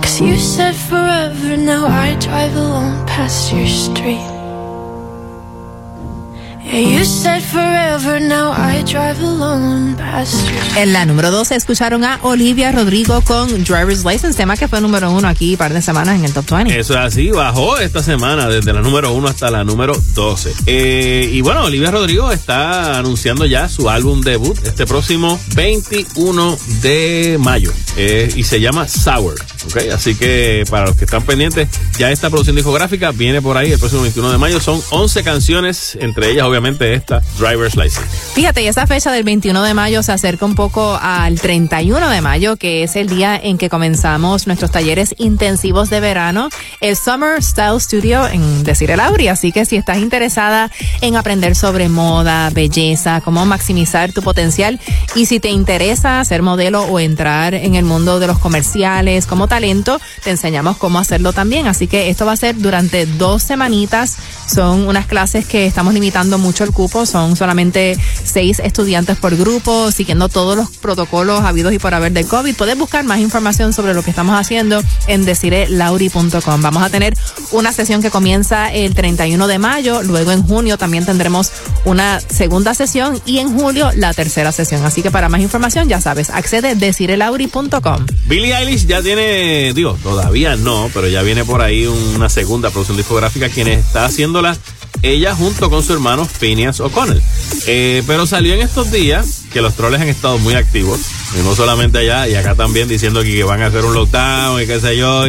Cause 0.01 0.21
you 0.21 0.37
said 0.37 0.73
forever, 0.73 1.57
now 1.57 1.85
I 1.85 2.15
drive 2.15 2.55
alone 2.55 3.05
past 3.05 3.51
your 3.51 3.67
street. 3.67 4.38
En 10.75 10.93
la 10.93 11.05
número 11.05 11.31
12 11.31 11.55
escucharon 11.55 12.03
a 12.03 12.19
Olivia 12.21 12.71
Rodrigo 12.71 13.21
con 13.21 13.47
Driver's 13.63 14.05
License, 14.05 14.37
tema 14.37 14.55
que 14.55 14.67
fue 14.67 14.79
número 14.79 15.11
uno 15.11 15.27
aquí 15.27 15.53
un 15.53 15.57
par 15.57 15.73
de 15.73 15.81
semanas 15.81 16.19
en 16.19 16.25
el 16.25 16.33
Top 16.33 16.47
20. 16.49 16.79
Eso 16.79 16.93
es 16.93 16.99
así, 16.99 17.31
bajó 17.31 17.79
esta 17.79 18.03
semana 18.03 18.47
desde 18.49 18.71
la 18.71 18.81
número 18.81 19.13
1 19.13 19.27
hasta 19.27 19.49
la 19.49 19.63
número 19.63 19.99
12. 20.13 20.53
Eh, 20.67 21.29
y 21.33 21.41
bueno, 21.41 21.63
Olivia 21.63 21.89
Rodrigo 21.89 22.31
está 22.31 22.99
anunciando 22.99 23.45
ya 23.45 23.67
su 23.67 23.89
álbum 23.89 24.21
debut 24.21 24.57
este 24.63 24.85
próximo 24.85 25.39
21 25.55 26.57
de 26.81 27.37
mayo 27.39 27.73
eh, 27.97 28.31
y 28.35 28.43
se 28.43 28.61
llama 28.61 28.87
Sour. 28.87 29.35
Ok, 29.65 29.77
así 29.93 30.15
que 30.15 30.63
para 30.69 30.85
los 30.85 30.95
que 30.95 31.05
están 31.05 31.23
pendientes, 31.23 31.67
ya 31.97 32.11
esta 32.11 32.29
producción 32.29 32.55
discográfica 32.55 33.11
viene 33.11 33.41
por 33.41 33.57
ahí 33.57 33.71
el 33.71 33.79
próximo 33.79 34.01
21 34.03 34.31
de 34.31 34.37
mayo. 34.37 34.59
Son 34.59 34.81
11 34.89 35.23
canciones, 35.23 35.97
entre 35.99 36.31
ellas 36.31 36.45
obviamente 36.45 36.93
esta, 36.93 37.21
Driver's 37.37 37.75
License. 37.75 38.07
Fíjate, 38.33 38.63
y 38.63 38.67
esa 38.67 38.87
fecha 38.87 39.11
del 39.11 39.23
21 39.23 39.61
de 39.63 39.73
mayo 39.73 40.01
se 40.01 40.13
acerca 40.13 40.45
un 40.45 40.55
poco 40.55 40.97
al 41.01 41.39
31 41.41 42.09
de 42.09 42.21
mayo, 42.21 42.55
que 42.55 42.83
es 42.83 42.95
el 42.95 43.09
día 43.09 43.39
en 43.41 43.57
que 43.57 43.69
comenzamos 43.69 44.47
nuestros 44.47 44.71
talleres 44.71 45.13
intensivos 45.17 45.89
de 45.89 45.99
verano, 45.99 46.49
el 46.79 46.95
Summer 46.95 47.43
Style 47.43 47.79
Studio 47.81 48.27
en 48.27 48.63
Decir 48.63 48.91
el 48.91 49.01
Auri. 49.01 49.27
Así 49.27 49.51
que 49.51 49.65
si 49.65 49.75
estás 49.75 49.97
interesada 49.97 50.71
en 51.01 51.17
aprender 51.17 51.55
sobre 51.55 51.89
moda, 51.89 52.49
belleza, 52.49 53.21
cómo 53.21 53.45
maximizar 53.45 54.13
tu 54.13 54.21
potencial 54.21 54.79
y 55.15 55.25
si 55.25 55.41
te 55.41 55.49
interesa 55.49 56.23
ser 56.23 56.43
modelo 56.43 56.83
o 56.83 56.99
entrar 56.99 57.53
en 57.53 57.75
el 57.75 57.83
mundo 57.83 58.19
de 58.19 58.27
los 58.27 58.39
comerciales 58.39 59.25
como 59.25 59.48
talento, 59.49 59.99
te 60.23 60.29
enseñamos 60.29 60.77
cómo 60.77 60.99
hacerlo 60.99 61.33
también. 61.33 61.67
Así 61.67 61.87
que 61.87 62.09
esto 62.09 62.25
va 62.25 62.31
a 62.31 62.37
ser 62.37 62.55
durante 62.57 63.05
dos 63.05 63.43
semanitas. 63.43 64.15
Son 64.47 64.87
unas 64.87 65.05
clases 65.07 65.45
que 65.45 65.65
estamos 65.65 65.93
limitando 65.93 66.37
mucho 66.37 66.63
el 66.63 66.71
cupo. 66.71 67.05
Son 67.05 67.35
solamente 67.35 67.97
seis 68.23 68.59
estudiantes 68.59 69.17
por 69.17 69.35
grupo, 69.35 69.91
siguiendo 69.91 70.29
todos 70.29 70.55
los 70.55 70.69
protocolos 70.69 71.41
habidos 71.41 71.73
y 71.73 71.79
por 71.79 71.93
haber 71.93 72.13
del 72.13 72.25
COVID. 72.27 72.55
Puedes 72.55 72.77
buscar 72.77 73.03
más 73.03 73.19
información 73.19 73.73
sobre 73.73 73.93
lo 73.93 74.03
que 74.03 74.11
estamos 74.11 74.39
haciendo 74.39 74.81
en 75.07 75.25
decirelauri.com. 75.25 76.61
Vamos 76.61 76.83
a 76.83 76.89
tener 76.89 77.15
una 77.51 77.73
sesión 77.73 78.01
que 78.01 78.11
comienza 78.11 78.71
el 78.71 78.95
31 78.95 79.47
de 79.47 79.59
mayo. 79.59 80.01
Luego 80.03 80.31
en 80.31 80.43
junio 80.43 80.77
también 80.77 81.05
tendremos 81.05 81.51
una 81.85 82.19
segunda 82.21 82.73
sesión 82.73 83.21
y 83.25 83.39
en 83.39 83.57
julio 83.57 83.91
la 83.95 84.13
tercera 84.13 84.51
sesión. 84.51 84.85
Así 84.85 85.01
que 85.01 85.11
para 85.11 85.29
más 85.29 85.41
información, 85.41 85.89
ya 85.89 85.99
sabes, 86.01 86.29
accede 86.29 86.69
a 86.69 86.75
decirelauri.com. 86.75 88.05
Billie 88.25 88.55
Eilish 88.55 88.85
ya 88.85 89.01
tiene, 89.01 89.38
digo, 89.75 89.97
todavía 90.01 90.55
no, 90.55 90.89
pero 90.93 91.07
ya 91.07 91.21
viene 91.21 91.45
por 91.45 91.61
ahí 91.61 91.85
una 91.87 92.29
segunda 92.29 92.69
producción 92.69 92.97
discográfica 92.97 93.49
quien 93.49 93.67
está 93.67 94.05
haciéndola 94.05 94.57
ella 95.01 95.33
junto 95.33 95.69
con 95.69 95.83
su 95.83 95.93
hermano 95.93 96.25
Phineas 96.25 96.79
O'Connell. 96.79 97.21
Eh, 97.67 98.03
pero 98.05 98.25
salió 98.25 98.53
en 98.53 98.61
estos 98.61 98.91
días 98.91 99.43
que 99.51 99.61
los 99.61 99.75
troles 99.75 100.01
han 100.01 100.09
estado 100.09 100.37
muy 100.39 100.53
activos, 100.53 100.99
y 101.37 101.43
no 101.43 101.55
solamente 101.55 101.99
allá, 101.99 102.27
y 102.27 102.35
acá 102.35 102.55
también 102.55 102.87
diciendo 102.87 103.23
que 103.23 103.43
van 103.43 103.61
a 103.61 103.67
hacer 103.67 103.85
un 103.85 103.93
lockdown 103.93 104.61
y 104.61 104.67
qué 104.67 104.79
sé 104.79 104.97
yo, 104.97 105.25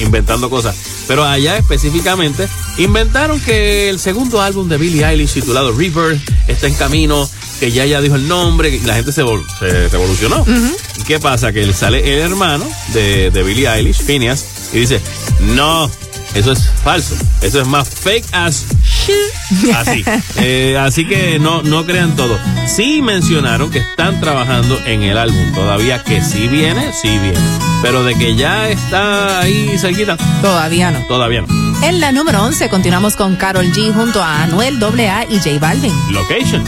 inventando 0.00 0.48
cosas. 0.50 0.76
Pero 1.06 1.24
allá 1.24 1.56
específicamente 1.56 2.48
inventaron 2.78 3.40
que 3.40 3.88
el 3.88 3.98
segundo 3.98 4.40
álbum 4.40 4.68
de 4.68 4.78
Billie 4.78 5.04
Eilish 5.04 5.34
titulado 5.34 5.72
Rebirth 5.72 6.20
está 6.46 6.66
en 6.66 6.74
camino, 6.74 7.28
que 7.58 7.70
ya 7.70 7.84
ella 7.84 8.00
dijo 8.00 8.14
el 8.16 8.28
nombre, 8.28 8.80
la 8.84 8.94
gente 8.94 9.12
se, 9.12 9.22
se 9.58 9.88
revolucionó. 9.88 10.44
¿Y 10.98 11.02
¿Qué 11.02 11.18
pasa? 11.18 11.52
Que 11.52 11.72
sale 11.72 11.98
el 11.98 12.20
hermano 12.20 12.68
de, 12.92 13.30
de 13.30 13.42
Billie 13.42 13.68
Eilish, 13.68 14.02
Phineas, 14.02 14.70
y 14.72 14.80
dice, 14.80 15.00
no, 15.40 15.90
eso 16.34 16.52
es 16.52 16.70
falso, 16.82 17.14
eso 17.42 17.60
es 17.60 17.66
más 17.66 17.88
fake 17.88 18.26
as 18.32 18.64
shit. 18.82 19.74
Así. 19.74 20.04
Eh, 20.40 20.78
así 20.78 21.06
que 21.06 21.38
no, 21.38 21.62
no 21.62 21.84
crean 21.84 22.14
todo. 22.14 22.38
Sí 22.66 23.02
mencionaron 23.02 23.70
que 23.70 23.78
están 23.78 24.20
trabajando 24.20 24.78
en 24.86 25.02
el 25.02 25.18
álbum 25.18 25.52
todavía, 25.52 26.04
que 26.04 26.22
sí 26.22 26.46
viene, 26.48 26.92
sí 26.92 27.08
viene. 27.18 27.38
Pero 27.82 28.04
de 28.04 28.14
que 28.14 28.36
ya 28.36 28.68
está 28.68 29.40
ahí 29.40 29.76
cerquita. 29.78 30.16
Todavía 30.42 30.90
no. 30.90 31.00
Todavía 31.06 31.42
no. 31.42 31.48
En 31.82 32.00
la 32.00 32.12
número 32.12 32.42
11 32.42 32.68
continuamos 32.68 33.16
con 33.16 33.36
Carol 33.36 33.66
G 33.72 33.92
junto 33.92 34.22
a 34.22 34.42
Anuel 34.42 34.82
AA 34.82 35.24
y 35.28 35.38
J 35.38 35.58
Balvin. 35.60 35.94
Location. 36.12 36.64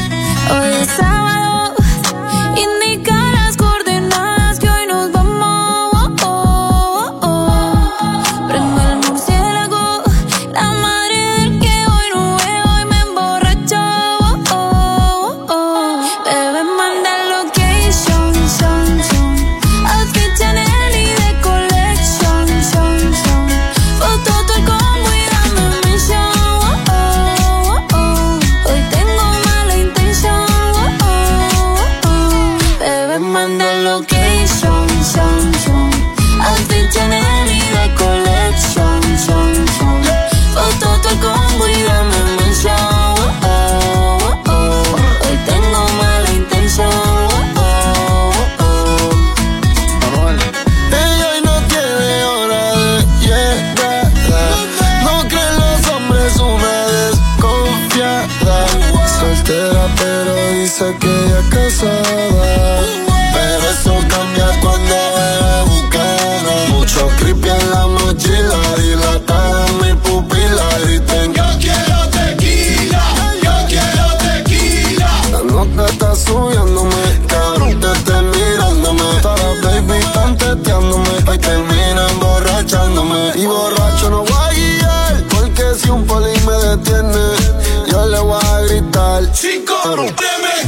Pero 60.99 61.20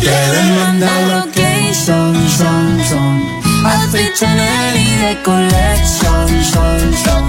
Debes 0.02 0.48
mandar 0.58 1.00
location, 1.08 2.14
son, 2.28 2.80
son. 2.88 3.22
Outfit 3.64 4.12
Chanel 4.18 4.76
y 4.76 4.96
de 4.96 5.22
collection, 5.22 6.28
son, 6.52 6.80
son. 7.04 7.28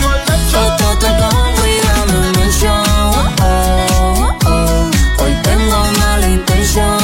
Foto 0.52 0.98
te 1.00 1.08
combo 1.08 1.62
y 1.66 1.78
dame 1.88 2.32
mención. 2.40 2.84
Oh, 3.42 3.44
oh, 3.44 4.38
oh. 4.46 5.24
Hoy 5.24 5.34
tengo 5.44 5.78
mala 6.00 6.28
intención. 6.28 6.98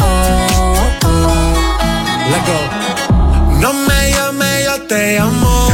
Oh, 0.00 0.02
oh, 0.02 1.06
oh. 1.06 1.60
No 3.60 3.72
me 3.72 4.10
llame, 4.10 4.64
yo 4.64 4.82
te 4.86 5.18
amo. 5.18 5.68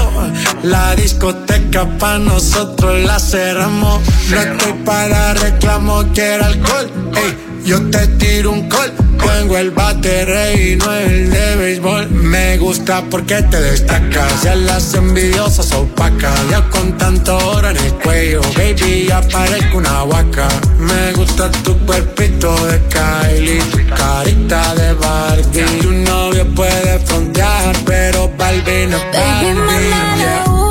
La 0.64 0.96
discoteca 0.96 1.86
pa' 1.98 2.18
nosotros 2.18 3.04
la 3.04 3.20
cerramos. 3.20 4.02
No 4.30 4.40
estoy 4.40 4.72
para 4.84 5.34
reclamo, 5.34 6.02
quiero 6.12 6.44
alcohol. 6.46 6.90
Ey, 7.14 7.62
yo 7.64 7.88
te 7.90 8.08
tiro 8.18 8.50
un 8.50 8.68
call. 8.68 9.05
Tengo 9.38 9.58
el 9.58 9.70
bate 9.70 10.54
y 10.54 10.76
no 10.76 10.90
el 10.94 11.30
de 11.30 11.56
béisbol. 11.56 12.10
Me 12.10 12.56
gusta 12.56 13.04
porque 13.10 13.42
te 13.42 13.60
destacas. 13.60 14.42
Ya 14.42 14.54
las 14.54 14.94
envidiosas 14.94 15.72
opacas. 15.72 16.40
Ya 16.50 16.66
con 16.70 16.96
tanto 16.96 17.36
oro 17.36 17.68
en 17.68 17.76
el 17.76 17.92
cuello, 17.96 18.40
baby, 18.56 19.06
ya 19.08 19.20
parezco 19.20 19.76
una 19.76 20.04
vaca. 20.04 20.48
Me 20.78 21.12
gusta 21.12 21.50
tu 21.50 21.76
cuerpito 21.80 22.56
de 22.66 22.80
Kylie, 22.88 23.60
tu 23.64 23.78
carita 23.94 24.74
de 24.74 24.94
Barbie. 24.94 25.80
Tu 25.82 25.92
novio 25.92 26.46
puede 26.54 26.98
frontear, 27.00 27.76
pero 27.84 28.32
Barbie 28.38 28.86
no 28.86 28.96
es 28.96 29.04
Barbie. 29.12 30.65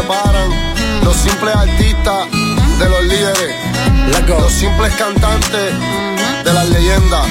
Separan 0.00 0.50
los 1.02 1.16
simples 1.16 1.56
artistas 1.56 2.28
de 2.78 2.88
los 2.88 3.04
líderes. 3.04 3.54
Los 4.28 4.52
simples 4.52 4.94
cantantes 4.94 5.74
de 6.44 6.52
las 6.52 6.68
leyendas. 6.68 7.26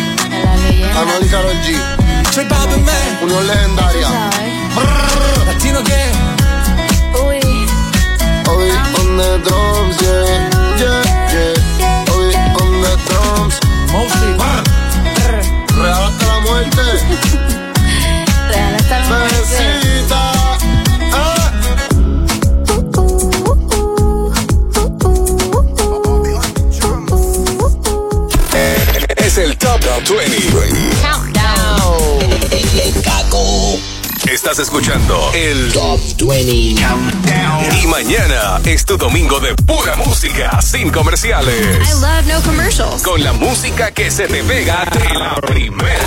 Anuel 0.98 1.24
y 1.24 1.28
Karol 1.30 1.56
G. 1.64 1.78
Unión 3.22 3.48
legendaria. 3.48 4.08
Latino 5.46 5.82
gang. 5.84 6.16
Obi 8.50 8.72
on 9.00 9.18
the 9.18 9.30
drums, 9.46 9.96
yeah, 10.02 10.26
yeah, 10.82 11.04
yeah. 11.32 12.14
Obi 12.14 12.36
on 12.62 12.72
the 12.84 12.94
drums. 13.08 13.56
Real 15.82 16.02
hasta 16.04 16.26
la 16.26 16.40
muerte. 16.42 16.86
Bebecita. 19.10 20.16
ah. 20.16 20.37
Top 29.80 30.04
20. 30.18 30.38
Estás 34.32 34.60
escuchando 34.60 35.32
el 35.34 35.72
Top 35.74 36.00
20 36.18 36.82
Countdown. 36.82 37.78
Y 37.82 37.88
mañana 37.88 38.60
es 38.66 38.86
tu 38.86 38.98
domingo 38.98 39.40
de 39.40 39.56
pura 39.56 39.96
música, 39.96 40.62
sin 40.62 40.90
comerciales. 40.90 41.56
I 41.56 41.94
love 42.02 42.26
no 42.28 42.42
commercials. 42.42 43.04
Con 43.04 43.24
la 43.24 43.34
música 43.34 43.92
que 43.92 44.10
se 44.10 44.28
te 44.28 44.44
pega 44.44 44.86
de 44.86 45.14
la 45.14 45.36
primera. 45.36 46.06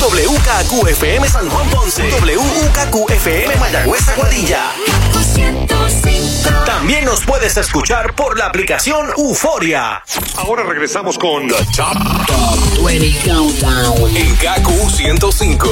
WKQFM 0.00 1.28
San 1.28 1.48
Juan 1.48 1.68
Ponce. 1.70 2.02
WKQFM 2.10 3.56
Mayagüez 3.56 4.08
Aguadilla. 4.08 4.72
También 6.90 7.06
nos 7.08 7.24
puedes 7.24 7.56
escuchar 7.56 8.16
por 8.16 8.36
la 8.36 8.46
aplicación 8.46 9.10
Euforia. 9.16 10.02
Ahora 10.36 10.64
regresamos 10.64 11.16
con 11.16 11.46
The 11.46 11.54
Top, 11.76 12.84
20 12.84 13.30
Countdown. 13.30 14.16
En 14.16 14.34
KQ 14.34 14.90
105. 14.90 15.68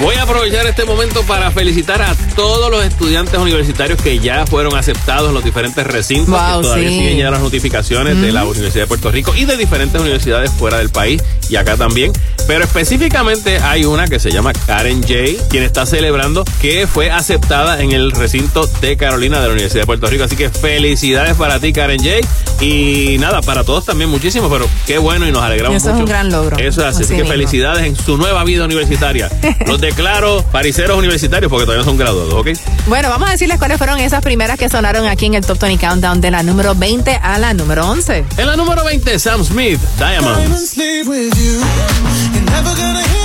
Voy 0.00 0.16
a 0.16 0.22
aprovechar 0.24 0.66
este 0.66 0.84
momento 0.84 1.22
para 1.22 1.50
felicitar 1.52 2.02
a 2.02 2.14
todos 2.34 2.70
los 2.70 2.84
estudiantes 2.84 3.38
universitarios 3.38 4.00
que 4.02 4.18
ya 4.18 4.44
fueron 4.44 4.76
aceptados 4.76 5.28
en 5.28 5.34
los 5.34 5.44
diferentes 5.44 5.86
recintos. 5.86 6.28
Wow, 6.28 6.60
que 6.60 6.62
todavía 6.64 6.88
sí. 6.88 6.98
siguen 6.98 7.16
llegando 7.16 7.30
las 7.38 7.42
notificaciones 7.42 8.20
de 8.20 8.32
la 8.32 8.44
Universidad 8.44 8.84
de 8.84 8.88
Puerto 8.88 9.10
Rico 9.10 9.34
y 9.36 9.44
de 9.44 9.56
diferentes 9.56 9.98
universidades 10.00 10.50
fuera 10.50 10.78
del 10.78 10.90
país 10.90 11.22
y 11.48 11.56
acá 11.56 11.76
también. 11.76 12.12
Pero 12.46 12.64
específicamente 12.64 13.58
hay 13.58 13.84
una 13.86 14.06
que 14.06 14.18
se 14.18 14.30
llama 14.30 14.52
Karen 14.66 15.00
J, 15.00 15.14
quien 15.48 15.62
está 15.62 15.86
celebrando 15.86 16.44
que 16.60 16.86
fue 16.86 17.10
aceptada 17.10 17.80
en 17.80 17.92
el 17.92 18.10
recinto 18.10 18.66
de 18.82 18.96
Carolina 18.96 19.40
de 19.40 19.46
la 19.46 19.52
Universidad 19.52 19.82
de 19.82 19.86
Puerto 19.86 20.08
Rico. 20.08 20.24
Así 20.24 20.36
que 20.36 20.50
felicidades 20.50 21.36
para 21.36 21.60
ti, 21.60 21.72
Karen 21.72 22.00
J. 22.00 22.16
Y 22.60 23.16
nada, 23.18 23.40
para 23.42 23.64
todos 23.64 23.86
también 23.86 24.10
muchísimo, 24.10 24.50
pero 24.50 24.68
qué 24.86 24.98
bueno 24.98 25.26
y 25.26 25.32
nos 25.32 25.42
alegramos 25.42 25.76
Eso 25.76 25.88
es 25.90 25.94
mucho. 25.94 26.04
un 26.04 26.08
gran 26.10 26.30
logro. 26.30 26.56
Eso 26.58 26.80
es 26.82 26.86
así, 26.88 26.96
Así 26.96 27.02
así 27.04 27.12
que 27.14 27.22
mismo. 27.22 27.30
felicidades 27.30 27.84
en 27.86 27.96
su 27.96 28.16
nueva 28.18 28.44
vida 28.44 28.64
universitaria. 28.64 29.30
Los 29.66 29.80
declaro 29.84 30.42
pariseros 30.50 30.96
universitarios 30.96 31.50
porque 31.50 31.66
todavía 31.66 31.84
no 31.84 31.90
son 31.90 31.98
graduados, 31.98 32.32
¿ok? 32.34 32.48
Bueno, 32.86 33.10
vamos 33.10 33.28
a 33.28 33.32
decirles 33.32 33.58
cuáles 33.58 33.78
fueron 33.78 33.98
esas 33.98 34.22
primeras 34.22 34.58
que 34.58 34.68
sonaron 34.68 35.06
aquí 35.06 35.26
en 35.26 35.34
el 35.34 35.44
Top 35.44 35.58
20 35.58 35.86
Countdown 35.86 36.20
de 36.20 36.30
la 36.30 36.42
número 36.42 36.74
20 36.74 37.20
a 37.22 37.38
la 37.38 37.54
número 37.54 37.86
11. 37.86 38.24
En 38.38 38.46
la 38.46 38.56
número 38.56 38.84
20, 38.84 39.18
Sam 39.18 39.44
Smith, 39.44 39.80
Diamonds. 39.98 40.76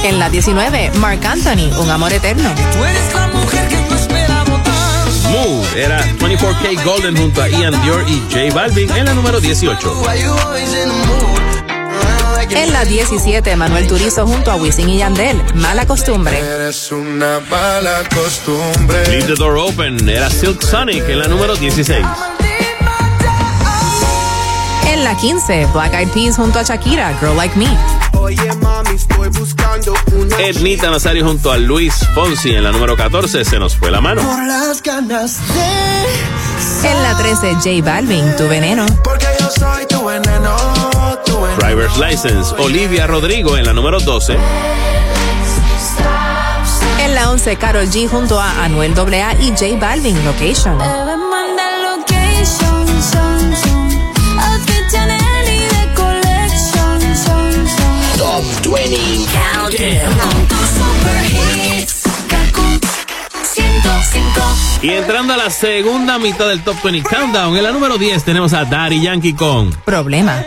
En 0.03 0.19
la 0.19 0.29
19, 0.29 0.91
Mark 0.95 1.25
Anthony, 1.25 1.71
Un 1.79 1.89
Amor 1.89 2.13
Eterno. 2.13 2.49
Move 5.29 5.83
era 5.83 6.03
24K 6.17 6.83
Golden 6.83 7.15
junto 7.15 7.41
a 7.41 7.47
Ian 7.47 7.81
Dior 7.83 8.03
y 8.09 8.19
J 8.31 8.53
Balvin 8.53 8.89
en 8.91 9.05
la 9.05 9.13
número 9.13 9.39
18. 9.39 10.03
En 12.51 12.73
la 12.73 12.83
17, 12.83 13.55
Manuel 13.55 13.87
Turizo 13.87 14.25
junto 14.25 14.51
a 14.51 14.55
Wisin 14.55 14.89
y 14.89 14.97
Yandel, 14.97 15.41
Mala 15.55 15.85
Costumbre. 15.85 16.39
Eres 16.39 16.91
una 16.91 17.39
mala 17.49 18.01
costumbre. 18.13 19.07
Leave 19.07 19.27
the 19.27 19.35
Door 19.35 19.57
Open 19.57 20.09
era 20.09 20.29
Silk 20.29 20.61
Sonic 20.61 21.07
en 21.07 21.19
la 21.19 21.27
número 21.27 21.55
16. 21.55 22.05
En 24.87 25.03
la 25.03 25.15
15, 25.15 25.67
Black 25.73 25.93
Eyed 25.93 26.09
Peas 26.09 26.35
junto 26.37 26.59
a 26.59 26.63
Shakira, 26.63 27.15
Girl 27.19 27.35
Like 27.37 27.55
Me. 27.57 27.67
Oye, 28.13 28.51
mami, 28.61 28.95
estoy 28.95 29.29
buscando 29.29 29.93
una. 30.13 30.35
Ednita 30.39 30.89
Nazario 30.89 31.25
junto 31.25 31.51
a 31.51 31.57
Luis 31.57 31.93
Fonsi 32.15 32.51
en 32.51 32.63
la 32.63 32.71
número 32.71 32.97
14, 32.97 33.45
Se 33.45 33.59
nos 33.59 33.75
fue 33.75 33.91
la 33.91 34.01
mano. 34.01 34.21
Por 34.21 34.45
las 34.45 34.81
ganas 34.81 35.37
de. 35.53 36.89
En 36.89 37.03
la 37.03 37.15
13, 37.15 37.55
J 37.55 37.69
Balvin, 37.83 38.35
Tu 38.35 38.47
Veneno. 38.47 38.85
Porque 39.03 39.27
yo 39.39 39.49
soy 39.49 39.85
tu 39.87 40.05
veneno, 40.05 40.55
tu 40.55 40.69
veneno. 40.73 40.78
Driver's 41.59 41.97
License, 41.97 42.55
Olivia 42.57 43.05
Rodrigo 43.05 43.57
en 43.57 43.65
la 43.65 43.73
número 43.73 43.99
12. 43.99 44.37
En 47.01 47.15
la 47.15 47.29
11, 47.31 47.57
Carol 47.57 47.89
G 47.89 48.07
junto 48.07 48.39
a 48.39 48.63
Anuel 48.63 48.93
AA 48.97 49.33
y 49.41 49.49
J 49.49 49.77
Balvin, 49.77 50.15
Location. 50.25 50.77
Top 58.17 58.43
20 58.63 58.97
Con 60.21 60.47
tus 60.47 60.57
super 60.69 61.25
hits. 61.25 62.03
Kaku 62.29 62.79
105. 63.43 64.41
Y 64.81 64.91
entrando 64.91 65.33
a 65.33 65.37
la 65.37 65.49
segunda 65.49 66.19
mitad 66.19 66.47
del 66.47 66.63
Top 66.63 66.81
20 66.81 67.09
Countdown, 67.09 67.57
en 67.57 67.63
la 67.63 67.71
número 67.71 67.97
10 67.97 68.23
tenemos 68.23 68.53
a 68.53 68.63
Daddy 68.63 69.01
Yankee 69.01 69.33
con 69.33 69.71
Problema. 69.83 70.45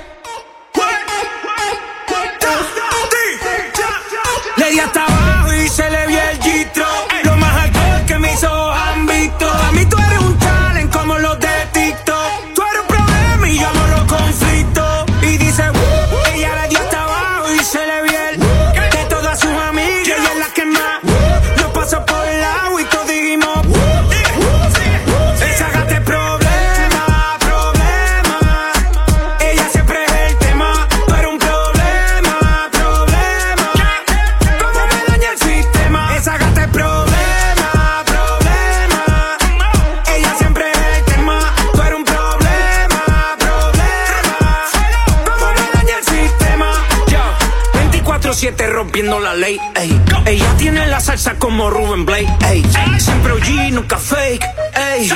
Como 51.63 51.71
Ruben 51.71 52.05
Blake, 52.05 52.29
ey. 52.51 52.65
Siempre 52.99 53.33
OG, 53.33 53.73
nunca 53.73 53.97
fake, 53.97 54.45
ey. 54.75 55.09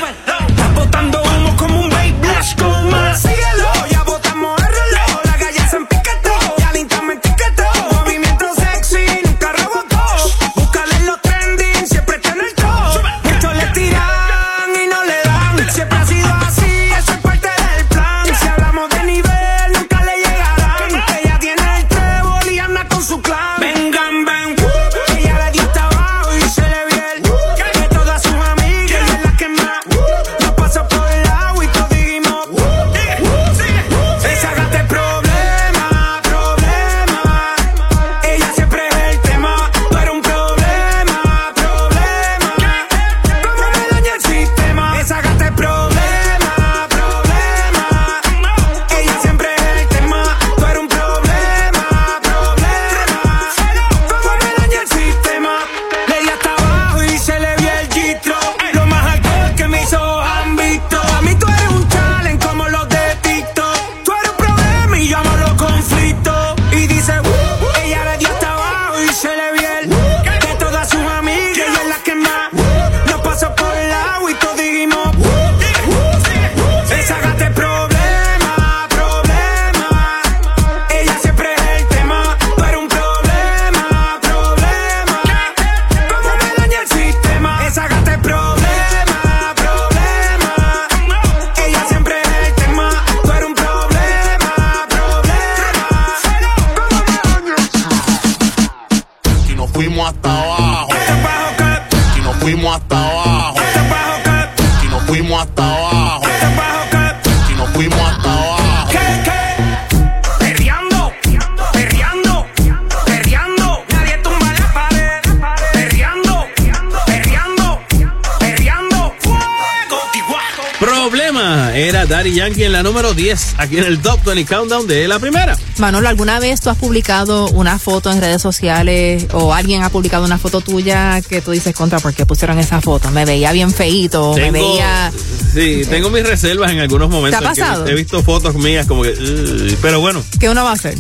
Número 122.97 123.13
10, 123.13 123.57
aquí 123.59 123.77
en 123.77 123.85
el 123.85 124.01
Top 124.01 124.25
20 124.25 124.47
Countdown 124.47 124.87
de 124.87 125.07
la 125.07 125.19
primera. 125.19 125.55
Manolo, 125.77 126.09
¿alguna 126.09 126.41
vez 126.41 126.63
tú 126.63 126.71
has 126.71 126.79
publicado 126.79 127.47
una 127.49 127.79
foto 127.79 128.11
en 128.11 128.23
redes 128.23 128.41
sociales 128.41 129.27
o 129.35 129.53
alguien 129.53 129.83
ha 129.83 129.91
publicado 129.91 130.25
una 130.25 130.39
foto 130.39 130.63
tuya 130.63 131.21
que 131.21 131.43
tú 131.43 131.51
dices 131.51 131.75
contra 131.77 131.99
por 131.99 132.15
qué 132.15 132.25
pusieron 132.25 132.59
esa 132.59 132.81
foto? 132.81 133.11
Me 133.11 133.27
veía 133.27 133.53
bien 133.53 133.71
feíto, 133.71 134.33
me 134.35 134.51
veía... 134.51 135.13
Sí, 135.53 135.83
tengo 135.91 136.09
mis 136.09 136.27
reservas 136.27 136.71
en 136.73 136.79
algunos 136.79 137.11
momentos. 137.11 137.39
¿Te 137.39 137.47
ha 137.47 137.51
pasado? 137.51 137.87
He 137.87 137.95
visto 137.95 138.23
fotos 138.23 138.55
mías 138.55 138.87
como 138.87 139.03
que. 139.03 139.11
"Ugh", 139.11 139.77
pero 139.83 140.01
bueno, 140.01 140.23
¿Qué 140.41 140.49
uno 140.49 140.65
va 140.65 140.71
a 140.71 140.75
hacer? 140.75 140.95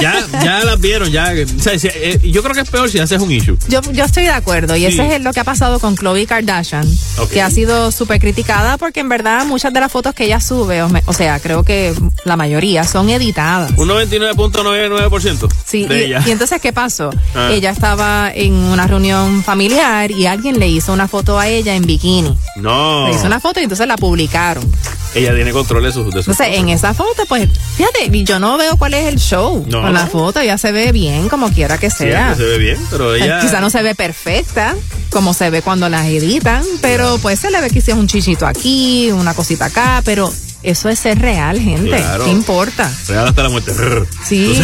Ya, 0.00 0.14
ya 0.42 0.64
las 0.64 0.80
vieron, 0.80 1.10
ya. 1.10 1.32
o 1.58 1.60
sea, 1.62 1.78
si- 1.78 1.88
eh, 1.88 2.20
yo 2.24 2.42
creo 2.42 2.54
que 2.54 2.60
es 2.62 2.70
peor 2.70 2.90
si 2.90 2.98
haces 2.98 3.20
un 3.20 3.30
issue. 3.30 3.56
Yo, 3.68 3.80
yo 3.92 4.04
estoy 4.04 4.24
de 4.24 4.30
acuerdo 4.30 4.76
y 4.76 4.80
Sí. 4.80 4.86
ese 4.86 5.16
es 5.16 5.22
lo 5.22 5.32
que 5.32 5.40
ha 5.40 5.44
pasado 5.44 5.78
con 5.80 5.94
Khloe 5.96 6.26
Kardashian, 6.26 6.86
que 7.32 7.42
ha 7.42 7.50
sido 7.50 7.90
súper 7.92 8.20
criticada 8.20 8.76
porque 8.78 9.00
en 9.00 9.08
verdad 9.08 9.44
muchas 9.46 9.72
de 9.72 9.80
las 9.80 9.90
fotos 9.92 10.14
que 10.14 10.24
ella 10.24 10.40
sube, 10.40 10.82
o, 10.82 10.88
me- 10.88 11.02
o 11.06 11.12
sea, 11.12 11.38
creo 11.40 11.62
que 11.64 11.94
la 12.24 12.36
mayoría 12.36 12.84
son 12.84 13.08
editadas. 13.10 13.72
Un 13.76 13.88
99.99% 13.88 15.48
Sí, 15.66 15.86
de 15.86 15.98
y, 16.00 16.02
ella. 16.04 16.22
y 16.26 16.30
entonces, 16.30 16.60
¿qué 16.60 16.72
pasó? 16.72 17.10
Ah. 17.34 17.50
Ella 17.52 17.70
estaba 17.70 18.30
en 18.34 18.54
una 18.54 18.86
reunión 18.86 19.42
familiar 19.44 20.10
y 20.10 20.26
alguien 20.26 20.58
le 20.58 20.68
hizo 20.68 20.92
una 20.92 21.08
foto 21.08 21.38
a 21.38 21.48
ella 21.48 21.74
en 21.74 21.82
bikini. 21.86 22.36
no. 22.56 23.08
Le 23.08 23.14
hizo 23.14 23.26
una 23.26 23.40
foto 23.40 23.60
y 23.60 23.64
entonces 23.64 23.86
la 23.86 23.96
publicaron. 23.96 24.64
Ella 25.14 25.34
tiene 25.34 25.52
control 25.52 25.82
de 25.84 25.92
sus. 25.92 26.06
De 26.06 26.22
sus 26.22 26.28
Entonces, 26.38 26.58
en 26.58 26.68
esa 26.70 26.94
foto, 26.94 27.24
pues, 27.28 27.48
fíjate, 27.76 28.10
yo 28.24 28.38
no 28.38 28.56
veo 28.56 28.76
cuál 28.76 28.94
es 28.94 29.08
el 29.08 29.16
show 29.18 29.64
No. 29.68 29.82
con 29.82 29.92
la 29.92 30.06
foto, 30.06 30.40
ella 30.40 30.56
se 30.58 30.72
ve 30.72 30.90
bien 30.92 31.28
como 31.28 31.50
quiera 31.50 31.78
que 31.78 31.90
Sí, 31.90 31.98
sea. 31.98 32.30
que 32.30 32.36
se 32.36 32.44
ve 32.44 32.58
bien, 32.58 32.78
pero 32.90 33.14
ella. 33.14 33.40
Quizá 33.40 33.60
no 33.60 33.68
se 33.70 33.82
ve 33.82 33.94
perfecta, 33.94 34.74
como 35.10 35.34
se 35.34 35.50
ve 35.50 35.60
cuando 35.62 35.88
las 35.88 36.06
editan, 36.06 36.64
pero 36.80 37.18
pues 37.18 37.40
se 37.40 37.50
le 37.50 37.60
ve 37.60 37.68
quizás 37.70 37.94
un 37.96 38.06
chichito 38.08 38.46
aquí, 38.46 39.10
una 39.12 39.34
cosita 39.34 39.66
acá, 39.66 40.00
pero 40.04 40.32
eso 40.62 40.88
es 40.88 40.98
ser 40.98 41.18
real, 41.20 41.58
gente. 41.58 41.88
Claro. 41.88 42.24
¿Qué 42.24 42.30
importa? 42.30 42.92
Real 43.08 43.28
hasta 43.28 43.42
la 43.42 43.48
muerte. 43.48 43.72
Sí. 44.26 44.54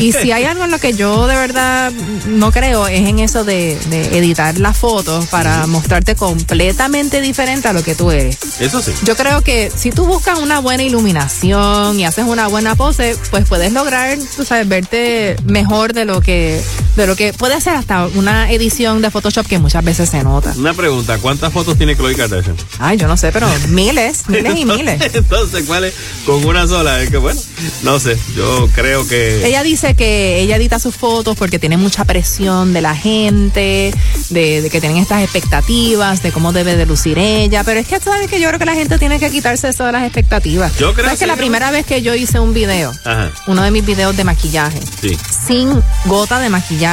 y 0.00 0.12
si 0.12 0.32
hay 0.32 0.44
algo 0.44 0.64
en 0.64 0.70
lo 0.70 0.78
que 0.78 0.92
yo 0.92 1.26
de 1.26 1.36
verdad 1.36 1.92
no 2.26 2.52
creo 2.52 2.86
es 2.88 3.08
en 3.08 3.18
eso 3.18 3.44
de, 3.44 3.78
de 3.90 4.18
editar 4.18 4.58
las 4.58 4.76
fotos 4.76 5.26
para 5.26 5.66
mostrarte 5.66 6.14
completamente 6.14 7.20
diferente 7.20 7.68
a 7.68 7.72
lo 7.72 7.82
que 7.82 7.94
tú 7.94 8.10
eres. 8.10 8.38
Eso 8.60 8.82
sí. 8.82 8.92
Yo 9.04 9.16
creo 9.16 9.42
que 9.42 9.70
si 9.74 9.90
tú 9.90 10.06
buscas 10.06 10.38
una 10.38 10.60
buena 10.60 10.82
iluminación 10.82 11.98
y 11.98 12.04
haces 12.04 12.24
una 12.26 12.48
buena 12.48 12.74
pose, 12.74 13.16
pues 13.30 13.46
puedes 13.48 13.72
lograr, 13.72 14.18
tú 14.36 14.44
sabes, 14.44 14.68
verte 14.68 15.36
mejor 15.44 15.92
de 15.92 16.04
lo 16.04 16.20
que 16.20 16.60
de 16.96 17.06
lo 17.06 17.14
que 17.16 17.32
puede 17.32 17.60
ser 17.60 17.74
hasta 17.76 18.06
una 18.06 18.50
edición 18.50 19.02
de 19.02 19.10
Photoshop 19.10 19.46
que 19.46 19.58
muchas 19.58 19.84
veces 19.84 20.08
se 20.08 20.22
nota. 20.24 20.52
Una 20.56 20.74
pregunta: 20.74 21.18
¿cuántas 21.18 21.52
fotos 21.52 21.76
tiene 21.76 21.94
Khloe 21.96 22.14
Kardashian? 22.14 22.56
Ay, 22.78 22.96
yo 22.96 23.06
no 23.06 23.16
sé, 23.16 23.32
pero 23.32 23.46
miles, 23.68 24.28
miles 24.28 24.56
y 24.56 24.64
miles. 24.64 25.00
Entonces, 25.14 25.64
¿cuál 25.66 25.84
es? 25.84 25.94
Con 26.24 26.44
una 26.44 26.66
sola. 26.66 27.02
Es 27.02 27.10
que 27.10 27.18
bueno, 27.18 27.40
no 27.82 28.00
sé. 28.00 28.16
Yo 28.36 28.68
creo 28.74 29.06
que. 29.06 29.46
Ella 29.46 29.62
dice 29.62 29.94
que 29.94 30.40
ella 30.40 30.56
edita 30.56 30.78
sus 30.78 30.94
fotos 30.96 31.36
porque 31.36 31.58
tiene 31.58 31.76
mucha 31.76 32.04
presión 32.04 32.72
de 32.72 32.80
la 32.80 32.94
gente, 32.96 33.92
de, 34.30 34.62
de 34.62 34.70
que 34.70 34.80
tienen 34.80 34.98
estas 34.98 35.22
expectativas, 35.22 36.22
de 36.22 36.32
cómo 36.32 36.52
debe 36.52 36.76
de 36.76 36.86
lucir 36.86 37.18
ella. 37.18 37.62
Pero 37.64 37.80
es 37.80 37.86
que 37.86 38.00
sabes 38.00 38.28
que 38.30 38.40
yo 38.40 38.48
creo 38.48 38.58
que 38.58 38.64
la 38.66 38.74
gente 38.74 38.98
tiene 38.98 39.18
que 39.18 39.30
quitarse 39.30 39.68
eso 39.68 39.84
de 39.84 39.92
las 39.92 40.04
expectativas. 40.04 40.72
Yo 40.78 40.92
creo 40.94 41.04
¿Sabes 41.06 41.18
que 41.18 41.24
que 41.24 41.26
la 41.28 41.36
primera 41.36 41.70
vez 41.70 41.84
que 41.86 42.02
yo 42.02 42.14
hice 42.14 42.38
un 42.40 42.54
video, 42.54 42.92
Ajá. 43.04 43.30
uno 43.46 43.62
de 43.62 43.70
mis 43.70 43.84
videos 43.84 44.16
de 44.16 44.24
maquillaje, 44.24 44.80
Sí. 45.00 45.16
sin 45.46 45.82
gota 46.06 46.38
de 46.40 46.48
maquillaje, 46.48 46.85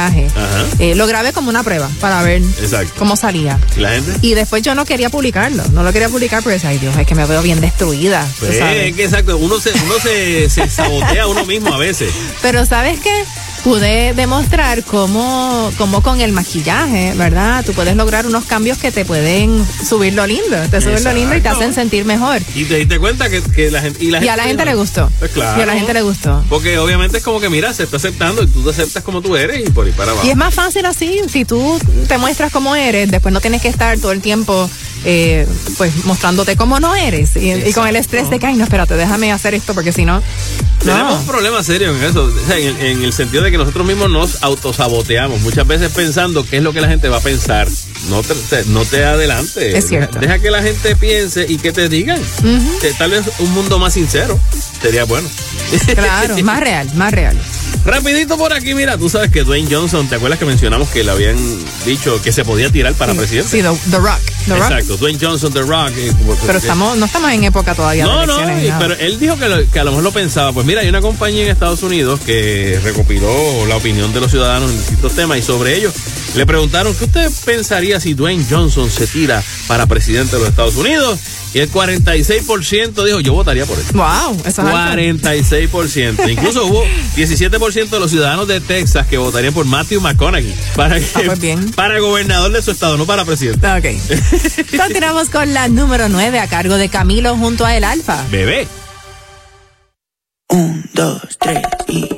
Eh, 0.78 0.94
lo 0.94 1.06
grabé 1.06 1.32
como 1.32 1.50
una 1.50 1.62
prueba 1.62 1.88
para 2.00 2.22
ver 2.22 2.42
Exacto. 2.60 2.94
cómo 2.98 3.16
salía. 3.16 3.58
¿Y 3.76 3.80
la 3.80 3.90
gente? 3.90 4.12
Y 4.22 4.34
después 4.34 4.62
yo 4.62 4.74
no 4.74 4.84
quería 4.84 5.10
publicarlo, 5.10 5.64
no 5.72 5.82
lo 5.82 5.92
quería 5.92 6.08
publicar 6.08 6.42
porque, 6.42 6.60
ay 6.66 6.78
Dios, 6.78 6.96
es 6.96 7.06
que 7.06 7.14
me 7.14 7.24
veo 7.26 7.42
bien 7.42 7.60
destruida. 7.60 8.26
Pues, 8.38 8.56
es 8.56 8.94
que 8.94 9.04
exacto. 9.04 9.36
Uno 9.38 9.60
se, 9.60 9.70
uno 9.84 9.94
se, 10.02 10.48
se 10.50 10.68
sabotea 10.68 11.24
a 11.24 11.26
uno 11.26 11.44
mismo 11.44 11.72
a 11.72 11.78
veces. 11.78 12.12
Pero 12.42 12.66
¿sabes 12.66 13.00
qué? 13.00 13.24
Pude 13.64 14.12
demostrar 14.12 14.84
cómo, 14.84 15.72
cómo 15.78 16.02
con 16.02 16.20
el 16.20 16.32
maquillaje, 16.32 17.14
¿verdad? 17.16 17.64
Tú 17.64 17.72
puedes 17.72 17.96
lograr 17.96 18.26
unos 18.26 18.44
cambios 18.44 18.76
que 18.76 18.92
te 18.92 19.06
pueden 19.06 19.64
subir 19.66 20.12
lo 20.12 20.26
lindo, 20.26 20.58
te 20.70 20.82
suben 20.82 21.02
lo 21.02 21.14
lindo 21.14 21.34
y 21.34 21.40
te 21.40 21.48
hacen 21.48 21.72
sentir 21.72 22.04
mejor. 22.04 22.42
Y 22.54 22.66
te 22.66 22.76
diste 22.76 22.98
cuenta 22.98 23.30
que, 23.30 23.40
que 23.40 23.70
la 23.70 23.80
gente. 23.80 24.04
Y, 24.04 24.10
la 24.10 24.22
Y 24.22 24.28
a 24.28 24.36
la 24.36 24.44
gente 24.44 24.66
le 24.66 24.74
gustó. 24.74 25.10
Pues 25.18 25.30
claro. 25.30 25.58
Y 25.58 25.62
a 25.62 25.66
la 25.66 25.72
gente 25.72 25.94
le 25.94 26.02
gustó. 26.02 26.44
Porque 26.50 26.78
obviamente 26.78 27.16
es 27.16 27.24
como 27.24 27.40
que, 27.40 27.48
mira, 27.48 27.72
se 27.72 27.84
está 27.84 27.96
aceptando 27.96 28.42
y 28.42 28.48
tú 28.48 28.62
te 28.62 28.70
aceptas 28.70 29.02
como 29.02 29.22
tú 29.22 29.34
eres 29.34 29.66
y 29.66 29.70
por 29.70 29.86
ahí 29.86 29.92
para 29.92 30.12
abajo. 30.12 30.26
Y 30.26 30.30
es 30.30 30.36
más 30.36 30.52
fácil 30.52 30.84
así, 30.84 31.22
si 31.32 31.46
tú 31.46 31.80
te 32.06 32.18
muestras 32.18 32.52
como 32.52 32.76
eres, 32.76 33.10
después 33.10 33.32
no 33.32 33.40
tienes 33.40 33.62
que 33.62 33.68
estar 33.68 33.98
todo 33.98 34.12
el 34.12 34.20
tiempo 34.20 34.68
eh, 35.04 35.46
pues 35.76 36.04
mostrándote 36.04 36.56
como 36.56 36.80
no 36.80 36.94
eres. 36.94 37.36
Y, 37.36 37.52
y 37.52 37.72
con 37.72 37.86
el 37.86 37.96
estrés 37.96 38.30
de 38.30 38.38
que, 38.38 38.46
ay, 38.46 38.56
no, 38.56 38.64
espérate, 38.64 38.94
déjame 38.94 39.32
hacer 39.32 39.54
esto 39.54 39.74
porque 39.74 39.92
si 39.92 40.04
no... 40.04 40.22
Tenemos 40.84 41.20
un 41.20 41.26
problema 41.26 41.62
serio 41.62 41.96
en 41.96 42.02
eso, 42.02 42.24
o 42.24 42.46
sea, 42.46 42.58
en, 42.58 42.76
en 42.78 43.02
el 43.04 43.12
sentido 43.14 43.42
de 43.42 43.50
que 43.50 43.56
nosotros 43.56 43.86
mismos 43.86 44.10
nos 44.10 44.42
autosaboteamos, 44.42 45.40
muchas 45.40 45.66
veces 45.66 45.90
pensando 45.92 46.44
qué 46.44 46.58
es 46.58 46.62
lo 46.62 46.74
que 46.74 46.82
la 46.82 46.88
gente 46.88 47.08
va 47.08 47.18
a 47.18 47.20
pensar. 47.20 47.66
No 48.10 48.22
te, 48.22 48.34
te- 48.34 48.64
no 48.66 48.84
te 48.84 49.02
adelante. 49.02 49.78
Es 49.78 49.88
cierto. 49.88 50.18
Deja, 50.18 50.34
deja 50.34 50.42
que 50.42 50.50
la 50.50 50.62
gente 50.62 50.94
piense 50.96 51.46
y 51.48 51.56
que 51.56 51.72
te 51.72 51.88
digan. 51.88 52.20
Que 52.82 52.92
tal 52.98 53.12
vez 53.12 53.24
un 53.38 53.50
mundo 53.52 53.78
más 53.78 53.94
sincero 53.94 54.38
sería 54.82 55.04
bueno. 55.04 55.26
Claro, 55.94 56.36
más 56.44 56.60
real, 56.60 56.90
más 56.96 57.12
real. 57.12 57.38
Rapidito 57.84 58.38
por 58.38 58.52
aquí, 58.54 58.72
mira, 58.74 58.96
tú 58.96 59.10
sabes 59.10 59.30
que 59.30 59.42
Dwayne 59.44 59.68
Johnson, 59.70 60.08
¿te 60.08 60.14
acuerdas 60.14 60.38
que 60.38 60.46
mencionamos 60.46 60.88
que 60.88 61.04
le 61.04 61.10
habían 61.10 61.36
dicho 61.84 62.20
que 62.22 62.32
se 62.32 62.42
podía 62.44 62.70
tirar 62.70 62.94
para 62.94 63.12
presidente? 63.12 63.50
Sí, 63.50 63.62
The, 63.62 63.90
The 63.90 63.98
Rock. 63.98 64.20
The 64.46 64.54
Rock. 64.56 64.62
Exacto, 64.70 64.96
Dwayne 64.96 65.18
Johnson, 65.20 65.52
The 65.52 65.62
Rock. 65.62 65.92
eh, 65.96 66.12
Pero 66.46 66.58
estamos, 66.58 66.96
no 66.96 67.04
estamos 67.06 67.30
en 67.32 67.44
época 67.44 67.74
todavía 67.74 68.04
No, 68.06 68.20
de 68.22 68.26
no, 68.26 68.58
y- 68.60 68.72
pero 68.78 68.94
él 68.94 69.18
dijo 69.20 69.36
que, 69.38 69.48
lo- 69.50 69.70
que 69.70 69.78
a 69.78 69.84
lo 69.84 69.90
mejor 69.90 70.04
lo 70.04 70.12
pensaba. 70.12 70.52
Pues 70.52 70.64
mira, 70.66 70.80
hay 70.80 70.88
una 70.88 71.02
compañía 71.02 71.44
en 71.44 71.50
Estados 71.50 71.82
Unidos 71.82 72.20
que 72.24 72.80
recopiló 72.82 73.66
la 73.68 73.76
opinión 73.76 74.12
de 74.14 74.20
los 74.20 74.30
ciudadanos 74.30 74.70
en 74.70 74.78
distintos 74.78 75.12
temas 75.14 75.38
y 75.38 75.42
sobre 75.42 75.76
ello 75.76 75.92
le 76.34 76.46
preguntaron, 76.46 76.94
¿qué 76.94 77.04
usted 77.04 77.30
pensaría 77.44 78.00
si 78.00 78.14
Dwayne 78.14 78.44
Johnson 78.48 78.90
se 78.90 79.06
tira 79.06 79.42
para 79.68 79.86
presidente 79.86 80.32
de 80.36 80.40
los 80.40 80.48
Estados 80.50 80.74
Unidos? 80.76 81.18
Y 81.54 81.60
el 81.60 81.70
46% 81.70 83.04
dijo, 83.04 83.20
yo 83.20 83.32
votaría 83.34 83.64
por 83.64 83.78
él. 83.78 83.84
Wow, 83.92 84.36
eso 84.44 84.48
es 84.48 84.58
alto. 84.58 84.96
46%. 84.96 86.28
Incluso 86.28 86.66
hubo 86.66 86.84
17% 87.16 87.88
de 87.90 88.00
los 88.00 88.10
ciudadanos 88.10 88.48
de 88.48 88.60
Texas 88.60 89.06
que 89.06 89.18
votarían 89.18 89.54
por 89.54 89.64
Matthew 89.64 90.00
McConaughey 90.00 90.52
para, 90.74 90.98
que- 90.98 91.06
Ah, 91.14 91.20
pues 91.26 91.38
bien. 91.40 91.70
para 91.72 92.00
gobernador 92.00 92.50
de 92.50 92.60
su 92.60 92.72
estado, 92.72 92.96
no 92.96 93.06
para 93.06 93.24
presidente. 93.24 93.64
Ok. 93.68 94.76
Continuamos 94.76 95.30
con 95.30 95.54
la 95.54 95.68
número 95.68 96.08
9 96.08 96.40
a 96.40 96.48
cargo 96.48 96.76
de 96.76 96.88
Camilo 96.88 97.36
junto 97.36 97.64
a 97.64 97.76
El 97.76 97.84
Alfa. 97.84 98.24
Bebé. 98.32 98.66
Un, 100.48 100.84
dos, 100.92 101.20
tres 101.40 101.62
y. 101.88 102.08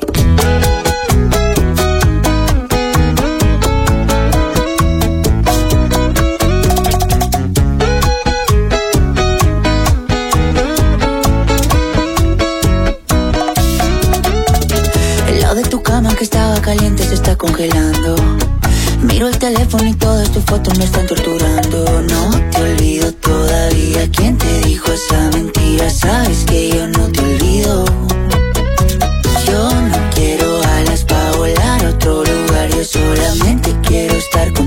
está 17.27 17.37
congelando. 17.37 18.15
Miro 19.01 19.27
el 19.27 19.37
teléfono 19.37 19.85
y 19.85 19.93
todas 19.95 20.31
tus 20.31 20.45
fotos 20.45 20.77
me 20.77 20.85
están 20.85 21.05
torturando. 21.07 22.01
No 22.03 22.29
te 22.51 22.61
olvido 22.61 23.11
todavía. 23.15 24.09
¿Quién 24.11 24.37
te 24.37 24.61
dijo 24.61 24.89
esa 24.93 25.29
mentira? 25.33 25.89
Sabes 25.89 26.45
que 26.45 26.69
yo 26.69 26.87
no 26.87 27.11
te 27.11 27.19
olvido. 27.19 27.83
Yo 29.45 29.69
no 29.69 30.09
quiero 30.15 30.61
alas 30.77 31.03
para 31.03 31.31
volar 31.33 31.85
a 31.85 31.89
otro 31.89 32.23
lugar. 32.23 32.69
Yo 32.69 32.85
solamente 32.85 33.75
quiero 33.85 34.15
estar 34.15 34.53
contigo. 34.53 34.66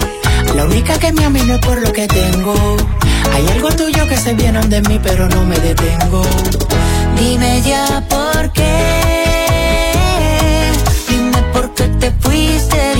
La 0.61 0.67
única 0.67 0.99
que 0.99 1.11
me 1.11 1.25
ama 1.25 1.39
y 1.39 1.41
no 1.41 1.55
es 1.55 1.59
por 1.59 1.81
lo 1.81 1.91
que 1.91 2.07
tengo. 2.07 2.53
Hay 3.33 3.47
algo 3.47 3.69
tuyo 3.69 4.07
que 4.07 4.15
se 4.15 4.35
viene 4.35 4.61
de 4.67 4.79
mí, 4.83 4.99
pero 5.01 5.27
no 5.27 5.43
me 5.43 5.57
detengo. 5.57 6.21
Dime 7.17 7.63
ya 7.63 8.03
por 8.07 8.51
qué. 8.53 8.71
Dime 11.09 11.41
por 11.51 11.73
qué 11.73 11.87
te 11.99 12.11
fuiste, 12.11 12.90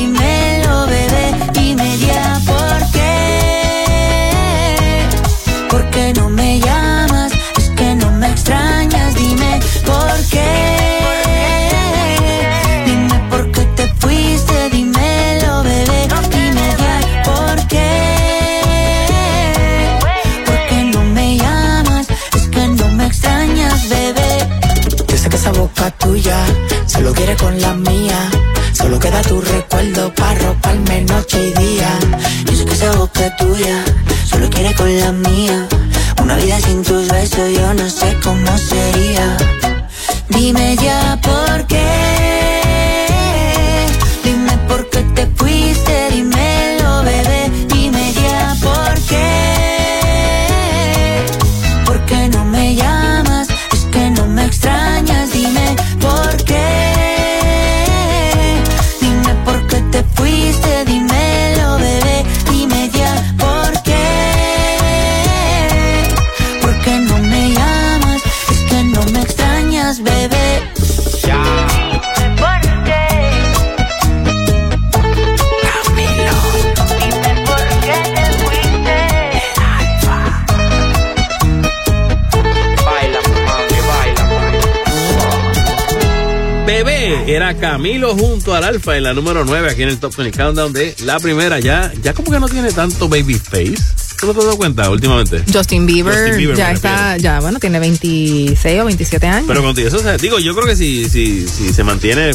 junto 88.42 88.56
al 88.56 88.64
Alfa 88.64 88.98
en 88.98 89.04
la 89.04 89.14
número 89.14 89.46
9 89.46 89.70
aquí 89.70 89.84
en 89.84 89.90
el 89.90 90.00
Top 90.00 90.16
20 90.16 90.36
Countdown 90.36 90.74
de 90.74 90.96
la 91.04 91.20
primera. 91.20 91.60
Ya, 91.60 91.94
ya 92.02 92.16
como 92.16 92.32
que 92.32 92.40
no 92.40 92.50
tiene 92.50 92.72
tanto 92.72 93.08
baby 93.08 93.36
face. 93.36 93.76
¿Tú 94.20 94.26
no 94.26 94.34
te 94.34 94.40
has 94.40 94.46
dado 94.46 94.58
cuenta 94.58 94.90
últimamente? 94.90 95.44
Justin 95.54 95.86
Bieber, 95.86 96.12
Justin 96.12 96.38
Bieber 96.38 96.58
ya 96.58 96.72
está, 96.72 97.18
ya 97.18 97.40
bueno, 97.40 97.60
tiene 97.60 97.80
26 97.80 98.82
o 98.82 98.86
27 98.86 99.28
años. 99.28 99.46
Pero 99.48 99.62
contigo, 99.62 99.88
eso, 99.88 99.98
o 99.98 100.02
sea, 100.02 100.18
digo, 100.18 100.40
yo 100.40 100.56
creo 100.56 100.66
que 100.66 100.76
si, 100.76 101.08
si, 101.08 101.48
si 101.48 101.72
se 101.72 101.84
mantiene, 101.84 102.32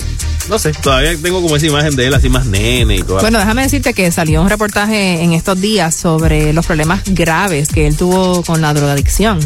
no 0.49 0.61
sé, 0.61 0.73
todavía 0.75 1.17
tengo 1.21 1.43
como 1.43 1.57
esa 1.57 1.67
imagen 1.67 1.97
de 1.97 2.07
él 2.07 2.15
así 2.15 2.29
más 2.29 2.47
nene 2.47 2.99
y 2.99 3.03
todo. 3.03 3.19
Bueno, 3.19 3.41
déjame 3.41 3.63
decirte 3.63 3.93
que 3.93 4.13
salió 4.13 4.43
un 4.43 4.49
reportaje 4.49 5.25
en 5.25 5.33
estos 5.33 5.61
días 5.61 5.93
sobre 5.93 6.53
los 6.53 6.67
problemas 6.67 7.03
graves 7.05 7.69
que 7.69 7.89
él 7.89 7.97
tuvo 7.97 8.45
con 8.45 8.61
la 8.61 8.73
drogadicción 8.75 9.41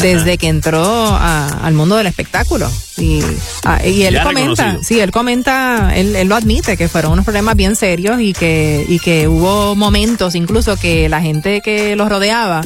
desde 0.00 0.38
que 0.38 0.48
entró 0.48 0.82
a- 0.84 1.46
al 1.66 1.74
mundo 1.74 1.96
del 1.96 2.06
espectáculo. 2.06 2.70
Y, 2.96 3.22
ah, 3.64 3.84
y 3.86 4.02
él 4.02 4.14
Ya 4.14 4.24
comenta, 4.24 4.50
reconocido. 4.64 4.82
sí, 4.84 5.00
él 5.00 5.10
comenta, 5.10 5.92
él, 5.94 6.14
él 6.16 6.28
lo 6.28 6.36
admite, 6.36 6.76
que 6.76 6.88
fueron 6.88 7.12
unos 7.12 7.24
problemas 7.24 7.56
bien 7.56 7.76
serios 7.76 8.20
y 8.20 8.32
que, 8.32 8.84
y 8.88 8.98
que 8.98 9.26
hubo 9.28 9.74
momentos 9.74 10.34
incluso 10.34 10.76
que 10.76 11.08
la 11.08 11.20
gente 11.22 11.60
que 11.62 11.96
los 11.96 12.08
rodeaba, 12.08 12.60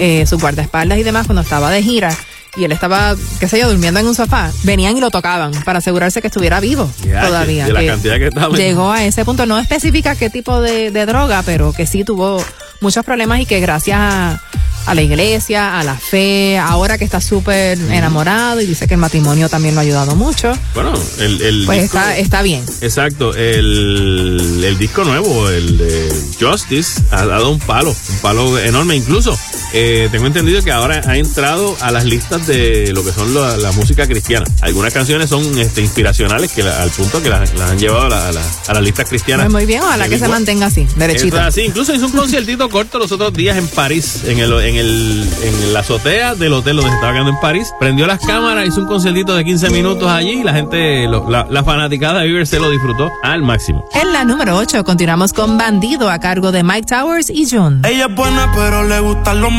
eh, 0.00 0.24
sus 0.26 0.40
guardaespaldas 0.40 0.98
y 0.98 1.02
demás, 1.02 1.26
cuando 1.26 1.42
estaba 1.42 1.70
de 1.70 1.82
gira, 1.82 2.16
y 2.56 2.64
él 2.64 2.72
estaba, 2.72 3.14
qué 3.38 3.48
sé 3.48 3.58
yo, 3.60 3.68
durmiendo 3.68 4.00
en 4.00 4.06
un 4.06 4.14
sofá, 4.14 4.50
venían 4.64 4.96
y 4.96 5.00
lo 5.00 5.10
tocaban 5.10 5.52
para 5.64 5.78
asegurarse 5.78 6.20
que 6.20 6.26
estuviera 6.28 6.58
vivo 6.60 6.90
todavía. 7.02 7.66
de 7.66 7.72
la 7.72 7.86
cantidad 7.86 8.16
que 8.18 8.26
estaba. 8.26 8.56
Llegó 8.56 8.90
a 8.90 9.04
ese 9.04 9.24
punto, 9.24 9.46
no 9.46 9.58
especifica 9.58 10.16
qué 10.16 10.30
tipo 10.30 10.60
de, 10.60 10.90
de 10.90 11.06
droga, 11.06 11.42
pero 11.44 11.72
que 11.72 11.86
sí 11.86 12.02
tuvo 12.04 12.42
muchos 12.80 13.04
problemas 13.04 13.40
y 13.40 13.46
que 13.46 13.60
gracias 13.60 13.98
a, 14.00 14.42
a 14.86 14.94
la 14.94 15.02
iglesia, 15.02 15.78
a 15.78 15.84
la 15.84 15.94
fe, 15.96 16.58
ahora 16.58 16.96
que 16.98 17.04
está 17.04 17.20
súper 17.20 17.78
enamorado 17.78 18.60
y 18.62 18.66
dice 18.66 18.88
que 18.88 18.94
el 18.94 19.00
matrimonio 19.00 19.48
también 19.50 19.74
lo 19.74 19.80
ha 19.80 19.84
ayudado 19.84 20.16
mucho, 20.16 20.52
Bueno, 20.74 20.94
el, 21.18 21.40
el 21.42 21.62
pues 21.66 21.82
disco- 21.82 21.98
está, 21.98 22.16
está 22.16 22.42
bien. 22.42 22.64
Exacto, 22.80 23.34
el, 23.34 24.62
el 24.64 24.78
disco 24.78 25.04
nuevo, 25.04 25.48
el 25.50 25.78
de 25.78 26.12
Justice, 26.40 27.00
ha 27.10 27.24
dado 27.26 27.50
un 27.50 27.58
palo, 27.60 27.90
un 27.90 28.18
palo 28.22 28.58
enorme. 28.58 28.96
Incluso 28.96 29.38
eh, 29.72 30.08
tengo 30.10 30.26
entendido 30.26 30.62
que 30.62 30.70
ahora 30.72 31.00
ha 31.06 31.16
entrado 31.16 31.76
a 31.80 31.90
las 31.90 32.04
listas 32.04 32.46
de 32.46 32.92
lo 32.92 33.04
que 33.04 33.12
son 33.12 33.34
la, 33.34 33.56
la 33.56 33.72
música 33.72 34.06
cristiana. 34.06 34.46
Algunas 34.62 34.92
canciones 34.92 35.28
son 35.30 35.58
este, 35.58 35.80
inspiracionales 35.80 36.52
que 36.52 36.62
la- 36.62 36.82
al 36.82 36.90
punto 36.90 37.22
que 37.22 37.28
las, 37.28 37.52
han 37.60 37.78
llevado 37.78 38.06
a, 38.06 38.08
la- 38.08 38.28
a 38.28 38.32
la- 38.32 38.42
a 38.68 38.74
las 38.74 38.82
listas 38.82 39.08
cristianas. 39.08 39.46
Pues 39.46 39.52
muy 39.52 39.66
bien, 39.66 39.82
ojalá 39.82 40.08
que 40.08 40.18
se 40.18 40.28
mantenga 40.28 40.66
así, 40.66 40.86
es 41.14 41.34
así. 41.34 41.62
Incluso 41.62 41.94
hizo 41.94 42.06
un 42.06 42.12
conciertito 42.12 42.68
corto 42.68 42.98
los 42.98 43.12
otros 43.12 43.32
días 43.32 43.56
en 43.56 43.66
París, 43.68 44.22
en 44.26 44.38
el, 44.38 44.52
en 44.52 44.76
el, 44.76 45.28
en 45.42 45.72
la 45.72 45.80
azotea 45.80 46.34
del 46.34 46.52
hotel 46.52 46.76
donde 46.76 46.90
se 46.90 46.94
estaba 46.96 47.12
quedando 47.12 47.30
en 47.30 47.40
París. 47.40 47.72
Prendió 47.78 48.06
las 48.06 48.20
cámaras, 48.20 48.66
hizo 48.66 48.80
un 48.80 48.86
conciertito 48.86 49.34
de 49.36 49.44
15 49.44 49.70
minutos 49.70 50.08
allí 50.10 50.40
y 50.40 50.42
la 50.44 50.52
gente, 50.52 51.06
lo- 51.06 51.28
la, 51.30 51.46
la 51.50 51.64
fanaticada 51.64 52.20
de 52.20 52.26
Bieber 52.26 52.46
se 52.46 52.58
lo 52.60 52.70
disfrutó 52.70 53.10
al 53.22 53.42
máximo. 53.42 53.84
En 53.94 54.12
la 54.12 54.24
número 54.24 54.56
8 54.56 54.84
continuamos 54.84 55.32
con 55.32 55.58
Bandido 55.58 56.10
a 56.10 56.18
cargo 56.18 56.52
de 56.52 56.62
Mike 56.62 56.86
Towers 56.88 57.30
y 57.30 57.48
June. 57.48 57.80
Ella 57.88 58.06
es 58.08 58.14
buena, 58.14 58.50
pero 58.54 58.86
le 58.86 59.00
gustan 59.00 59.40
los 59.40 59.50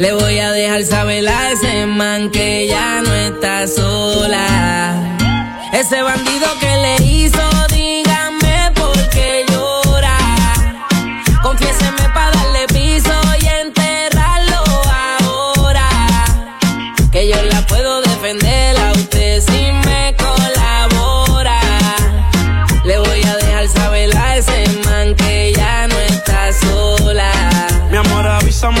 Le 0.00 0.14
voy 0.14 0.38
a 0.38 0.50
dejar 0.52 0.82
saber 0.84 1.28
a 1.28 1.52
ese 1.52 1.84
man 1.84 2.30
que 2.30 2.66
ya 2.66 3.02
no 3.02 3.14
está 3.14 3.66
sola. 3.66 4.96
Ese 5.74 6.00
bandido 6.00 6.46
que 6.58 6.74
le 6.78 6.96
hizo, 7.04 7.42
dígame 7.68 8.72
por 8.76 8.96
qué 9.10 9.44
llora. 9.50 10.16
Confiéseme 11.42 12.08
para 12.14 12.30
darle 12.30 12.66
piso 12.68 13.12
y 13.42 13.46
enterrarlo 13.66 14.62
ahora. 15.22 15.86
Que 17.12 17.28
yo 17.28 17.36
la 17.42 17.60
puedo 17.66 18.00
defender 18.00 18.78
a 18.78 18.92
usted 18.92 19.42
si 19.42 19.70
me 19.86 20.16
colabora. 20.16 21.60
Le 22.86 22.98
voy 23.00 23.22
a 23.22 23.36
dejar 23.36 23.68
saber 23.68 24.16
a 24.16 24.38
ese 24.38 24.64
man 24.86 25.14
que 25.14 25.52
ya 25.54 25.86
no 25.88 25.98
está 25.98 26.54
sola. 26.54 27.30
Mi 27.90 27.98
amor, 27.98 28.26
avísame 28.26 28.80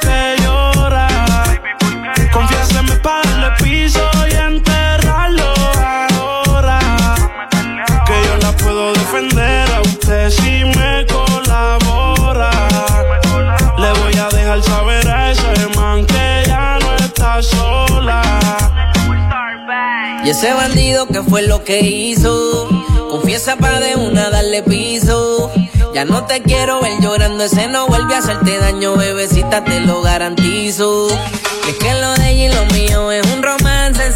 qué 0.00 0.36
llora? 0.42 1.08
Confiesa 2.32 2.82
piso 3.62 4.00
y 4.30 4.34
enterrarlo 4.34 5.52
ahora. 5.84 6.80
Que 8.06 8.14
yo 8.26 8.36
la 8.42 8.52
puedo 8.52 8.92
defender 8.92 9.70
a 9.72 9.80
usted 9.82 10.30
si 10.30 10.64
me 10.64 11.06
colabora. 11.06 12.50
Le 13.78 13.92
voy 14.00 14.18
a 14.18 14.28
dejar 14.28 14.62
saber 14.62 15.08
a 15.08 15.30
ese 15.30 15.68
man 15.76 16.06
que 16.06 16.44
ya 16.46 16.78
no 16.80 16.96
está 16.96 17.42
sola. 17.42 18.22
Y 20.24 20.30
ese 20.30 20.52
bandido, 20.52 21.06
que 21.06 21.22
fue 21.22 21.42
lo 21.42 21.62
que 21.62 21.80
hizo? 21.80 22.68
Confiesa 23.10 23.56
pa' 23.56 23.78
de 23.80 23.94
una 23.94 24.28
darle 24.30 24.62
piso 24.62 25.52
ya 25.96 26.04
no 26.04 26.26
te 26.26 26.42
quiero 26.42 26.82
ver 26.82 27.00
llorando, 27.00 27.44
ese 27.44 27.68
no 27.68 27.86
vuelve 27.86 28.16
a 28.16 28.18
hacerte 28.18 28.58
daño, 28.58 28.96
bebecita, 28.96 29.64
te 29.64 29.80
lo 29.80 30.02
garantizo. 30.02 31.08
Es 31.66 31.74
que 31.78 31.94
lo 31.94 32.12
de 32.16 32.32
ella 32.32 32.44
y 32.44 32.54
lo 32.54 32.66
mío 32.74 33.10
es 33.12 33.26
un 33.32 33.42
romance 33.42 33.85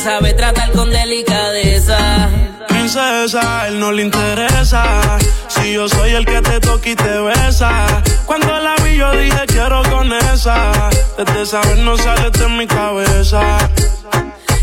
sabe 0.00 0.32
tratar 0.32 0.72
con 0.72 0.90
delicadeza. 0.90 2.28
Princesa, 2.68 3.68
él 3.68 3.78
no 3.78 3.92
le 3.92 4.02
interesa. 4.02 5.18
Si 5.48 5.74
yo 5.74 5.88
soy 5.88 6.12
el 6.12 6.24
que 6.24 6.40
te 6.40 6.58
toca 6.60 6.88
y 6.88 6.94
te 6.94 7.20
besa. 7.20 8.02
Cuando 8.24 8.58
la 8.58 8.76
vi, 8.82 8.96
yo 8.96 9.12
dije 9.12 9.42
quiero 9.46 9.82
con 9.90 10.10
esa. 10.12 10.72
Desde 11.18 11.42
esa 11.42 11.60
vez 11.60 11.78
no 11.78 11.98
sale 11.98 12.30
de 12.30 12.48
mi 12.48 12.66
cabeza. 12.66 13.42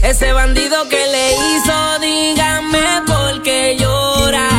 Ese 0.02 0.34
bandido 0.34 0.90
que 0.90 1.06
le 1.06 1.34
hizo, 1.34 2.00
dígame 2.02 3.02
por 3.06 3.44
qué 3.44 3.78
llora. 3.80 4.50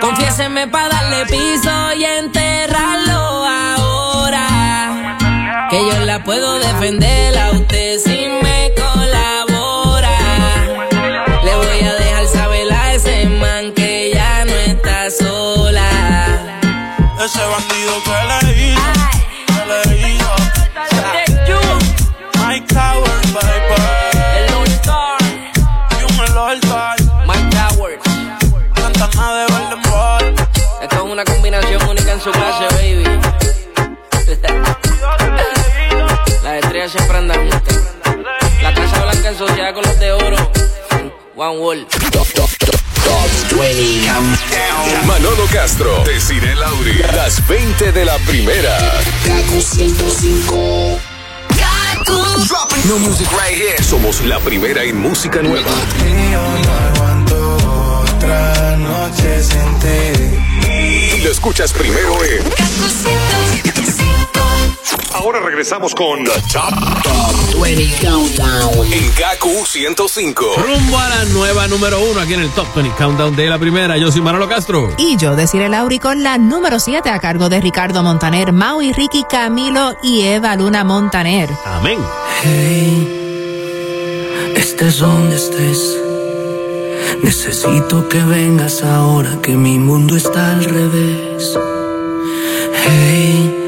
Confiéseme 0.00 0.68
para 0.68 0.88
darle 0.88 1.24
piso 1.26 1.92
y 1.96 2.04
enterrarlo 2.04 3.46
ahora. 3.46 5.16
Que 5.70 5.78
yo 5.88 6.00
la 6.04 6.22
puedo 6.22 6.58
defender 6.58 7.38
a 7.38 7.50
usted 7.52 7.98
si 7.98 8.26
me 8.42 8.74
sociedad 39.46 39.74
con 39.74 39.84
los 39.84 39.98
de 39.98 40.12
oro. 40.12 40.36
One 41.36 41.58
Wall. 41.58 41.86
Manolo 45.06 45.46
Castro, 45.52 46.02
Desiree 46.04 46.54
Lauri, 46.54 46.94
las 47.14 47.46
20 47.46 47.92
de 47.92 48.04
la 48.04 48.16
primera. 48.18 48.78
Kaku 49.24 49.60
105. 49.60 50.98
No 52.88 52.98
music 52.98 53.28
right 53.32 53.56
here. 53.56 53.82
Somos 53.82 54.20
la 54.24 54.38
primera 54.40 54.82
en 54.82 54.98
música 54.98 55.42
nueva. 55.42 55.70
Otra 58.02 58.76
noche 58.76 59.42
sin 59.42 59.78
ti. 59.80 61.16
Y 61.16 61.20
lo 61.22 61.30
escuchas 61.30 61.72
primero 61.72 62.22
en 62.24 62.42
Ahora 65.14 65.40
regresamos 65.40 65.94
con 65.94 66.24
The 66.24 66.32
Top, 66.52 66.74
20 67.62 68.04
Countdown 68.04 68.92
en 68.92 69.10
Kaku 69.12 69.64
105. 69.64 70.44
Rumbo 70.56 70.98
a 70.98 71.08
la 71.08 71.24
nueva 71.26 71.68
número 71.68 72.00
uno 72.00 72.20
aquí 72.20 72.34
en 72.34 72.40
el 72.40 72.50
Top 72.50 72.66
20 72.74 72.96
Countdown 72.96 73.36
de 73.36 73.48
la 73.48 73.58
primera. 73.58 73.96
Yo 73.96 74.10
soy 74.10 74.22
Manolo 74.22 74.48
Castro. 74.48 74.92
Y 74.98 75.16
yo, 75.16 75.36
Desiree 75.36 75.68
Lauri, 75.68 76.00
con 76.00 76.24
la 76.24 76.36
número 76.36 76.80
7 76.80 77.08
a 77.10 77.20
cargo 77.20 77.48
de 77.48 77.60
Ricardo 77.60 78.02
Montaner, 78.02 78.52
Maui, 78.52 78.92
Ricky 78.92 79.24
Camilo 79.30 79.96
y 80.02 80.22
Eva 80.22 80.56
Luna 80.56 80.82
Montaner. 80.82 81.48
Amén. 81.64 81.98
Hey, 82.42 84.52
estés 84.56 84.98
donde 84.98 85.36
estés. 85.36 85.96
Necesito 87.22 88.08
que 88.08 88.20
vengas 88.20 88.82
ahora 88.82 89.38
que 89.40 89.52
mi 89.52 89.78
mundo 89.78 90.16
está 90.16 90.50
al 90.50 90.64
revés. 90.64 91.56
Hey, 92.86 93.60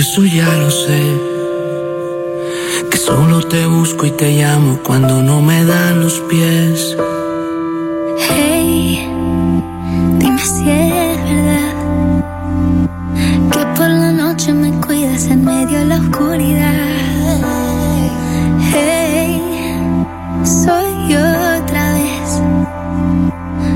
eso 0.00 0.24
ya 0.24 0.50
lo 0.54 0.70
sé. 0.70 1.02
Que 2.90 2.98
solo 2.98 3.42
te 3.42 3.66
busco 3.66 4.06
y 4.06 4.10
te 4.10 4.32
llamo 4.32 4.78
cuando 4.82 5.22
no 5.22 5.40
me 5.40 5.64
dan 5.64 6.00
los 6.00 6.20
pies. 6.28 6.96
Hey, 8.28 9.08
dime 10.18 10.38
si 10.38 10.68
es 10.68 11.18
verdad 11.30 11.74
que 13.52 13.66
por 13.76 13.88
la 13.88 14.12
noche 14.12 14.52
me 14.52 14.72
cuidas 14.80 15.26
en 15.26 15.44
medio 15.44 15.78
de 15.78 15.84
la 15.84 15.96
oscuridad. 15.96 16.72
Hey, 18.72 19.40
soy 20.42 21.08
yo 21.08 21.24
otra 21.58 21.92
vez. 21.94 22.42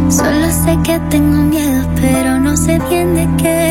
Solo 0.09 0.47
sé 0.51 0.79
que 0.83 0.99
tengo 1.11 1.43
miedo, 1.43 1.87
pero 1.95 2.41
no 2.41 2.57
sé 2.57 2.81
bien 2.91 3.15
de 3.15 3.29
qué. 3.41 3.68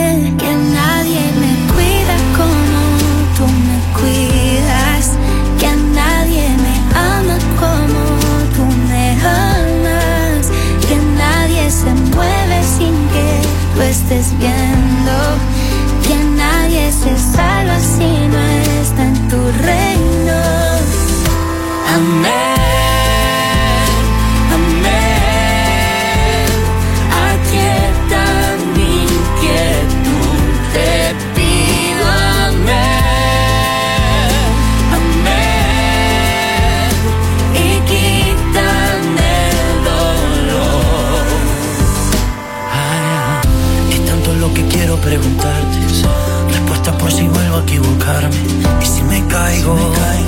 Viendo. 14.40 15.18
Que 16.04 16.16
nadie 16.36 16.92
se 16.92 17.18
salva 17.18 17.47
equivocarme. 48.08 48.36
Y 48.82 48.86
si 48.86 49.02
me 49.04 49.26
caigo, 49.28 49.78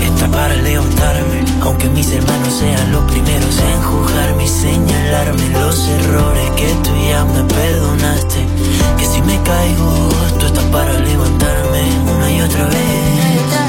está 0.03 0.27
para 0.27 0.56
levantarme. 0.56 1.43
Aunque 1.61 1.89
mis 1.89 2.11
hermanos 2.11 2.53
sean 2.53 2.91
los 2.91 3.03
primeros 3.06 3.60
en 3.60 3.81
juzgarme 3.81 4.43
y 4.43 4.47
señalarme 4.47 5.49
los 5.49 5.88
errores 5.88 6.49
que 6.51 6.68
tú 6.84 6.91
ya 7.10 7.26
me 7.26 7.43
perdonaste. 7.43 8.45
Que 8.97 9.06
si 9.06 9.22
me 9.22 9.41
caigo, 9.43 10.10
tú 10.39 10.45
estás 10.45 10.65
para 10.65 10.93
levantarme 10.99 11.81
una 12.15 12.31
y 12.31 12.41
otra 12.41 12.65
vez. 12.65 13.68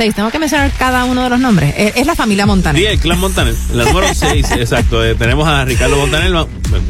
6, 0.00 0.14
tengo 0.14 0.30
que 0.30 0.38
mencionar 0.38 0.72
cada 0.78 1.04
uno 1.04 1.24
de 1.24 1.28
los 1.28 1.38
nombres. 1.40 1.74
Es, 1.76 1.92
es 1.96 2.06
la 2.06 2.14
familia 2.14 2.46
Montaner. 2.46 2.80
Sí, 2.80 2.86
el 2.86 2.98
clan 2.98 3.18
Montaner. 3.20 3.54
La 3.74 3.84
número 3.84 4.06
6, 4.14 4.50
exacto. 4.52 5.04
eh, 5.04 5.14
tenemos 5.14 5.46
a 5.46 5.62
Ricardo 5.66 5.94
Montaner. 5.98 6.32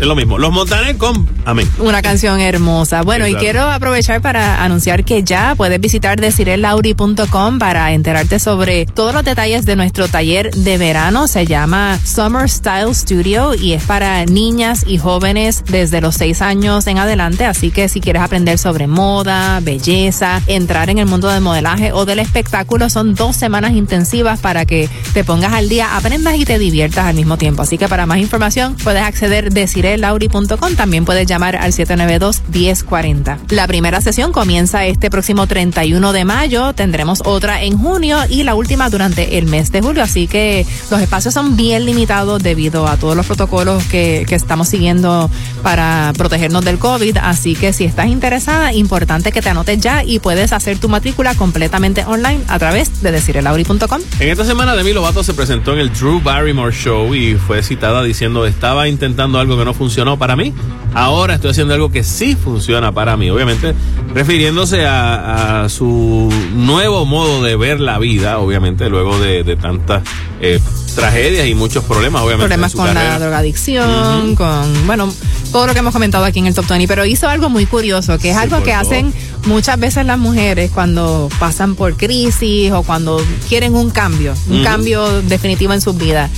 Es 0.00 0.06
lo 0.06 0.14
mismo. 0.14 0.38
Los 0.38 0.52
Montaner 0.52 0.96
con 0.96 1.28
Amén. 1.44 1.68
Una 1.78 2.02
canción 2.02 2.40
hermosa. 2.40 3.02
Bueno, 3.02 3.26
y 3.26 3.34
quiero 3.34 3.62
aprovechar 3.62 4.20
para 4.20 4.62
anunciar 4.62 5.04
que 5.04 5.22
ya 5.22 5.54
puedes 5.56 5.80
visitar 5.80 6.20
desirelauri.com 6.20 7.58
para 7.58 7.92
enterarte 7.92 8.38
sobre 8.38 8.86
todos 8.86 9.14
los 9.14 9.24
detalles 9.24 9.64
de 9.64 9.76
nuestro 9.76 10.08
taller 10.08 10.50
de 10.50 10.78
verano. 10.78 11.26
Se 11.28 11.46
llama 11.46 11.98
Summer 12.04 12.48
Style 12.48 12.94
Studio 12.94 13.54
y 13.54 13.72
es 13.72 13.84
para 13.84 14.24
niñas 14.26 14.84
y 14.86 14.98
jóvenes 14.98 15.64
desde 15.66 16.00
los 16.00 16.16
6 16.16 16.42
años 16.42 16.86
en 16.86 16.98
adelante. 16.98 17.46
Así 17.46 17.70
que 17.70 17.88
si 17.88 18.00
quieres 18.00 18.22
aprender 18.22 18.58
sobre 18.58 18.86
moda, 18.86 19.60
belleza, 19.60 20.42
entrar 20.46 20.90
en 20.90 20.98
el 20.98 21.06
mundo 21.06 21.28
del 21.28 21.40
modelaje 21.40 21.92
o 21.92 22.04
del 22.04 22.18
espectáculo, 22.18 22.90
son 22.90 23.14
dos 23.14 23.36
semanas 23.36 23.72
intensivas 23.72 24.40
para 24.40 24.66
que 24.66 24.88
te 25.14 25.24
pongas 25.24 25.52
al 25.52 25.68
día, 25.68 25.96
aprendas 25.96 26.36
y 26.36 26.44
te 26.44 26.58
diviertas 26.58 27.06
al 27.06 27.14
mismo 27.14 27.38
tiempo. 27.38 27.62
Así 27.62 27.78
que 27.78 27.88
para 27.88 28.06
más 28.06 28.18
información 28.18 28.76
puedes 28.82 29.02
acceder 29.02 29.52
desirelauri.com. 29.70 30.74
También 30.74 31.04
puedes 31.04 31.26
llamar 31.26 31.54
al 31.56 31.72
792-1040. 31.72 33.38
La 33.50 33.66
primera 33.68 34.00
sesión 34.00 34.32
comienza 34.32 34.84
este 34.84 35.10
próximo 35.10 35.46
31 35.46 36.12
de 36.12 36.24
mayo. 36.24 36.72
Tendremos 36.72 37.22
otra 37.24 37.62
en 37.62 37.78
junio 37.78 38.18
y 38.28 38.42
la 38.42 38.54
última 38.54 38.90
durante 38.90 39.38
el 39.38 39.46
mes 39.46 39.70
de 39.70 39.80
julio. 39.80 40.02
Así 40.02 40.26
que 40.26 40.66
los 40.90 41.00
espacios 41.00 41.34
son 41.34 41.56
bien 41.56 41.84
limitados 41.84 42.42
debido 42.42 42.88
a 42.88 42.96
todos 42.96 43.16
los 43.16 43.26
protocolos 43.26 43.84
que, 43.84 44.24
que 44.28 44.34
estamos 44.34 44.68
siguiendo 44.68 45.30
para 45.62 46.12
protegernos 46.16 46.64
del 46.64 46.78
COVID. 46.78 47.18
Así 47.18 47.54
que 47.54 47.72
si 47.72 47.84
estás 47.84 48.08
interesada, 48.08 48.72
importante 48.72 49.30
que 49.30 49.40
te 49.40 49.50
anotes 49.50 49.78
ya 49.78 50.02
y 50.02 50.18
puedes 50.18 50.52
hacer 50.52 50.78
tu 50.78 50.88
matrícula 50.88 51.34
completamente 51.36 52.04
online 52.04 52.40
a 52.48 52.58
través 52.58 53.02
de 53.02 53.12
desirelauri.com. 53.12 54.00
En 54.18 54.28
esta 54.28 54.44
semana 54.44 54.74
Demi 54.74 54.92
Lovato 54.92 55.22
se 55.22 55.34
presentó 55.34 55.74
en 55.74 55.78
el 55.78 55.92
Drew 55.92 56.20
Barrymore 56.20 56.74
Show 56.74 57.14
y 57.14 57.34
fue 57.36 57.62
citada 57.62 58.02
diciendo 58.02 58.46
estaba 58.46 58.88
intentando 58.88 59.38
algo 59.38 59.59
que 59.60 59.64
no 59.64 59.74
funcionó 59.74 60.18
para 60.18 60.36
mí. 60.36 60.52
Ahora 60.94 61.34
estoy 61.34 61.52
haciendo 61.52 61.74
algo 61.74 61.90
que 61.90 62.02
sí 62.02 62.36
funciona 62.36 62.92
para 62.92 63.16
mí. 63.16 63.30
Obviamente 63.30 63.74
refiriéndose 64.12 64.86
a, 64.86 65.64
a 65.64 65.68
su 65.68 66.28
nuevo 66.54 67.06
modo 67.06 67.42
de 67.42 67.56
ver 67.56 67.80
la 67.80 67.98
vida, 67.98 68.38
obviamente 68.38 68.88
luego 68.88 69.18
de, 69.18 69.44
de 69.44 69.56
tantas 69.56 70.02
eh, 70.40 70.58
tragedias 70.94 71.46
y 71.46 71.54
muchos 71.54 71.84
problemas, 71.84 72.22
obviamente. 72.22 72.48
problemas 72.48 72.74
con 72.74 72.86
carrera. 72.86 73.10
la 73.10 73.18
drogadicción, 73.18 74.34
con, 74.34 74.86
bueno, 74.86 75.12
todo 75.52 75.66
lo 75.66 75.72
que 75.72 75.78
hemos 75.78 75.92
comentado 75.92 76.24
aquí 76.24 76.38
en 76.38 76.46
el 76.46 76.54
Top 76.54 76.66
20, 76.66 76.88
pero 76.88 77.04
hizo 77.04 77.28
algo 77.28 77.48
muy 77.48 77.66
curioso, 77.66 78.18
que 78.18 78.30
es 78.30 78.36
algo 78.36 78.62
que 78.62 78.72
hacen 78.72 79.12
muchas 79.46 79.78
veces 79.78 80.06
las 80.06 80.18
mujeres 80.18 80.70
cuando 80.70 81.28
pasan 81.38 81.74
por 81.74 81.96
crisis 81.96 82.72
o 82.72 82.82
cuando 82.82 83.22
quieren 83.48 83.74
un 83.74 83.90
cambio, 83.90 84.34
un 84.48 84.64
cambio 84.64 85.22
definitivo 85.22 85.72
en 85.72 85.80
sus 85.80 85.96
vidas. 85.96 86.30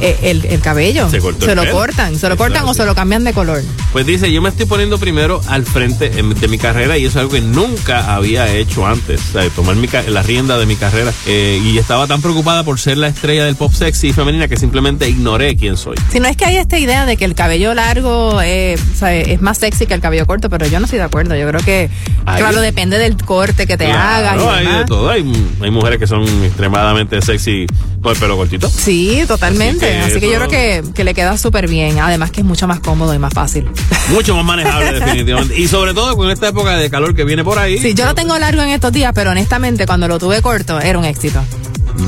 Eh, 0.00 0.18
el, 0.22 0.44
el 0.46 0.60
cabello. 0.60 1.10
Se 1.10 1.18
cortó 1.18 1.48
el 1.48 1.56
lo 1.56 1.62
pelo. 1.62 1.74
cortan, 1.74 2.16
se 2.16 2.28
lo 2.28 2.36
cortan 2.36 2.64
o 2.66 2.74
se 2.74 2.84
lo 2.84 2.94
cambian 2.94 3.24
de 3.24 3.32
color. 3.32 3.62
Pues 3.92 4.06
dice, 4.06 4.32
yo 4.32 4.40
me 4.40 4.48
estoy 4.48 4.66
poniendo 4.66 4.98
primero 4.98 5.40
al 5.48 5.64
frente 5.64 6.18
em, 6.18 6.32
de 6.32 6.48
mi 6.48 6.58
carrera 6.58 6.96
y 6.98 7.04
eso 7.04 7.18
es 7.18 7.22
algo 7.22 7.32
que 7.32 7.40
nunca 7.40 8.14
había 8.14 8.52
hecho 8.54 8.86
antes, 8.86 9.20
o 9.28 9.32
sea, 9.32 9.48
tomar 9.50 9.76
mi 9.76 9.88
la 10.08 10.22
rienda 10.22 10.58
de 10.58 10.66
mi 10.66 10.76
carrera. 10.76 11.12
Eh, 11.26 11.60
y 11.62 11.78
estaba 11.78 12.06
tan 12.06 12.22
preocupada 12.22 12.64
por 12.64 12.78
ser 12.78 12.98
la 12.98 13.08
estrella 13.08 13.44
del 13.44 13.56
pop 13.56 13.72
sexy 13.72 14.12
femenina 14.12 14.48
que 14.48 14.56
simplemente 14.56 15.08
ignoré 15.08 15.56
quién 15.56 15.76
soy. 15.76 15.96
Si 16.10 16.20
no 16.20 16.28
es 16.28 16.36
que 16.36 16.44
hay 16.44 16.56
esta 16.56 16.78
idea 16.78 17.06
de 17.06 17.16
que 17.16 17.24
el 17.24 17.34
cabello 17.34 17.74
largo 17.74 18.40
eh, 18.42 18.78
es 19.02 19.40
más 19.42 19.58
sexy 19.58 19.86
que 19.86 19.94
el 19.94 20.00
cabello 20.00 20.26
corto, 20.26 20.48
pero 20.48 20.66
yo 20.66 20.78
no 20.78 20.84
estoy 20.84 20.98
de 20.98 21.04
acuerdo. 21.04 21.36
Yo 21.36 21.46
creo 21.48 21.60
que, 21.62 21.90
claro, 22.24 22.60
depende 22.60 22.98
del 22.98 23.16
corte 23.16 23.66
que 23.66 23.76
te 23.76 23.90
hagas. 23.90 24.34
Claro, 24.34 24.62
y 24.62 24.66
hay 24.66 24.78
de 24.78 24.84
todo. 24.84 25.10
Hay, 25.10 25.24
hay 25.60 25.70
mujeres 25.70 25.98
que 25.98 26.06
son 26.06 26.22
extremadamente 26.44 27.20
sexy 27.22 27.66
con 28.02 28.12
el 28.12 28.18
pelo 28.18 28.36
cortito. 28.36 28.68
Sí, 28.68 29.22
totalmente. 29.26 29.98
Así 29.98 30.10
Así 30.12 30.20
que 30.20 30.30
yo 30.30 30.36
creo 30.36 30.48
que, 30.48 30.82
que 30.94 31.04
le 31.04 31.14
queda 31.14 31.36
súper 31.36 31.68
bien. 31.68 31.98
Además 31.98 32.30
que 32.30 32.40
es 32.40 32.46
mucho 32.46 32.66
más 32.66 32.80
cómodo 32.80 33.14
y 33.14 33.18
más 33.18 33.32
fácil. 33.32 33.68
Mucho 34.10 34.34
más 34.34 34.44
manejable 34.44 34.92
definitivamente. 34.92 35.58
Y 35.58 35.68
sobre 35.68 35.94
todo 35.94 36.16
con 36.16 36.30
esta 36.30 36.48
época 36.48 36.76
de 36.76 36.90
calor 36.90 37.14
que 37.14 37.24
viene 37.24 37.44
por 37.44 37.58
ahí. 37.58 37.78
Sí, 37.78 37.94
yo 37.94 38.06
lo 38.06 38.14
tengo 38.14 38.36
largo 38.38 38.62
en 38.62 38.70
estos 38.70 38.92
días, 38.92 39.12
pero 39.14 39.30
honestamente 39.30 39.86
cuando 39.86 40.08
lo 40.08 40.18
tuve 40.18 40.42
corto 40.42 40.80
era 40.80 40.98
un 40.98 41.04
éxito. 41.04 41.40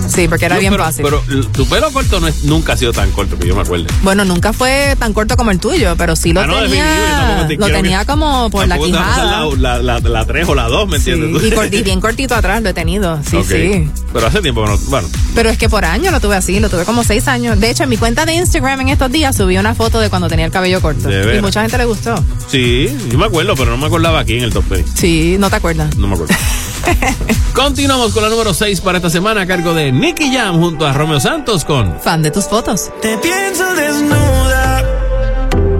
Sí, 0.09 0.29
porque 0.29 0.45
era 0.47 0.57
Yo, 0.57 0.61
bien 0.61 0.73
pero, 0.73 0.85
fácil. 0.85 1.05
Pero 1.05 1.23
tu 1.53 1.67
pelo 1.67 1.91
corto 1.93 2.21
no 2.21 2.29
es, 2.29 2.45
nunca 2.45 2.75
ha 2.75 2.77
sido 2.77 2.93
tan 2.93 3.11
corto 3.13 3.39
que 3.39 3.47
yo 3.49 3.55
me 3.57 3.63
acuerde. 3.63 3.87
bueno, 4.03 4.25
nunca 4.25 4.53
fue 4.53 4.97
tan 4.99 5.13
corto 5.13 5.37
como 5.37 5.51
el 5.51 5.59
tuyo, 5.59 5.95
pero 5.97 6.17
sí 6.17 6.33
lo 6.33 6.41
Ah, 6.43 6.47
no, 6.47 6.61
tenía, 6.63 7.45
te 7.49 7.57
lo 7.57 7.67
tenía 7.67 8.05
como 8.05 8.51
por 8.51 8.67
la 8.69 8.79
quijada. 8.79 9.47
La, 9.59 9.79
la, 9.79 10.01
la, 10.01 10.09
la 10.09 10.25
3 10.27 10.49
o 10.49 10.55
la 10.55 10.65
2, 10.69 10.89
¿me 10.89 11.01
Sí, 11.01 11.11
entiendes? 11.11 11.73
y, 11.73 11.83
bien 11.83 12.01
cortito 12.01 12.35
atrás 12.35 12.63
lo 12.63 12.69
he 12.71 12.75
tenido. 12.75 13.19
Sí, 13.29 13.39
sí. 13.45 13.89
Pero 14.13 14.27
hace 14.27 14.41
tiempo 14.43 14.65
que 14.65 14.71
no. 14.71 14.79
Bueno, 14.89 15.09
Pero 15.35 15.49
es 15.51 15.59
que 15.59 15.69
por 15.69 15.85
año 15.85 16.11
lo 16.11 16.21
tuve 16.21 16.37
así, 16.37 16.61
lo 16.61 16.69
tuve 16.69 16.85
como 16.85 17.03
seis 17.05 17.29
años. 17.29 17.59
De 17.59 17.71
hecho, 17.71 17.85
en 17.85 17.89
mi 17.89 17.97
cuenta 17.97 18.27
de 18.27 18.35
Instagram 18.35 18.81
en 18.83 18.89
estos 18.91 19.11
días 19.11 19.37
subí 19.37 19.57
una 19.57 19.75
foto 19.75 20.01
de 20.01 20.11
cuando 20.11 20.29
tenía 20.29 20.45
el 20.47 20.53
cabello 20.53 20.81
corto. 20.81 21.09
Y 21.11 21.41
mucha 21.41 21.63
gente 21.63 21.79
le 21.79 21.85
gustó. 21.87 22.15
sí, 22.49 22.87
yo 23.11 23.19
me 23.19 23.27
acuerdo, 23.27 23.55
pero 23.57 23.71
no 23.71 23.77
me 23.79 23.87
acordaba 23.87 24.21
aquí 24.21 24.37
en 24.37 24.45
el 24.45 24.53
top 24.53 24.65
10. 24.73 24.87
Sí, 24.95 25.37
¿no 25.39 25.49
te 25.51 25.57
acuerdas? 25.57 25.97
No 25.97 26.09
me 26.09 26.15
acuerdo. 26.15 26.35
Continuamos 27.55 28.13
con 28.13 28.23
la 28.23 28.29
número 28.29 28.55
6 28.55 28.81
para 28.81 28.99
esta 28.99 29.11
semana 29.11 29.43
a 29.43 29.47
cargo 29.47 29.75
de 29.75 29.93
Nicky 29.93 30.35
Jam 30.35 30.59
junto 30.61 30.87
a 30.87 30.93
Romeo 30.93 31.21
Santos 31.21 31.65
con 31.65 32.01
Fan 32.01 32.23
de 32.23 32.31
tus 32.31 32.47
fotos. 32.47 32.91
Te 33.01 33.17
pienso 33.19 33.75
desnuda, 33.75 34.85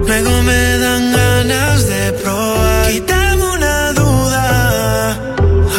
luego 0.07 0.41
me 0.43 0.77
dan 0.77 1.11
ganas 1.13 1.87
de 1.87 2.11
probar. 2.13 2.91
Quítame 2.91 3.43
una 3.43 3.93
duda, 3.93 5.11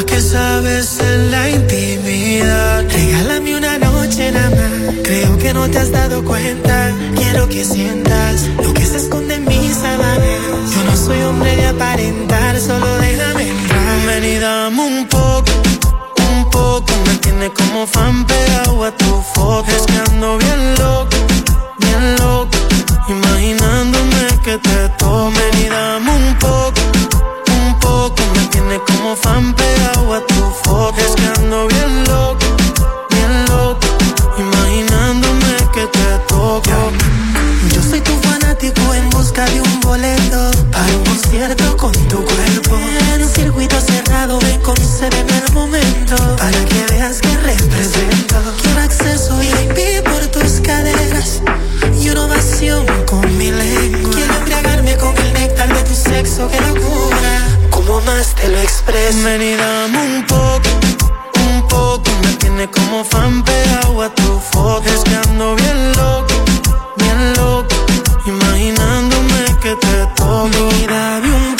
¿a 0.01 0.05
qué 0.07 0.21
sabes 0.21 0.99
en 1.01 1.31
la 1.31 1.51
intimidad? 1.51 2.85
Regálame 2.91 3.57
una 3.57 3.79
noche 3.79 4.33
nada 4.33 4.51
más, 4.51 4.95
creo 5.05 5.39
que 5.39 5.55
no 5.55 5.69
te 5.69 5.79
has 5.79 5.91
dado 5.93 6.25
cuenta. 6.25 6.93
Quiero 7.17 7.49
que 7.49 7.65
sientas 7.65 8.49
lo 8.63 8.75
que 8.75 8.85
se 8.85 8.97
esconde 8.99 9.37
en 9.37 9.45
mis 9.45 9.77
sábanas. 9.77 10.75
Yo 10.75 10.85
no 10.85 10.97
soy 10.97 11.21
hombre 11.23 11.57
de 11.57 11.67
aparentar, 11.67 12.61
solo 12.61 12.87
entrar. 12.87 13.04
Ven 14.15 14.25
y 14.25 14.39
dame 14.39 14.81
un 14.81 15.09
poco, 15.09 15.51
un 16.31 16.49
poco. 16.49 16.93
Me 17.05 17.15
tiene 17.17 17.53
como 17.53 17.85
fan 17.85 18.25
pegado 18.25 18.85
a 18.85 18.93
tu 18.93 19.23
foto. 19.35 19.67
Es 19.69 19.87
bien 19.87 20.75
loco, 20.79 21.17
bien 21.79 22.17
loco. 22.19 22.57
Imaginándome 23.09 24.41
que 24.45 24.57
te 24.59 24.89
tomen 25.01 25.55
y 25.59 25.69
dame 25.69 26.11
un 26.13 26.39
poco, 26.39 26.81
un 27.57 27.79
poco. 27.81 28.23
Me 28.37 28.47
tiene 28.53 28.79
como 28.87 29.17
fan 29.17 29.53
pegado 29.53 30.15
a 30.15 30.25
tu 30.25 30.43
foto. 30.63 31.01
Es 31.01 31.17
ando 31.37 31.67
bien 31.67 32.05
loco, 32.05 32.47
bien 33.11 33.45
loco. 33.47 33.89
Imaginándome 34.39 35.57
que 35.73 35.87
te 35.89 36.19
toco. 36.29 36.93
Yo 37.75 37.83
soy 37.83 38.01
tu 38.01 38.17
fanático 38.21 38.95
en 38.95 39.11
busca 39.11 39.45
de 39.47 39.61
un 39.61 39.81
boleto 39.81 40.53
para 40.71 40.93
un 40.99 41.05
concierto 41.05 41.77
con 41.77 41.93
tu 42.09 42.25
cuerpo 42.25 42.79
circuito 43.35 43.81
cerrado, 43.81 44.39
ven, 44.41 44.61
concédeme 44.61 45.39
el 45.47 45.53
momento 45.53 46.17
para 46.37 46.65
que 46.65 46.87
veas 46.91 47.21
que 47.21 47.37
represento. 47.39 48.37
Quiero 48.63 48.81
acceso 48.81 49.37
VIP 49.39 50.05
por 50.05 50.27
tus 50.29 50.61
caderas 50.61 51.41
y 52.01 52.11
una 52.11 52.25
ovación 52.27 52.87
con 53.07 53.37
mi 53.37 53.51
lengua. 53.51 54.13
Quiero 54.15 54.35
embriagarme 54.35 54.97
con 54.97 55.17
el 55.19 55.33
néctar 55.35 55.69
de 55.69 55.83
tu 55.83 55.95
sexo, 55.95 56.49
que 56.49 56.61
lo 56.61 56.75
locura. 56.75 57.33
Como 57.71 58.01
más 58.03 58.35
te 58.35 58.49
lo 58.49 58.59
expreso. 58.61 59.25
Ven 59.25 59.43
y 59.43 59.55
dame 59.57 59.99
un 59.99 60.27
poco, 60.27 60.69
un 61.47 61.69
poco. 61.69 62.11
Me 62.23 62.33
tiene 62.35 62.71
como 62.71 63.05
fan 63.05 63.43
pegado 63.43 64.03
a 64.03 64.15
tu 64.15 64.41
foto. 64.53 64.89
Es 64.89 65.03
que 65.03 65.17
ando 65.17 65.57
bien 65.57 65.93
loco, 65.93 66.35
bien 66.97 67.35
loco. 67.35 67.75
Imaginándome 68.27 69.59
que 69.61 69.75
te 69.75 70.07
toco. 70.17 70.49
Mira, 70.79 71.21
un 71.25 71.54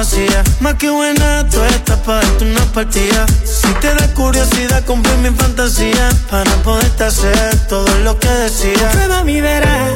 vacía. 0.00 0.42
Más 0.60 0.74
que 0.76 0.88
buena, 0.88 1.46
tú 1.50 1.62
estás 1.62 1.98
para 1.98 2.22
darte 2.22 2.44
una 2.44 2.64
partida. 2.72 3.26
Si 3.44 3.70
te 3.82 3.94
da 3.94 4.06
curiosidad, 4.14 4.82
cumplir 4.86 5.18
mi 5.18 5.30
fantasía. 5.30 6.08
Para 6.30 6.50
poderte 6.62 7.04
hacer 7.04 7.50
todo 7.68 7.90
lo 8.06 8.18
que 8.18 8.28
decía. 8.28 8.88
Prueba 8.92 9.22
mi 9.24 9.42
verás 9.42 9.92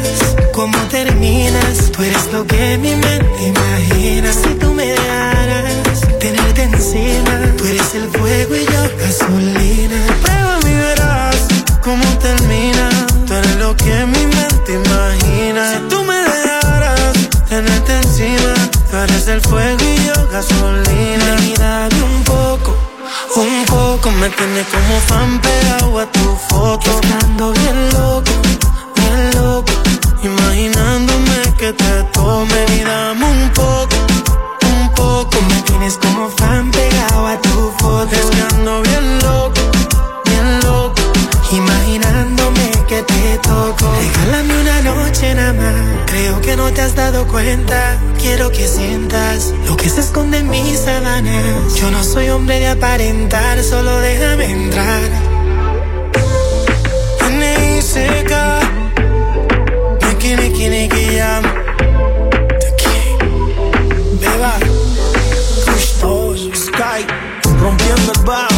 cómo 0.52 0.76
terminas. 0.90 1.90
Tú 1.92 2.02
eres 2.02 2.26
lo 2.34 2.46
que 2.46 2.76
mi 2.84 2.94
mente 2.96 3.40
imagina. 3.52 4.30
Si 4.32 4.50
tú 4.60 4.74
me 4.74 4.86
dejaras 4.92 6.00
tenerte 6.20 6.62
encima. 6.64 7.32
Tú 7.56 7.64
eres 7.64 7.94
el 7.94 8.06
fuego 8.10 8.56
y 8.56 8.64
yo 8.72 8.82
gasolina. 9.02 9.98
Prueba 10.22 10.54
mi 10.66 10.74
verás 10.84 11.36
cómo 11.82 12.06
termina. 12.26 12.86
Tú 13.26 13.32
eres 13.32 13.56
lo 13.56 13.74
que 13.74 13.94
mi 14.12 14.24
mente 14.36 14.70
imagina. 14.82 15.62
Si 15.72 15.78
tú 15.88 16.04
me. 16.04 16.13
Tú 18.94 19.00
eres 19.00 19.26
el 19.26 19.40
fuego 19.40 19.76
y 19.82 20.06
yo 20.06 20.14
gasolina. 20.30 21.36
Y 21.42 21.54
dame 21.54 22.00
un 22.00 22.22
poco, 22.22 22.76
un 23.34 23.64
poco. 23.64 24.08
Me 24.12 24.30
tienes 24.30 24.68
como 24.68 25.00
fan 25.08 25.40
pegado 25.40 25.98
a 25.98 26.06
tu 26.12 26.36
foto. 26.48 27.00
Estando 27.00 27.52
bien 27.54 27.90
loco, 27.92 28.30
bien 28.94 29.30
loco. 29.34 29.72
Imaginándome 30.22 31.42
que 31.58 31.72
te 31.72 32.02
tome 32.12 32.66
y 32.76 32.84
dame 32.84 33.24
un 33.24 33.50
poco, 33.50 33.96
un 34.62 34.88
poco. 34.90 35.42
Me 35.48 35.60
tienes 35.62 35.98
como 35.98 36.30
fan 36.30 36.70
pegado 36.70 37.26
a 37.26 37.36
tu 37.40 37.72
foto. 37.80 38.14
Estando 38.14 38.80
bien 38.82 39.18
loco, 39.24 39.43
toco. 43.38 43.92
Regálame 44.00 44.60
una 44.60 44.80
noche 44.82 45.34
nada 45.34 45.52
más. 45.52 45.74
Creo 46.06 46.40
que 46.40 46.56
no 46.56 46.72
te 46.72 46.80
has 46.80 46.94
dado 46.94 47.26
cuenta. 47.26 47.98
Quiero 48.18 48.50
que 48.50 48.66
sientas 48.66 49.52
lo 49.66 49.76
que 49.76 49.88
se 49.88 50.00
esconde 50.00 50.38
en 50.38 50.48
mis 50.48 50.78
sábanas. 50.78 51.74
Yo 51.76 51.90
no 51.90 52.02
soy 52.02 52.28
hombre 52.30 52.60
de 52.60 52.68
aparentar, 52.68 53.62
solo 53.62 53.98
déjame 54.00 54.50
entrar. 54.50 55.34
Seca, 57.94 58.58
Niki, 60.00 60.34
Niki, 60.34 60.68
Niki, 60.68 61.16
Jam. 61.16 61.44
Beba, 64.20 64.54
Sky, 66.54 67.06
rompiendo 67.60 68.12
el 68.12 68.22
bajo. 68.24 68.53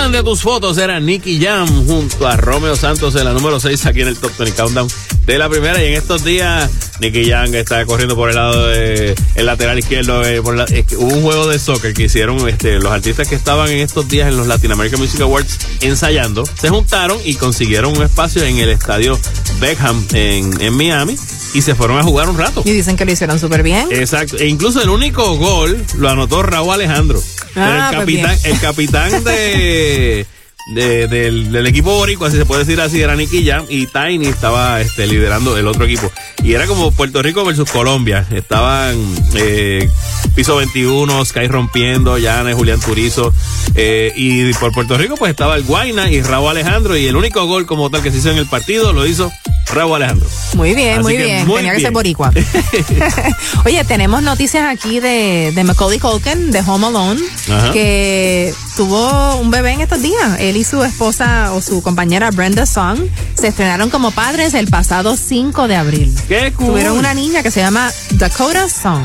Fan 0.00 0.12
de 0.12 0.22
tus 0.22 0.40
fotos 0.40 0.78
era 0.78 0.98
Nicky 0.98 1.38
Jam 1.44 1.68
junto 1.86 2.26
a 2.26 2.34
Romeo 2.34 2.74
Santos 2.74 3.14
en 3.16 3.24
la 3.26 3.34
número 3.34 3.60
6 3.60 3.84
aquí 3.84 4.00
en 4.00 4.08
el 4.08 4.16
Top 4.16 4.32
20 4.38 4.56
Countdown 4.56 4.88
de 5.26 5.36
la 5.38 5.46
primera. 5.50 5.82
Y 5.84 5.88
en 5.88 5.92
estos 5.92 6.24
días, 6.24 6.70
Nicky 7.00 7.28
Jam 7.28 7.54
está 7.54 7.84
corriendo 7.84 8.16
por 8.16 8.30
el 8.30 8.36
lado 8.36 8.68
de 8.68 9.14
el 9.34 9.44
lateral 9.46 9.78
izquierdo. 9.78 10.22
eh, 10.24 10.40
por 10.40 10.56
la- 10.56 10.64
es 10.64 10.86
que 10.86 10.96
hubo 10.96 11.12
un 11.14 11.20
juego 11.22 11.48
de 11.48 11.58
soccer 11.58 11.92
que 11.92 12.04
hicieron 12.04 12.48
este, 12.48 12.78
los 12.78 12.90
artistas 12.90 13.28
que 13.28 13.34
estaban 13.34 13.68
en 13.68 13.80
estos 13.80 14.08
días 14.08 14.28
en 14.30 14.38
los 14.38 14.46
Latin 14.46 14.72
American 14.72 15.00
Music 15.00 15.20
Awards 15.20 15.58
ensayando. 15.82 16.44
Se 16.46 16.70
juntaron 16.70 17.18
y 17.22 17.34
consiguieron 17.34 17.94
un 17.94 18.02
espacio 18.02 18.42
en 18.42 18.56
el 18.56 18.70
estadio 18.70 19.18
Beckham 19.60 20.02
en, 20.14 20.58
en 20.62 20.72
Miami 20.78 21.14
y 21.52 21.60
se 21.60 21.74
fueron 21.74 21.98
a 21.98 22.02
jugar 22.02 22.30
un 22.30 22.38
rato. 22.38 22.62
Y 22.64 22.70
dicen 22.72 22.96
que 22.96 23.04
lo 23.04 23.12
hicieron 23.12 23.38
súper 23.38 23.62
bien. 23.62 23.88
Exacto. 23.90 24.38
E 24.38 24.46
incluso 24.46 24.80
el 24.80 24.88
único 24.88 25.36
gol 25.36 25.84
lo 25.98 26.08
anotó 26.08 26.42
Raúl 26.42 26.72
Alejandro. 26.72 27.22
Pero 27.54 27.66
Ah, 27.66 27.90
el 27.92 27.96
pues 27.96 28.00
capitán, 28.00 28.38
el 28.44 28.60
capitán 28.60 29.24
de, 29.24 30.26
de- 30.74 31.08
del, 31.08 31.50
del 31.52 31.66
equipo 31.66 31.94
boricua, 31.94 32.30
si 32.30 32.36
se 32.36 32.44
puede 32.46 32.64
decir 32.64 32.80
así, 32.80 33.00
era 33.00 33.16
Nicky 33.16 33.44
Jam 33.46 33.64
y 33.68 33.86
Tiny 33.86 34.26
estaba 34.26 34.80
este, 34.80 35.06
liderando 35.06 35.56
el 35.56 35.66
otro 35.66 35.84
equipo. 35.84 36.10
Y 36.44 36.52
era 36.54 36.66
como 36.66 36.92
Puerto 36.92 37.22
Rico 37.22 37.44
versus 37.44 37.70
Colombia. 37.70 38.26
Estaban 38.30 38.96
eh, 39.34 39.88
Piso 40.34 40.56
21, 40.56 41.24
Sky 41.24 41.48
Rompiendo, 41.48 42.16
Yana, 42.18 42.54
Julián 42.54 42.80
Turizo. 42.80 43.32
eh, 43.74 44.12
y 44.16 44.52
por 44.54 44.72
Puerto 44.72 44.96
Rico 44.96 45.16
pues 45.16 45.30
estaba 45.30 45.56
el 45.56 45.64
Guayna 45.64 46.10
y 46.10 46.22
Raúl 46.22 46.50
Alejandro. 46.50 46.96
Y 46.96 47.06
el 47.06 47.16
único 47.16 47.44
gol 47.46 47.66
como 47.66 47.90
tal 47.90 48.02
que 48.02 48.10
se 48.10 48.18
hizo 48.18 48.30
en 48.30 48.38
el 48.38 48.46
partido 48.46 48.92
lo 48.92 49.06
hizo 49.06 49.30
Raúl 49.66 49.96
Alejandro. 49.96 50.28
Muy 50.54 50.74
bien, 50.74 50.94
Así 50.94 51.02
muy 51.02 51.16
bien. 51.16 51.46
muy 51.46 51.56
Tenía 51.58 51.74
que 51.74 51.80
ser 51.80 51.90
boricua. 51.92 52.32
Oye, 53.64 53.84
tenemos 53.84 54.22
noticias 54.22 54.64
aquí 54.72 55.00
de, 55.00 55.52
de 55.54 55.64
Macaulay 55.64 55.98
Culkin, 55.98 56.50
de 56.50 56.60
Home 56.60 56.86
Alone, 56.86 57.20
Ajá. 57.50 57.72
que 57.72 58.54
tuvo 58.76 59.36
un 59.36 59.50
bebé 59.50 59.72
en 59.72 59.80
estos 59.82 60.00
días. 60.00 60.38
Él 60.40 60.56
y 60.56 60.64
su 60.64 60.82
esposa 60.84 61.52
o 61.52 61.60
su 61.60 61.82
compañera 61.82 62.30
Brenda 62.30 62.66
Song 62.66 62.98
se 63.34 63.48
estrenaron 63.48 63.90
como 63.90 64.10
padres 64.10 64.54
el 64.54 64.68
pasado 64.68 65.16
5 65.16 65.68
de 65.68 65.76
abril. 65.76 66.14
¡Qué 66.28 66.52
cool! 66.56 66.68
Tuvieron 66.68 66.96
una 66.98 67.14
niña 67.14 67.42
que 67.42 67.50
se 67.50 67.60
llama 67.60 67.90
Dakota 68.12 68.68
Song. 68.68 69.04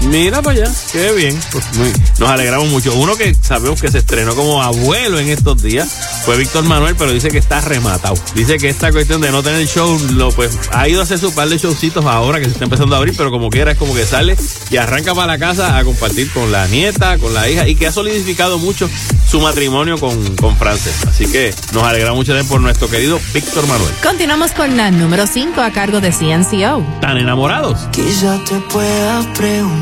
Mira 0.00 0.42
para 0.42 0.62
allá, 0.62 0.72
qué 0.90 1.12
bien. 1.12 1.38
Pues 1.52 1.64
muy- 1.76 1.92
nos 2.18 2.28
alegramos 2.28 2.68
mucho. 2.68 2.92
Uno 2.94 3.14
que 3.16 3.34
sabemos 3.40 3.80
que 3.80 3.88
se 3.90 3.98
estrenó 3.98 4.34
como 4.34 4.60
abuelo 4.62 5.18
en 5.20 5.28
estos 5.28 5.62
días 5.62 5.88
fue 6.24 6.36
Víctor 6.36 6.64
Manuel, 6.64 6.96
pero 6.98 7.12
dice 7.12 7.30
que 7.30 7.38
está 7.38 7.60
rematado. 7.60 8.14
Dice 8.34 8.58
que 8.58 8.68
esta 8.68 8.90
cuestión 8.90 9.20
de 9.20 9.30
no 9.30 9.42
tener 9.42 9.66
show, 9.66 9.98
lo 10.14 10.30
pues 10.32 10.58
ha 10.72 10.88
ido 10.88 11.00
a 11.00 11.04
hacer 11.04 11.18
su 11.18 11.32
par 11.34 11.48
de 11.48 11.56
showcitos 11.58 12.04
ahora 12.04 12.38
que 12.40 12.46
se 12.46 12.50
está 12.52 12.64
empezando 12.64 12.94
a 12.96 12.98
abrir, 12.98 13.14
pero 13.16 13.30
como 13.30 13.48
quiera 13.48 13.72
es 13.72 13.78
como 13.78 13.94
que 13.94 14.04
sale 14.04 14.36
y 14.70 14.76
arranca 14.76 15.14
para 15.14 15.26
la 15.28 15.38
casa 15.38 15.78
a 15.78 15.84
compartir 15.84 16.30
con 16.32 16.50
la 16.50 16.66
nieta, 16.66 17.18
con 17.18 17.32
la 17.32 17.48
hija 17.48 17.68
y 17.68 17.76
que 17.76 17.86
ha 17.86 17.92
solidificado 17.92 18.58
mucho 18.58 18.90
su 19.30 19.40
matrimonio 19.40 19.98
con, 19.98 20.36
con 20.36 20.56
Frances. 20.56 20.94
Así 21.06 21.26
que 21.26 21.54
nos 21.72 21.84
alegramos 21.84 22.16
mucho 22.16 22.32
por 22.48 22.60
nuestro 22.60 22.88
querido 22.88 23.20
Víctor 23.32 23.66
Manuel. 23.68 23.92
Continuamos 24.02 24.50
con 24.52 24.76
la 24.76 24.90
número 24.90 25.26
5 25.26 25.60
a 25.60 25.70
cargo 25.70 26.00
de 26.00 26.10
CNCO. 26.10 26.84
¿Tan 27.00 27.16
enamorados? 27.18 27.78
Quizá 27.92 28.38
te 28.44 28.56
pueda 28.72 29.20
preguntar 29.34 29.81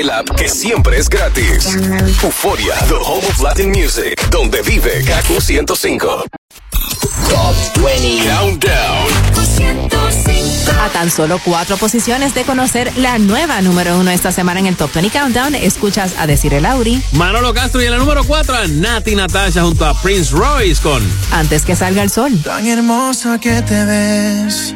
El 0.00 0.10
app 0.10 0.28
que 0.36 0.48
siempre 0.48 0.98
es 0.98 1.08
gratis. 1.08 1.74
Euforia, 2.22 2.74
the 2.88 2.94
home 2.94 3.26
of 3.26 3.40
Latin 3.40 3.70
music, 3.70 4.20
donde 4.30 4.60
vive 4.62 5.02
Kaku 5.04 5.40
105. 5.40 6.24
Top 7.28 7.54
20 7.82 8.28
Countdown. 8.28 9.06
A 10.82 10.88
tan 10.90 11.10
solo 11.10 11.40
cuatro 11.42 11.78
posiciones 11.78 12.34
de 12.34 12.44
conocer 12.44 12.92
la 12.98 13.18
nueva 13.18 13.62
número 13.62 13.98
uno 13.98 14.10
esta 14.10 14.32
semana 14.32 14.60
en 14.60 14.66
el 14.66 14.76
Top 14.76 14.92
20 14.92 15.18
Countdown, 15.18 15.54
escuchas 15.54 16.12
a 16.18 16.26
decir 16.26 16.52
el 16.52 16.64
Lauri. 16.64 17.02
Manolo 17.12 17.54
Castro 17.54 17.80
y 17.80 17.86
en 17.86 17.92
la 17.92 17.98
número 17.98 18.22
4 18.24 18.54
a 18.54 18.66
Nati 18.66 19.14
Natasha 19.14 19.62
junto 19.62 19.86
a 19.86 19.94
Prince 20.02 20.34
Royce 20.34 20.82
con 20.82 21.02
Antes 21.32 21.64
que 21.64 21.74
salga 21.74 22.02
el 22.02 22.10
sol. 22.10 22.38
Tan 22.42 22.66
hermosa 22.66 23.38
que 23.38 23.62
te 23.62 23.84
ves, 23.84 24.74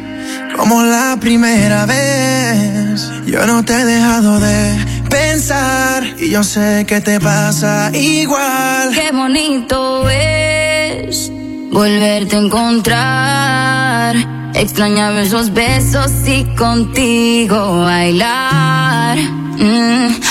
como 0.57 0.83
la 0.83 1.19
primera 1.21 1.85
vez. 1.85 3.11
Yo 3.27 3.47
no 3.47 3.65
te 3.65 3.75
he 3.75 3.85
dejado 3.85 4.41
de 4.41 4.90
pensar 5.11 6.05
y 6.19 6.31
yo 6.31 6.43
sé 6.43 6.87
que 6.87 7.01
te 7.01 7.21
pasa 7.21 7.91
igual. 7.95 8.93
Qué 8.95 9.11
bonito 9.13 10.09
es 10.09 11.31
volverte 11.71 12.37
a 12.37 12.39
encontrar. 12.39 14.17
Extrañaba 14.55 15.23
esos 15.23 15.53
besos 15.53 16.11
y 16.27 16.45
contigo 16.57 17.81
bailar. 17.81 19.19
Mm, 19.19 20.09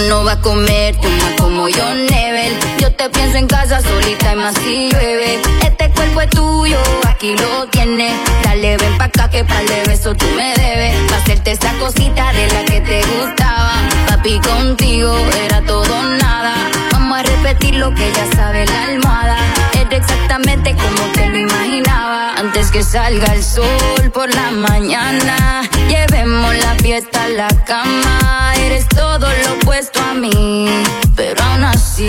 No 0.00 0.24
vas 0.24 0.36
a 0.36 0.40
comer, 0.42 0.94
tú 1.00 1.08
no 1.08 1.36
como 1.36 1.68
yo, 1.68 1.94
Nebel. 1.94 2.75
Te 2.96 3.10
pienso 3.10 3.36
en 3.36 3.46
casa 3.46 3.80
solita 3.82 4.32
y 4.32 4.36
más 4.36 4.54
si 4.54 4.88
llueve. 4.88 5.40
Este 5.62 5.90
cuerpo 5.90 6.22
es 6.22 6.30
tuyo, 6.30 6.78
aquí 7.06 7.36
lo 7.36 7.66
tienes. 7.66 8.12
Dale, 8.42 8.78
ven 8.78 8.96
pa' 8.96 9.04
acá 9.04 9.28
que 9.28 9.44
par 9.44 9.64
de 9.66 9.82
besos 9.84 10.16
tú 10.16 10.26
me 10.34 10.54
debes. 10.54 10.94
Pa' 11.10 11.16
hacerte 11.16 11.52
esa 11.52 11.72
cosita 11.74 12.32
de 12.32 12.48
la 12.48 12.64
que 12.64 12.80
te 12.80 13.02
gustaba. 13.02 13.74
Papi, 14.08 14.40
contigo 14.40 15.14
era 15.44 15.60
todo 15.62 16.02
nada. 16.18 16.54
Vamos 16.92 17.18
a 17.18 17.22
repetir 17.22 17.74
lo 17.74 17.94
que 17.94 18.10
ya 18.12 18.34
sabe 18.34 18.64
la 18.64 18.84
almohada. 18.84 19.36
Era 19.74 19.96
exactamente 19.96 20.74
como 20.74 21.12
te 21.12 21.28
lo 21.28 21.38
imaginaba. 21.38 22.34
Antes 22.36 22.70
que 22.70 22.82
salga 22.82 23.34
el 23.34 23.42
sol 23.42 24.10
por 24.12 24.34
la 24.34 24.50
mañana, 24.52 25.62
llevemos 25.88 26.54
la 26.56 26.74
fiesta 26.76 27.24
a 27.24 27.28
la 27.28 27.48
cama. 27.66 28.54
Eres 28.56 28.88
todo 28.88 29.28
lo 29.44 29.52
opuesto 29.54 30.00
a 30.00 30.14
mí, 30.14 30.66
pero 31.14 31.42
aún 31.42 31.64
así, 31.64 32.08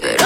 pero 0.00 0.25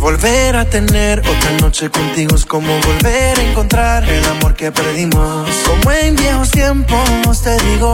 volver 0.00 0.56
a 0.56 0.64
tener 0.64 1.20
otra 1.20 1.52
noche 1.60 1.90
contigo 1.90 2.34
es 2.34 2.46
como 2.46 2.72
volver 2.80 3.38
a 3.38 3.42
encontrar 3.42 4.08
el 4.08 4.24
amor 4.24 4.54
que 4.54 4.72
perdimos. 4.72 5.48
Como 5.66 5.92
en 5.92 6.16
viejos 6.16 6.50
tiempos 6.50 7.42
te 7.42 7.56
digo, 7.66 7.92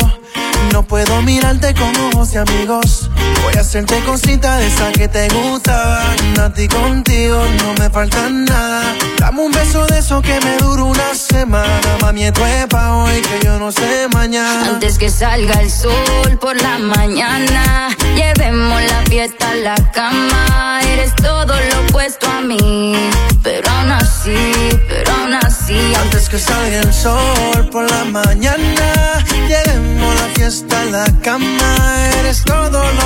no 0.72 0.84
puedo 0.84 1.20
mirarte 1.22 1.74
con 1.74 1.94
ojos 1.96 2.30
de 2.30 2.38
amigos. 2.38 3.05
Voy 3.42 3.54
a 3.56 3.60
hacerte 3.60 4.00
cosita 4.00 4.58
de 4.58 4.66
esa 4.66 4.92
que 4.92 5.08
te 5.08 5.28
gustaban. 5.28 6.40
A 6.40 6.52
ti 6.52 6.68
contigo 6.68 7.42
no 7.58 7.74
me 7.78 7.90
falta 7.90 8.28
nada. 8.28 8.94
Dame 9.18 9.42
un 9.42 9.52
beso 9.52 9.86
de 9.86 9.98
eso 9.98 10.20
que 10.22 10.38
me 10.40 10.56
dura 10.58 10.84
una 10.84 11.14
semana. 11.14 11.96
Mami, 12.00 12.24
esto 12.24 12.46
es 12.46 12.66
pa' 12.66 12.96
hoy 12.96 13.20
que 13.22 13.44
yo 13.44 13.58
no 13.58 13.72
sé 13.72 14.08
mañana. 14.12 14.70
Antes 14.70 14.98
que 14.98 15.10
salga 15.10 15.60
el 15.60 15.70
sol 15.70 16.38
por 16.40 16.60
la 16.60 16.78
mañana, 16.78 17.88
llevemos 18.14 18.82
la 18.82 19.02
fiesta 19.02 19.50
a 19.50 19.54
la 19.54 19.74
cama. 19.92 20.80
Eres 20.82 21.14
todo 21.16 21.54
lo 21.54 21.80
opuesto 21.88 22.26
a 22.30 22.40
mí, 22.40 22.94
pero 23.42 23.70
aún 23.70 23.92
así, 23.92 24.36
pero 24.88 25.12
aún 25.12 25.34
así. 25.34 25.78
Antes 26.02 26.28
que 26.28 26.38
salga 26.38 26.80
el 26.80 26.92
sol 26.92 27.68
por 27.70 27.90
la 27.90 28.04
mañana, 28.04 29.24
llevemos 29.48 30.14
la 30.14 30.28
fiesta 30.34 30.80
a 30.80 30.84
la 30.84 31.06
cama. 31.22 32.08
Eres 32.20 32.42
todo 32.44 32.80
lo 32.92 33.05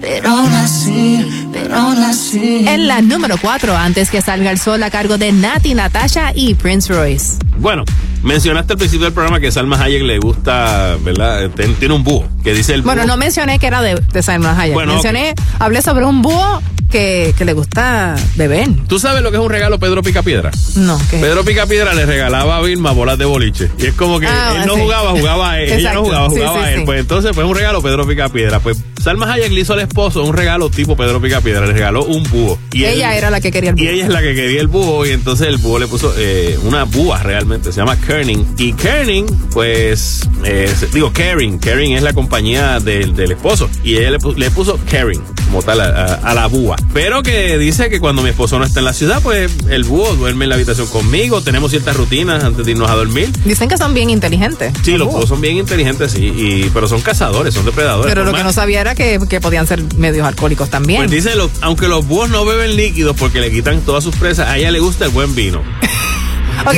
pero 0.00 0.28
aún 0.30 0.52
así, 0.52 1.48
pero 1.52 1.74
aún 1.76 1.98
así. 1.98 2.64
En 2.68 2.88
la 2.88 3.00
número 3.02 3.36
4, 3.40 3.76
antes 3.76 4.10
que 4.10 4.20
salga 4.20 4.50
el 4.50 4.58
sol 4.58 4.82
a 4.82 4.90
cargo 4.90 5.18
de 5.18 5.32
Nati 5.32 5.74
Natasha 5.74 6.32
y 6.34 6.54
Prince 6.54 6.92
Royce. 6.92 7.38
Bueno, 7.58 7.84
mencionaste 8.22 8.72
al 8.74 8.78
principio 8.78 9.04
del 9.04 9.12
programa 9.14 9.38
que 9.40 9.52
Salma 9.52 9.80
Hayek 9.82 10.02
le 10.02 10.18
gusta, 10.18 10.96
¿verdad? 11.02 11.50
Ten- 11.50 11.74
Tiene 11.74 11.94
un 11.94 12.02
búho, 12.02 12.26
que 12.42 12.52
dice 12.54 12.74
el 12.74 12.82
búho. 12.82 12.92
Bueno, 12.94 13.06
no 13.06 13.16
mencioné 13.16 13.58
que 13.58 13.66
era 13.66 13.82
de, 13.82 13.94
de 13.94 14.22
Salma 14.22 14.58
Hayek. 14.58 14.74
Bueno, 14.74 14.94
mencioné, 14.94 15.34
hablé 15.58 15.82
sobre 15.82 16.04
un 16.04 16.22
búho 16.22 16.62
que, 16.90 17.34
que 17.38 17.44
le 17.46 17.52
gusta 17.54 18.16
beber. 18.36 18.68
¿Tú 18.86 18.98
sabes 18.98 19.22
lo 19.22 19.30
que 19.30 19.38
es 19.38 19.42
un 19.42 19.48
regalo 19.50 19.78
Pedro 19.78 20.02
Picapiedra? 20.02 20.50
No, 20.76 20.98
¿qué? 21.10 21.18
Pedro 21.18 21.42
Picapiedra 21.44 21.94
le 21.94 22.04
regalaba 22.04 22.56
a 22.58 22.60
Vilma 22.60 22.90
bolas 22.92 23.16
de 23.18 23.24
boliche. 23.24 23.70
Y 23.78 23.86
es 23.86 23.94
como 23.94 24.20
que 24.20 24.26
Ah, 24.26 24.56
él 24.60 24.66
no 24.66 24.74
sí. 24.74 24.80
jugaba, 24.82 25.10
jugaba 25.12 25.52
a 25.52 25.60
él. 25.60 25.72
Ella 25.72 25.94
no 25.94 26.02
jugaba, 26.04 26.28
jugaba 26.28 26.58
sí, 26.58 26.64
a 26.64 26.70
él. 26.72 26.78
sí. 26.80 26.84
Pues 26.84 27.00
entonces, 27.00 27.30
pues 27.34 27.46
un 27.46 27.54
regalo 27.54 27.80
Pedro 27.80 28.06
Picapiedra. 28.06 28.60
Pues 28.60 28.78
Salma 29.02 29.32
Hayek 29.32 29.52
le 29.52 29.60
hizo 29.60 29.71
al 29.74 29.80
esposo 29.80 30.22
un 30.24 30.34
regalo 30.36 30.70
tipo 30.70 30.96
Pedro 30.96 31.20
Picapiedra. 31.20 31.66
Le 31.66 31.72
regaló 31.72 32.04
un 32.04 32.22
búho. 32.24 32.58
Y 32.72 32.84
él- 32.84 32.94
Ella 32.94 33.16
era 33.16 33.30
la 33.30 33.40
que 33.40 33.50
quería 33.50 33.70
el 33.70 33.78
Y 33.78 33.82
búho. 33.84 33.90
ella 33.92 34.04
es 34.04 34.10
la 34.10 34.20
que 34.20 34.34
quería 34.34 34.60
el 34.60 34.68
búho 34.68 35.06
y 35.06 35.10
entonces 35.10 35.48
el 35.48 35.56
búho 35.58 35.78
le 35.78 35.86
puso 35.86 36.12
eh, 36.16 36.58
una 36.64 36.84
búa 36.84 37.22
realmente, 37.22 37.72
se 37.72 37.78
llama 37.80 37.96
Kerning. 38.00 38.46
Y 38.58 38.72
Kerning, 38.74 39.26
pues, 39.52 40.28
eh, 40.44 40.72
digo 40.92 41.12
Kering, 41.12 41.58
Kering 41.58 41.92
es 41.96 42.02
la 42.02 42.12
compañía 42.12 42.80
del, 42.80 43.14
del 43.14 43.32
esposo 43.32 43.68
y 43.84 43.96
ella 43.96 44.10
le, 44.12 44.18
pu- 44.18 44.36
le 44.36 44.50
puso 44.50 44.78
Kering 44.88 45.22
como 45.46 45.62
tal 45.62 45.80
a, 45.80 45.84
a- 45.84 46.14
a 46.30 46.34
la 46.34 46.46
búa. 46.46 46.76
Pero 46.94 47.22
que 47.22 47.58
dice 47.58 47.90
que 47.90 48.00
cuando 48.00 48.22
mi 48.22 48.30
esposo 48.30 48.58
no 48.58 48.64
está 48.64 48.80
en 48.80 48.86
la 48.86 48.92
ciudad, 48.92 49.20
pues 49.22 49.50
el 49.68 49.84
búho 49.84 50.14
duerme 50.14 50.44
en 50.44 50.48
la 50.50 50.54
habitación 50.56 50.86
conmigo, 50.86 51.42
tenemos 51.42 51.70
ciertas 51.70 51.96
rutinas 51.96 52.42
antes 52.44 52.64
de 52.64 52.72
irnos 52.72 52.90
a 52.90 52.94
dormir. 52.94 53.30
Dicen 53.44 53.68
que 53.68 53.76
son 53.76 53.92
bien 53.94 54.10
inteligentes. 54.10 54.72
Sí, 54.82 54.96
los 54.96 55.08
búhos 55.08 55.28
son 55.28 55.40
bien 55.40 55.56
inteligentes, 55.58 56.12
sí, 56.12 56.32
y, 56.34 56.70
pero 56.72 56.88
son 56.88 57.00
cazadores, 57.02 57.52
son 57.54 57.64
depredadores. 57.66 58.12
Pero 58.12 58.24
lo 58.24 58.32
que 58.32 58.42
no 58.42 58.52
sabía 58.52 58.80
era 58.80 58.94
que, 58.94 59.18
que 59.28 59.40
podían 59.40 59.61
ser 59.66 59.82
medios 59.96 60.26
alcohólicos 60.26 60.70
también. 60.70 60.98
Pues 61.00 61.10
dice, 61.10 61.34
lo- 61.36 61.50
aunque 61.60 61.88
los 61.88 62.06
búhos 62.06 62.30
no 62.30 62.44
beben 62.44 62.76
líquidos 62.76 63.16
porque 63.18 63.40
le 63.40 63.50
quitan 63.50 63.80
todas 63.82 64.02
sus 64.04 64.14
presas, 64.16 64.48
a 64.48 64.58
ella 64.58 64.70
le 64.70 64.80
gusta 64.80 65.04
el 65.06 65.10
buen 65.10 65.34
vino. 65.34 65.62
Ok, 66.66 66.76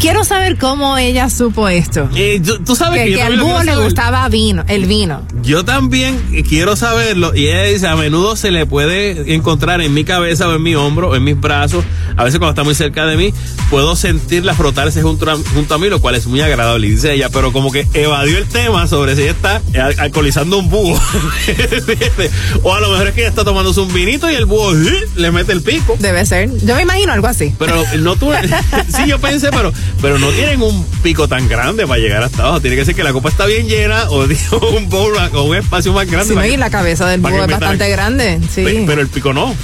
Quiero 0.00 0.24
saber 0.24 0.56
cómo 0.56 0.96
ella 0.96 1.28
supo 1.28 1.68
esto. 1.68 2.08
Eh, 2.16 2.40
tú, 2.42 2.58
tú 2.64 2.74
sabes 2.74 3.04
que, 3.04 3.16
que, 3.16 3.20
que 3.20 3.64
le 3.66 3.76
gustaba 3.76 4.26
vino, 4.30 4.64
el 4.66 4.86
vino. 4.86 5.20
Yo 5.42 5.62
también 5.66 6.18
quiero 6.48 6.74
saberlo 6.74 7.34
y 7.36 7.48
ella 7.48 7.64
dice, 7.64 7.86
a 7.86 7.96
menudo 7.96 8.34
se 8.34 8.50
le 8.50 8.64
puede 8.64 9.34
encontrar 9.34 9.82
en 9.82 9.92
mi 9.92 10.04
cabeza 10.04 10.48
o 10.48 10.54
en 10.54 10.62
mi 10.62 10.74
hombro 10.74 11.10
o 11.10 11.16
en 11.16 11.24
mis 11.24 11.38
brazos, 11.38 11.84
a 12.16 12.24
veces 12.24 12.38
cuando 12.38 12.52
está 12.52 12.62
muy 12.64 12.74
cerca 12.74 13.04
de 13.04 13.18
mí, 13.18 13.34
puedo 13.68 13.94
sentirla 13.94 14.54
frotarse 14.54 15.02
junto 15.02 15.30
a, 15.30 15.36
junto 15.36 15.74
a 15.74 15.78
mí, 15.78 15.90
lo 15.90 16.00
cual 16.00 16.14
es 16.14 16.26
muy 16.26 16.40
agradable, 16.40 16.86
dice 16.88 17.12
ella, 17.12 17.28
pero 17.28 17.52
como 17.52 17.70
que 17.70 17.86
evadió 17.92 18.38
el 18.38 18.46
tema 18.48 18.86
sobre 18.86 19.16
si 19.16 19.22
ella 19.24 19.32
está 19.32 19.60
al- 19.78 20.00
alcoholizando 20.00 20.56
un 20.56 20.70
búho. 20.70 20.98
o 22.62 22.74
a 22.74 22.80
lo 22.80 22.88
mejor 22.90 23.08
es 23.08 23.14
que 23.14 23.20
ella 23.20 23.28
está 23.30 23.44
tomándose 23.44 23.80
un 23.80 23.92
vinito 23.92 24.30
y 24.30 24.34
el 24.34 24.46
búho 24.46 24.72
¡eh! 24.74 25.08
le 25.16 25.30
mete 25.30 25.52
el 25.52 25.60
pico. 25.60 25.96
Debe 25.98 26.24
ser. 26.24 26.50
Yo 26.64 26.74
me 26.74 26.82
imagino 26.82 27.12
algo 27.12 27.26
así. 27.26 27.54
Pero 27.58 27.84
no 27.98 28.16
tú, 28.16 28.32
sí, 29.04 29.08
yo 29.10 29.18
pensé, 29.18 29.50
pero, 29.50 29.72
pero 30.00 30.18
no 30.18 30.28
tienen 30.30 30.60
un 30.62 30.84
pico 31.02 31.28
tan 31.28 31.48
grande 31.48 31.86
para 31.86 32.00
llegar 32.00 32.22
hasta 32.22 32.42
abajo. 32.42 32.60
Tiene 32.60 32.76
que 32.76 32.84
ser 32.84 32.94
que 32.94 33.02
la 33.04 33.12
copa 33.12 33.28
está 33.28 33.46
bien 33.46 33.66
llena 33.68 34.04
o 34.10 34.24
un 34.76 34.88
bowl 34.88 35.12
o 35.34 35.42
un 35.42 35.56
espacio 35.56 35.92
más 35.92 36.06
grande. 36.10 36.28
Si 36.30 36.34
no, 36.34 36.44
y 36.46 36.50
que- 36.50 36.56
la 36.58 36.70
cabeza 36.70 37.06
del 37.08 37.20
búho 37.20 37.30
es 37.30 37.36
metan- 37.48 37.50
bastante 37.60 37.88
grande. 37.90 38.40
Sí. 38.54 38.62
Pe- 38.64 38.84
Pero 38.86 39.00
el 39.00 39.08
pico 39.08 39.32
no. 39.32 39.54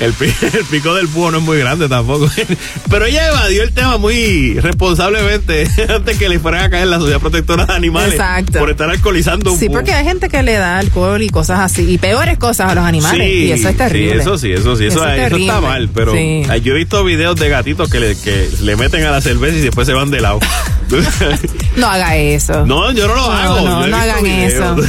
El, 0.00 0.12
pi- 0.14 0.24
el 0.58 0.64
pico 0.70 0.94
del 0.94 1.06
búho 1.06 1.30
no 1.30 1.38
es 1.38 1.44
muy 1.44 1.58
grande 1.58 1.88
tampoco. 1.88 2.28
Pero 2.90 3.04
ella 3.06 3.28
evadió 3.28 3.62
el 3.62 3.72
tema 3.72 3.96
muy 3.98 4.58
responsablemente 4.60 5.68
antes 5.88 6.18
que 6.18 6.28
le 6.28 6.38
fueran 6.38 6.64
a 6.64 6.70
caer 6.70 6.86
la 6.88 6.98
Sociedad 6.98 7.20
Protectora 7.20 7.66
de 7.66 7.72
Animales. 7.74 8.12
Exacto. 8.14 8.58
Por 8.58 8.70
estar 8.70 8.88
alcoholizando 8.90 9.52
un 9.52 9.58
Sí, 9.58 9.66
búho. 9.68 9.76
porque 9.78 9.92
hay 9.92 10.04
gente 10.04 10.28
que 10.28 10.42
le 10.42 10.52
da 10.54 10.78
alcohol 10.78 11.22
y 11.22 11.28
cosas 11.28 11.60
así, 11.60 11.90
y 11.90 11.98
peores 11.98 12.38
cosas 12.38 12.70
a 12.70 12.74
los 12.74 12.84
animales, 12.84 13.26
Sí, 13.26 13.44
y 13.46 13.52
eso 13.52 13.68
es 13.68 13.76
terrible. 13.76 14.14
Sí, 14.14 14.18
eso 14.20 14.38
sí, 14.38 14.52
eso 14.52 14.76
sí, 14.76 14.86
eso, 14.86 14.98
Eso 14.98 15.06
es 15.08 15.12
eso 15.12 15.20
terrible. 15.22 15.46
está 15.46 15.60
mal, 15.60 15.88
pero 15.94 16.12
Sí. 16.12 16.42
yo 16.62 16.74
he 16.74 16.76
visto 16.76 17.04
videos 17.04 17.36
de 17.36 17.48
gatitos 17.48 17.90
que 17.90 18.00
le, 18.00 18.16
que 18.16 18.48
le 18.64 18.76
meten 18.76 19.04
a 19.04 19.10
la 19.10 19.20
cerveza 19.20 19.56
y 19.56 19.60
después 19.60 19.86
se 19.86 19.92
van 19.92 20.10
de 20.10 20.20
lado. 20.20 20.40
No 21.76 21.88
haga 21.88 22.16
eso. 22.16 22.64
No, 22.66 22.92
yo 22.92 23.08
no 23.08 23.14
lo 23.16 23.26
No, 23.26 23.32
hago. 23.32 23.60
no, 23.60 23.78
no 23.80 23.82
visto 23.86 23.96
hagan 23.96 24.22
videos. 24.22 24.80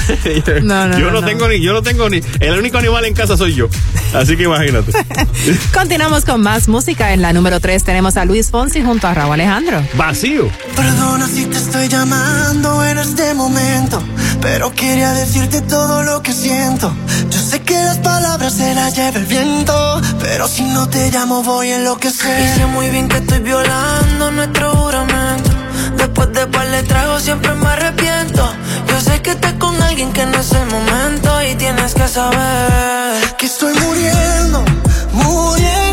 No, 0.63 0.87
no, 0.87 0.99
yo 0.99 1.05
no, 1.05 1.11
no, 1.11 1.21
no. 1.21 1.27
tengo 1.27 1.47
ni, 1.47 1.59
yo 1.61 1.73
no 1.73 1.81
tengo 1.81 2.09
ni, 2.09 2.21
el 2.39 2.57
único 2.59 2.77
animal 2.77 3.05
en 3.05 3.13
casa 3.13 3.35
soy 3.37 3.55
yo. 3.55 3.67
Así 4.13 4.37
que 4.37 4.43
imagínate. 4.43 4.91
Continuamos 5.73 6.25
con 6.25 6.41
más 6.41 6.67
música. 6.67 7.13
En 7.13 7.21
la 7.21 7.33
número 7.33 7.59
3 7.59 7.83
tenemos 7.83 8.17
a 8.17 8.25
Luis 8.25 8.51
Fonsi 8.51 8.81
junto 8.83 9.07
a 9.07 9.13
Raúl 9.13 9.33
Alejandro. 9.33 9.81
Vacío. 9.95 10.49
Perdona 10.75 11.27
si 11.27 11.45
te 11.45 11.57
estoy 11.57 11.87
llamando 11.87 12.83
en 12.85 12.99
este 12.99 13.33
momento, 13.33 14.01
pero 14.41 14.71
quería 14.73 15.11
decirte 15.13 15.61
todo 15.61 16.03
lo 16.03 16.21
que 16.21 16.33
siento. 16.33 16.93
Yo 17.29 17.39
sé 17.39 17.61
que 17.61 17.73
las 17.75 17.97
palabras 17.97 18.53
se 18.53 18.73
las 18.75 18.95
lleva 18.95 19.17
el 19.17 19.25
viento, 19.25 20.01
pero 20.19 20.47
si 20.47 20.63
no 20.63 20.87
te 20.87 21.09
llamo 21.11 21.43
voy 21.43 21.71
a 21.71 21.77
enloquecer. 21.77 22.39
Y 22.41 22.59
sé 22.59 22.65
muy 22.67 22.89
bien 22.89 23.07
que 23.09 23.17
estoy 23.17 23.39
violando 23.39 24.31
nuestro 24.31 24.71
juramento. 24.75 25.24
Después 25.97 26.31
de 26.33 26.47
par 26.47 26.69
de 26.69 26.83
tragos 26.83 27.23
siempre 27.23 27.53
me 27.55 27.67
arrepiento. 27.67 28.43
Yo 28.87 29.01
sé 29.01 29.21
que 29.21 29.31
estás 29.31 29.53
con 29.53 29.81
alguien 29.81 30.11
que 30.13 30.25
no 30.25 30.37
es 30.37 30.51
el 30.51 30.65
momento 30.67 31.43
y 31.43 31.55
tienes 31.55 31.93
que 31.93 32.07
saber 32.07 33.35
que 33.37 33.45
estoy 33.45 33.73
muriendo, 33.73 34.63
muriendo 35.13 35.84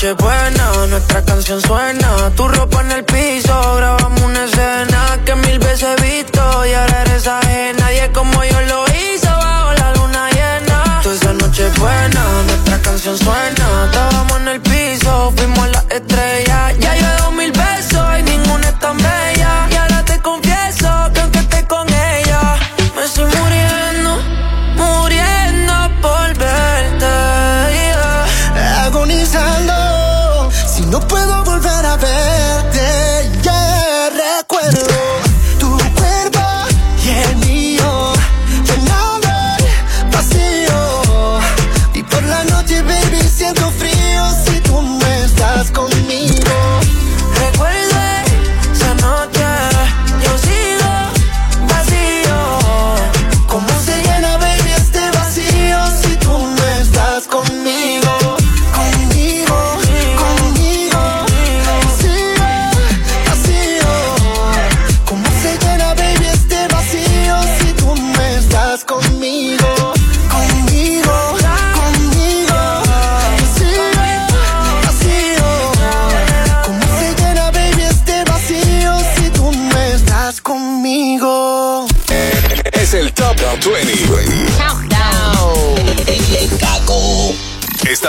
noche 0.00 0.14
buena, 0.14 0.86
nuestra 0.86 1.22
canción 1.22 1.60
suena. 1.60 2.30
Tu 2.34 2.48
ropa 2.48 2.80
en 2.80 2.92
el 2.92 3.04
piso, 3.04 3.76
grabamos 3.76 4.22
una 4.22 4.44
escena 4.46 5.18
que 5.26 5.34
mil 5.34 5.58
veces 5.58 5.88
he 5.98 6.02
visto 6.02 6.40
y 6.64 6.72
ahora 6.72 7.02
eres 7.02 7.26
ajena. 7.26 7.80
Nadie 7.80 8.10
como 8.10 8.42
yo 8.42 8.60
lo 8.62 8.84
hizo 8.86 9.28
bajo 9.28 9.72
la 9.74 9.92
luna 9.96 10.30
llena. 10.30 11.00
Toda 11.02 11.14
esa 11.14 11.32
noche 11.34 11.68
buena, 11.78 12.24
nuestra 12.46 12.78
canción 12.80 13.18
suena. 13.18 13.84
Estábamos 13.86 14.40
en 14.40 14.48
el 14.48 14.60
piso, 14.62 15.34
fuimos 15.36 15.64
a 15.64 15.68
la 15.68 15.84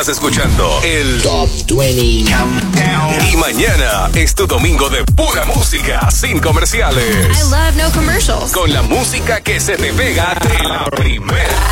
Estás 0.01 0.17
escuchando 0.17 0.81
el 0.83 1.21
Top 1.21 1.47
20 1.77 2.31
Countdown. 2.31 3.27
Y 3.31 3.37
mañana 3.37 4.09
es 4.15 4.33
tu 4.33 4.47
domingo 4.47 4.89
de 4.89 5.03
pura 5.03 5.45
música, 5.45 6.09
sin 6.09 6.39
comerciales. 6.39 7.05
I 7.05 7.51
love 7.51 7.75
no 7.75 7.91
commercials. 7.91 8.51
Con 8.51 8.73
la 8.73 8.81
música 8.81 9.41
que 9.41 9.59
se 9.59 9.77
te 9.77 9.93
pega 9.93 10.33
de 10.41 10.67
la 10.67 10.85
primera. 10.85 11.70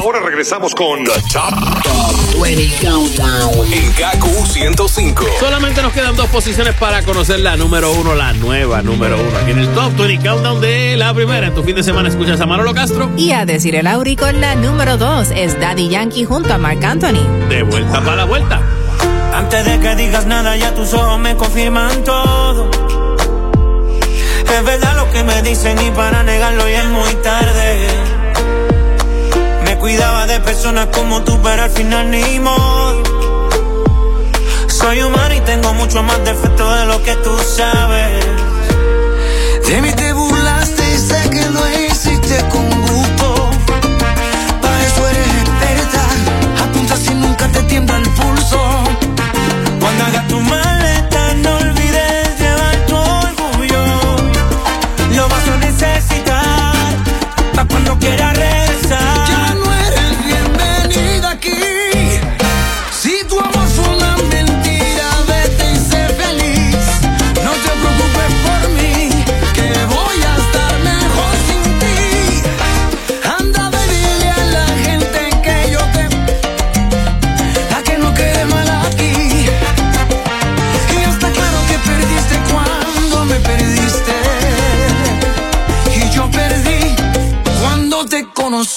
Ahora 0.00 0.20
regresamos 0.20 0.74
con 0.76 1.02
The 1.02 1.10
Top 1.32 2.40
20 2.40 2.86
Countdown. 2.86 3.72
En 3.72 3.92
KQ 3.92 4.46
105. 4.46 5.24
Solamente 5.40 5.82
nos 5.82 5.92
quedan 5.92 6.14
dos 6.14 6.28
posiciones 6.28 6.74
para 6.74 7.02
conocer 7.02 7.40
la 7.40 7.56
número 7.56 7.90
uno, 7.92 8.14
la 8.14 8.32
nueva 8.32 8.80
número 8.80 9.16
uno. 9.20 9.38
Aquí 9.38 9.50
en 9.50 9.58
el 9.58 9.68
Top 9.74 9.96
20 9.96 10.24
Countdown 10.24 10.60
de 10.60 10.96
la 10.96 11.12
primera. 11.14 11.48
En 11.48 11.54
tu 11.54 11.64
fin 11.64 11.74
de 11.74 11.82
semana 11.82 12.08
escuchas 12.08 12.40
a 12.40 12.46
Manolo 12.46 12.74
Castro. 12.74 13.10
Y 13.16 13.32
a 13.32 13.44
decir 13.44 13.74
el 13.74 13.88
Auri 13.88 14.14
con 14.14 14.40
la 14.40 14.54
número 14.54 14.98
2 14.98 15.32
es 15.34 15.58
Daddy 15.58 15.88
Yankee 15.88 16.24
junto 16.24 16.54
a 16.54 16.58
Marc 16.58 16.84
Anthony. 16.84 17.26
De 17.48 17.64
vuelta 17.64 18.00
para 18.00 18.16
la 18.16 18.24
vuelta. 18.24 18.62
Antes 19.34 19.64
de 19.64 19.80
que 19.80 19.96
digas 19.96 20.26
nada, 20.26 20.56
ya 20.56 20.72
tus 20.74 20.94
ojos 20.94 21.18
me 21.18 21.34
confirman 21.34 22.04
todo. 22.04 22.70
Es 24.44 24.64
verdad 24.64 24.96
lo 24.96 25.10
que 25.10 25.24
me 25.24 25.42
dicen 25.42 25.76
y 25.84 25.90
para 25.90 26.22
negarlo 26.22 26.68
ya 26.68 26.82
es 26.82 26.88
muy 26.88 27.14
tarde. 27.16 28.07
Cuidaba 29.88 30.26
de 30.26 30.38
personas 30.40 30.88
como 30.92 31.22
tú, 31.22 31.40
pero 31.42 31.62
al 31.62 31.70
final 31.70 32.10
ni 32.10 32.38
modo. 32.40 33.02
Soy 34.68 35.00
humano 35.00 35.34
y 35.34 35.40
tengo 35.40 35.72
mucho 35.72 36.02
más 36.02 36.22
defectos 36.26 36.78
de 36.78 36.84
lo 36.84 37.02
que 37.02 37.16
tú 37.16 37.34
sabes. 37.56 38.22
De 39.66 39.80
mí 39.80 39.90
te 39.94 40.12
burlaste 40.12 40.82
y 40.94 40.98
sé 40.98 41.30
que 41.30 41.42
lo 41.48 41.62
hiciste 41.70 42.36
con 42.50 42.68
gusto. 42.82 43.50
Para 44.60 44.86
eso 44.86 45.08
eres 45.08 45.26
experta. 45.26 46.02
Apunta 46.64 46.94
si 46.94 47.14
nunca 47.14 47.48
te 47.48 47.62
tiembla 47.62 47.96
el 47.96 48.10
pulso. 48.10 48.60
Cuando 49.80 50.04
hagas 50.04 50.27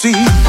see. 0.01 0.40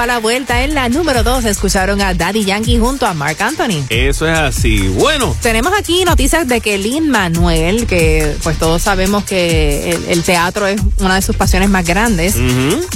Para 0.00 0.14
la 0.14 0.18
vuelta 0.18 0.62
en 0.64 0.74
la 0.74 0.88
número 0.88 1.22
2 1.22 1.44
escucharon 1.44 2.00
a 2.00 2.14
Daddy 2.14 2.46
Yankee 2.46 2.78
junto 2.78 3.04
a 3.06 3.12
Mark 3.12 3.36
Anthony. 3.40 3.84
Eso 3.90 4.26
es 4.26 4.38
así. 4.38 4.88
Bueno, 4.88 5.36
Tenemos 5.42 5.74
aquí 5.78 6.06
noticias 6.06 6.48
de 6.48 6.62
que 6.62 6.78
Lin 6.78 7.10
Manuel, 7.10 7.86
que 7.86 8.34
pues 8.42 8.58
todos 8.58 8.80
sabemos 8.80 9.24
que 9.24 9.90
el, 9.90 10.04
el 10.08 10.22
teatro 10.22 10.66
es 10.66 10.80
una 11.00 11.16
de 11.16 11.20
sus 11.22 11.36
pasiones 11.36 11.68
más 11.68 11.84
grandes, 11.84 12.34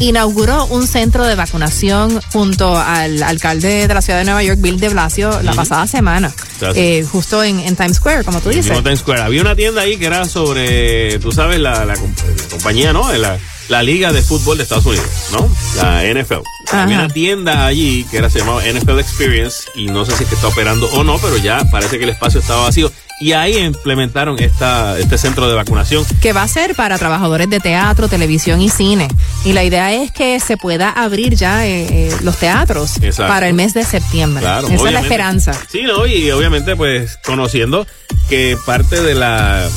inauguró 0.01 0.65
un 0.67 0.87
centro 0.87 1.25
de 1.27 1.35
vacunación 1.35 2.21
junto 2.33 2.77
al 2.79 3.23
alcalde 3.23 3.87
de 3.87 3.93
la 3.95 4.01
ciudad 4.01 4.21
de 4.21 4.25
Nueva 4.25 4.43
York, 4.43 4.59
Bill 4.63 4.81
de 4.81 4.89
Blasio, 4.89 5.43
la 5.43 5.53
pasada 5.53 5.87
semana, 5.87 6.33
eh, 6.75 7.05
justo 7.13 7.45
en, 7.45 7.61
en 7.61 7.77
Times 7.77 7.97
Square, 7.99 8.25
como 8.25 8.41
tú 8.41 8.49
en 8.49 8.57
dices. 8.57 8.71
mismo 8.71 8.83
Times 8.83 9.01
Square. 9.01 9.21
Había 9.21 9.43
una 9.43 9.55
tienda 9.55 9.83
ahí 9.83 9.99
que 9.99 10.07
era 10.07 10.25
sobre, 10.27 11.19
tú 11.19 11.33
sabes, 11.33 11.61
la, 11.61 11.85
la 11.85 11.97
comp- 11.97 12.25
la 12.43 12.49
compañía, 12.51 12.93
¿no? 12.95 13.13
La, 13.13 13.39
la 13.69 13.82
liga 13.82 14.12
de 14.12 14.23
fútbol 14.23 14.57
de 14.57 14.62
Estados 14.65 14.86
Unidos, 14.86 15.07
¿no? 15.32 15.49
La 15.77 16.03
NFL. 16.03 16.43
Había 16.73 16.99
una 16.99 17.09
tienda 17.09 17.66
allí 17.66 18.05
que 18.11 18.19
era 18.19 18.31
se 18.31 18.41
llamaba 18.41 18.62
NFL 18.62 18.99
Experience 18.99 19.65
y 19.74 19.86
no 19.86 20.05
sé 20.05 20.16
si 20.16 20.24
es 20.24 20.28
que 20.28 20.35
está 20.35 20.49
operando 20.49 20.86
o 20.93 21.05
no, 21.05 21.19
pero 21.19 21.36
ya 21.36 21.65
parece 21.70 21.99
que 21.99 22.05
el 22.05 22.11
espacio 22.11 22.41
estaba 22.41 22.62
vacío. 22.62 22.91
Y 23.20 23.32
ahí 23.32 23.57
implementaron 23.59 24.36
esta, 24.43 24.99
este 24.99 25.19
centro 25.19 25.49
de 25.49 25.55
vacunación. 25.55 26.05
que 26.20 26.32
va 26.32 26.43
a 26.43 26.49
ser 26.49 26.74
para 26.74 26.99
trabajadores 26.99 27.49
de 27.49 27.61
teatro, 27.61 28.09
televisión 28.09 28.61
y 28.61 28.69
cine. 28.69 29.09
Y 29.45 29.53
la 29.53 29.62
idea 29.62 29.93
es 29.93 30.11
que 30.11 30.41
se 30.41 30.57
pueda 30.57 30.91
abrir 30.91 31.36
ya 31.36 31.65
eh, 31.65 31.86
eh, 31.91 32.16
los 32.23 32.36
teatros 32.39 32.97
Exacto. 33.01 33.32
para 33.32 33.49
el 33.49 33.55
mes 33.55 33.73
de 33.73 33.85
septiembre. 33.85 34.43
Claro, 34.43 34.66
Esa 34.69 34.86
es 34.89 34.93
la 34.93 35.01
esperanza. 35.01 35.53
Sí, 35.70 35.82
¿no? 35.82 36.07
Y 36.07 36.31
obviamente, 36.32 36.74
pues, 36.74 37.16
conociendo 37.24 37.86
que 38.28 38.59
parte 38.66 39.01
de 39.01 39.15
la 39.15 39.69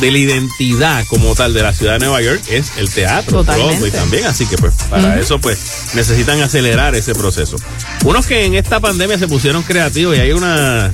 de 0.00 0.10
la 0.10 0.18
identidad 0.18 1.04
como 1.08 1.34
tal 1.34 1.54
de 1.54 1.62
la 1.62 1.72
ciudad 1.72 1.94
de 1.94 2.00
Nueva 2.00 2.22
York 2.22 2.42
es 2.48 2.72
el 2.78 2.90
teatro. 2.90 3.44
Broadway 3.44 3.90
también, 3.90 4.26
así 4.26 4.46
que 4.46 4.56
pues 4.56 4.74
para 4.90 5.18
eso 5.18 5.38
pues 5.38 5.58
necesitan 5.94 6.40
acelerar 6.40 6.94
ese 6.94 7.14
proceso. 7.14 7.56
Unos 8.04 8.26
que 8.26 8.44
en 8.44 8.54
esta 8.54 8.80
pandemia 8.80 9.18
se 9.18 9.28
pusieron 9.28 9.62
creativos 9.62 10.16
y 10.16 10.20
hay 10.20 10.32
una 10.32 10.92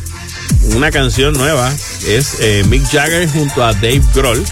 una 0.75 0.91
canción 0.91 1.35
nueva 1.35 1.73
es 2.07 2.37
eh, 2.41 2.63
Mick 2.69 2.85
Jagger 2.91 3.29
junto 3.29 3.65
a 3.65 3.73
Dave 3.73 4.03
Grohl 4.15 4.45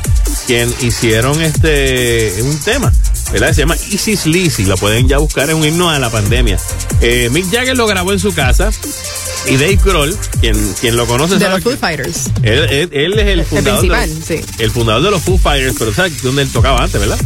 quien 0.46 0.72
hicieron 0.80 1.40
este 1.40 2.34
un 2.42 2.58
tema 2.60 2.92
¿verdad? 3.32 3.52
Se 3.52 3.60
llama 3.60 3.76
Easy 3.90 4.16
Sleazy, 4.16 4.64
lo 4.64 4.76
pueden 4.76 5.08
ya 5.08 5.18
buscar, 5.18 5.48
es 5.48 5.54
un 5.54 5.64
himno 5.64 5.88
a 5.88 5.98
la 5.98 6.10
pandemia. 6.10 6.58
Eh, 7.00 7.28
Mick 7.30 7.50
Jagger 7.50 7.76
lo 7.76 7.86
grabó 7.86 8.12
en 8.12 8.18
su 8.18 8.34
casa 8.34 8.70
y 9.48 9.56
Dave 9.56 9.78
Grohl, 9.84 10.16
quien, 10.40 10.74
quien 10.80 10.96
lo 10.96 11.06
conoce, 11.06 11.36
De 11.38 11.48
los 11.48 11.62
Foo 11.62 11.76
Fighters. 11.76 12.26
él, 12.42 12.58
él- 12.70 12.88
él 12.92 13.18
es 13.18 13.26
el 13.26 13.44
fundador, 13.44 13.82
de 13.82 13.88
principal, 13.88 14.14
los, 14.18 14.24
sí. 14.26 14.40
el 14.58 14.70
fundador 14.70 15.02
de 15.02 15.10
los 15.10 15.22
Foo 15.22 15.38
Fighters, 15.38 15.74
pero 15.78 15.94
¿sabes 15.94 16.22
dónde 16.22 16.42
él 16.42 16.50
tocaba 16.50 16.82
antes, 16.84 17.00
verdad? 17.00 17.18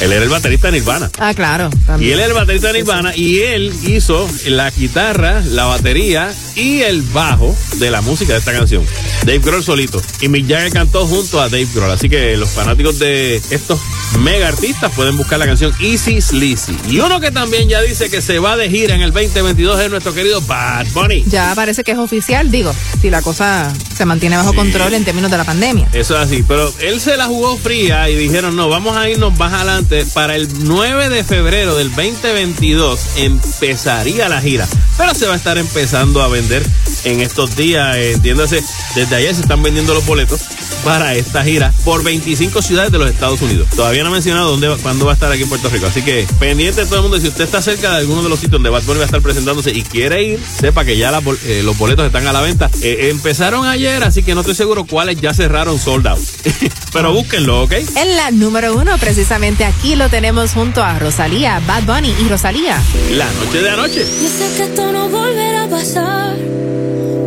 Él 0.00 0.12
era 0.12 0.22
el 0.24 0.28
baterista 0.28 0.68
de 0.70 0.78
Nirvana. 0.78 1.10
Ah, 1.18 1.32
claro. 1.34 1.70
Y 2.00 2.10
él 2.10 2.20
es 2.20 2.26
el 2.26 2.32
baterista 2.34 2.68
de 2.68 2.74
Nirvana 2.80 3.16
y 3.16 3.38
él 3.40 3.72
hizo 3.86 4.28
la 4.46 4.70
guitarra, 4.70 5.40
la 5.46 5.64
batería 5.64 6.32
y 6.56 6.80
el 6.80 7.02
bajo 7.02 7.56
de 7.76 7.90
la 7.90 8.00
música 8.00 8.32
de 8.32 8.38
esta 8.40 8.52
canción. 8.52 8.84
Dave 9.24 9.38
Grohl 9.38 9.62
solito. 9.62 10.02
Y 10.20 10.28
Mick 10.28 10.48
Jagger 10.48 10.72
cantó 10.72 11.06
junto 11.06 11.40
a 11.40 11.48
Dave 11.48 11.68
Grohl. 11.74 11.90
Así 11.90 12.08
que 12.08 12.36
los 12.36 12.50
fanáticos 12.50 12.98
de 12.98 13.36
estos 13.50 13.80
mega 14.18 14.48
artistas 14.48 14.92
pueden 14.94 15.16
buscar 15.16 15.38
la 15.38 15.46
canción 15.46 15.72
Easy 15.80 16.20
Sleazy. 16.20 16.76
Y 16.88 16.98
uno 17.00 17.20
que 17.20 17.30
también 17.30 17.68
ya 17.68 17.80
dice 17.80 18.10
que 18.10 18.20
se 18.20 18.38
va 18.38 18.56
de 18.56 18.68
gira 18.68 18.94
en 18.94 19.00
el 19.02 19.12
2022 19.12 19.80
es 19.80 19.90
nuestro 19.90 20.12
querido 20.12 20.40
Bad 20.42 20.86
Bunny. 20.92 21.24
Ya 21.28 21.52
parece 21.54 21.84
que 21.84 21.92
es 21.92 21.98
oficial, 21.98 22.50
digo, 22.50 22.74
si 23.00 23.10
la 23.10 23.22
cosa 23.22 23.72
se 23.96 24.04
mantiene 24.04 24.36
bajo 24.36 24.50
Sí. 24.50 24.56
control 24.56 24.94
en 24.94 25.04
términos 25.04 25.30
de 25.30 25.36
la 25.38 25.44
pandemia. 25.44 25.88
Eso 25.92 26.14
es 26.16 26.26
así, 26.26 26.44
pero 26.46 26.72
él 26.80 27.00
se 27.00 27.16
la 27.16 27.26
jugó 27.26 27.56
fría 27.56 28.08
y 28.10 28.16
dijeron, 28.16 28.54
no, 28.56 28.68
vamos 28.68 28.96
a 28.96 29.08
irnos 29.08 29.36
más 29.38 29.52
adelante. 29.52 29.83
Para 30.14 30.34
el 30.34 30.48
9 30.64 31.10
de 31.10 31.24
febrero 31.24 31.76
del 31.76 31.90
2022 31.90 33.00
empezaría 33.16 34.28
la 34.28 34.40
gira, 34.40 34.66
pero 34.96 35.14
se 35.14 35.26
va 35.26 35.34
a 35.34 35.36
estar 35.36 35.58
empezando 35.58 36.22
a 36.22 36.28
vender 36.28 36.64
en 37.04 37.20
estos 37.20 37.54
días, 37.54 37.96
entiéndase, 37.96 38.62
desde 38.94 39.16
ayer 39.16 39.34
se 39.34 39.42
están 39.42 39.62
vendiendo 39.62 39.92
los 39.92 40.06
boletos 40.06 40.40
para 40.84 41.14
esta 41.14 41.44
gira 41.44 41.72
por 41.84 42.02
25 42.02 42.62
ciudades 42.62 42.92
de 42.92 42.98
los 42.98 43.10
Estados 43.10 43.40
Unidos. 43.42 43.68
Todavía 43.76 44.02
no 44.02 44.08
ha 44.08 44.12
mencionado 44.12 44.50
dónde, 44.50 44.74
cuándo 44.82 45.04
va 45.04 45.12
a 45.12 45.14
estar 45.14 45.30
aquí 45.30 45.42
en 45.42 45.48
Puerto 45.48 45.68
Rico, 45.68 45.86
así 45.86 46.02
que 46.02 46.26
pendiente 46.38 46.80
de 46.80 46.86
todo 46.86 46.96
el 46.96 47.02
mundo, 47.02 47.20
si 47.20 47.28
usted 47.28 47.44
está 47.44 47.60
cerca 47.60 47.90
de 47.90 47.98
alguno 47.98 48.22
de 48.22 48.28
los 48.28 48.38
sitios 48.38 48.52
donde 48.52 48.70
Bad 48.70 48.84
Bunny 48.84 48.98
va 48.98 49.04
a 49.04 49.06
estar 49.06 49.22
presentándose 49.22 49.70
y 49.70 49.82
quiere 49.82 50.22
ir, 50.22 50.40
sepa 50.60 50.84
que 50.84 50.96
ya 50.96 51.12
eh, 51.44 51.62
los 51.62 51.76
boletos 51.76 52.06
están 52.06 52.26
a 52.26 52.32
la 52.32 52.40
venta. 52.40 52.70
Eh, 52.80 53.08
empezaron 53.10 53.66
ayer, 53.66 54.02
así 54.02 54.22
que 54.22 54.34
no 54.34 54.40
estoy 54.40 54.54
seguro 54.54 54.84
cuáles 54.84 55.20
ya 55.20 55.34
cerraron 55.34 55.78
sold 55.78 56.06
out. 56.06 56.20
pero 56.92 57.12
búsquenlo, 57.12 57.62
¿ok? 57.64 57.72
En 57.96 58.16
la 58.16 58.30
número 58.30 58.74
uno, 58.76 58.96
precisamente 58.98 59.64
aquí 59.64 59.73
lo 59.96 60.08
tenemos 60.08 60.52
junto 60.52 60.82
a 60.82 60.98
Rosalía, 60.98 61.60
Bad 61.66 61.84
Bunny 61.84 62.14
y 62.20 62.28
Rosalía. 62.28 62.82
La 63.10 63.30
noche 63.34 63.62
de 63.62 63.70
anoche. 63.70 64.00
Yo 64.00 64.28
sé 64.28 64.56
que 64.56 64.62
esto 64.64 64.92
no 64.92 65.08
volverá 65.08 65.64
a 65.64 65.68
pasar, 65.68 66.36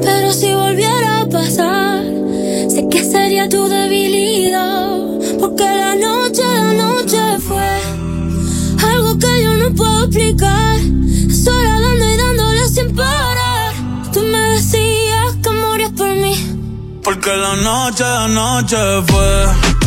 pero 0.02 0.34
si 0.34 0.54
volviera 0.54 1.22
a 1.22 1.30
pasar, 1.30 2.04
sé 2.70 2.88
que 2.92 3.04
sería 3.04 3.48
tu 3.48 3.70
debilidad, 3.70 4.98
porque 5.40 5.64
la 5.64 5.96
noche 5.96 6.42
de 6.42 6.60
anoche 6.60 7.40
fue 7.48 7.70
algo 8.92 9.18
que 9.18 9.44
yo 9.44 9.54
no 9.54 9.74
puedo 9.74 10.06
explicar. 10.06 10.80
Sola 11.32 11.80
dando 11.80 12.06
y 12.06 12.18
dándole 12.18 12.70
sin 12.70 12.96
parar. 12.96 13.74
Tú 14.12 14.22
me 14.24 14.40
decías 14.56 15.36
que 15.42 15.50
morías 15.52 15.92
por 15.92 16.10
mí. 16.10 16.36
Porque 17.04 17.30
la 17.30 17.56
noche 17.56 18.04
de 18.04 18.18
anoche 18.18 18.78
fue 19.08 19.87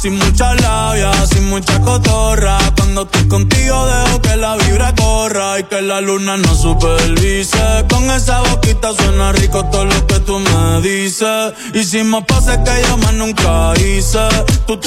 Sin 0.00 0.14
mucha 0.16 0.54
labia, 0.54 1.12
sin 1.26 1.50
mucha 1.50 1.78
cotorra. 1.82 2.56
Cuando 2.74 3.02
estoy 3.02 3.28
contigo 3.28 3.86
dejo 3.86 4.22
que 4.22 4.34
la 4.36 4.56
vibra 4.56 4.94
corra 4.94 5.58
y 5.58 5.64
que 5.64 5.82
la 5.82 6.00
luna 6.00 6.38
no 6.38 6.54
supervise. 6.54 7.84
Con 7.90 8.10
esa 8.10 8.40
boquita 8.40 8.94
suena 8.94 9.32
rico 9.32 9.62
todo 9.66 9.84
lo 9.84 10.06
que 10.06 10.20
tú 10.20 10.38
me 10.38 10.80
dices. 10.80 11.52
Hicimos 11.74 12.24
pases 12.24 12.56
que 12.64 12.82
yo 12.88 12.96
más 12.96 13.12
nunca 13.12 13.74
hice. 13.76 14.26
Tú 14.66 14.80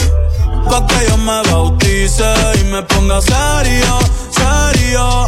pa' 0.67 0.87
que 0.87 1.07
yo 1.07 1.17
me 1.17 1.43
bautice 1.43 2.33
y 2.61 2.63
me 2.71 2.81
ponga 2.81 3.21
serio, 3.21 3.99
serio. 4.31 5.27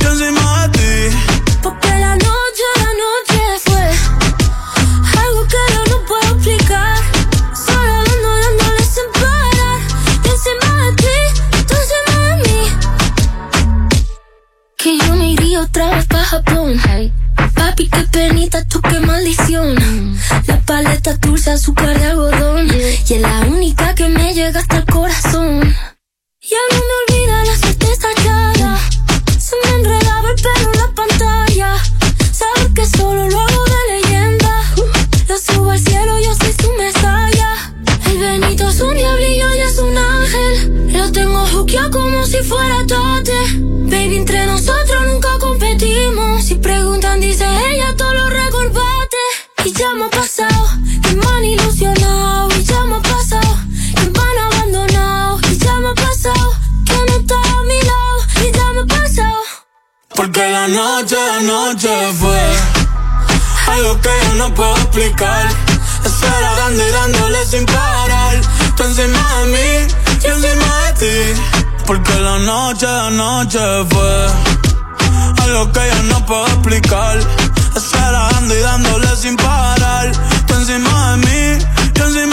yo 0.00 0.10
encima 0.10 0.68
de 0.68 0.78
ti. 0.78 1.16
Porque 1.62 1.88
la 1.88 2.14
noche, 2.16 2.66
la 2.76 2.92
noche 3.04 3.40
fue 3.64 3.84
algo 5.20 5.46
que 5.46 5.60
yo 5.74 5.82
no 5.90 6.04
puedo 6.06 6.34
explicar. 6.34 6.96
Solo 7.54 7.94
dando, 8.06 8.28
dándole 8.42 8.84
sin 8.84 9.08
parar. 9.12 9.78
Yo 10.24 10.30
encima 10.32 10.70
de 10.84 10.90
ti, 11.02 11.18
tú 11.66 11.74
encima 11.82 12.14
de 12.28 12.34
mí. 12.44 12.60
Que 14.76 14.98
yo 14.98 15.16
me 15.16 15.26
iría 15.32 15.60
otra 15.62 15.90
vez 15.94 16.06
pa' 16.06 16.24
Japón. 16.24 16.80
Papi, 17.54 17.88
qué 17.88 18.02
penita, 18.12 18.64
tú 18.66 18.80
qué 18.80 19.00
maldición. 19.00 19.76
La 20.46 20.60
paleta 20.60 21.14
dulce, 21.14 21.50
azúcar 21.50 21.98
de 21.98 22.06
algodón. 22.06 22.68
Y 22.68 23.14
es 23.14 23.20
la 23.20 23.40
única 23.40 23.94
que 23.94 24.08
me 24.08 24.34
llega 24.34 24.60
hasta 24.60 24.78
el 24.78 24.86
corazón. 24.86 25.74
Ya 26.42 26.58
no 26.70 26.78
me 26.78 26.94
olvida 27.00 27.44
la 27.44 27.56
certeza 27.56 28.08
chaya. 28.22 28.79
En 30.42 30.72
la 30.80 30.90
pantalla. 30.94 31.76
Saber 32.32 32.72
que 32.74 32.86
solo 32.86 33.28
lo 33.28 33.40
hago 33.40 33.64
de 33.64 33.94
leyenda. 33.94 34.74
Lo 35.28 35.36
subo 35.36 35.70
al 35.70 35.78
cielo, 35.78 36.18
yo 36.18 36.34
soy 36.34 36.54
su 36.62 36.72
mesaya. 36.78 37.74
El 38.06 38.18
Benito 38.18 38.70
es 38.70 38.80
un 38.80 38.94
diablillo 38.94 39.54
y 39.54 39.60
es 39.60 39.78
un 39.78 39.98
ángel. 39.98 40.92
Lo 40.94 41.12
tengo 41.12 41.46
juqueado 41.46 41.90
como 41.90 42.24
si 42.24 42.38
fuera 42.38 42.86
tote. 42.86 43.38
Baby, 43.60 44.16
entre 44.16 44.46
nosotros 44.46 45.06
nunca 45.08 45.28
competimos. 45.38 46.42
Si 46.42 46.54
preguntan, 46.54 47.20
dice 47.20 47.44
ella, 47.44 47.94
todo 47.96 48.14
lo 48.14 48.30
recordate. 48.30 49.18
Y 49.66 49.72
ya 49.72 49.92
me 49.92 50.04
ha 50.04 50.10
la 60.50 60.66
noche 60.68 61.16
de 61.16 61.30
anoche 61.30 62.12
fue 62.18 62.40
algo 63.68 64.00
que 64.00 64.10
yo 64.24 64.34
no 64.34 64.54
puedo 64.54 64.74
explicar. 64.76 65.48
Estar 66.04 66.56
dando 66.56 66.82
y 66.86 66.90
dándole 66.90 67.46
sin 67.46 67.66
parar. 67.66 68.40
Tú 68.76 68.84
encima 68.84 69.22
de 69.40 69.46
mí, 69.46 69.94
yo 70.22 70.34
encima 70.34 70.86
de 70.86 70.92
ti. 71.00 71.40
Porque 71.86 72.14
la 72.20 72.38
noche 72.38 72.86
de 72.86 73.00
anoche 73.00 73.58
fue 73.90 74.26
algo 75.44 75.72
que 75.72 75.80
yo 75.88 76.02
no 76.04 76.26
puedo 76.26 76.46
explicar. 76.46 77.18
Estar 77.76 78.12
dando 78.12 78.54
y 78.54 78.60
dándole 78.60 79.16
sin 79.16 79.36
parar. 79.36 80.10
Tú 80.46 80.54
encima 80.54 81.12
de 81.12 81.16
mí, 81.18 81.64
yo 81.94 82.06
encima 82.06 82.29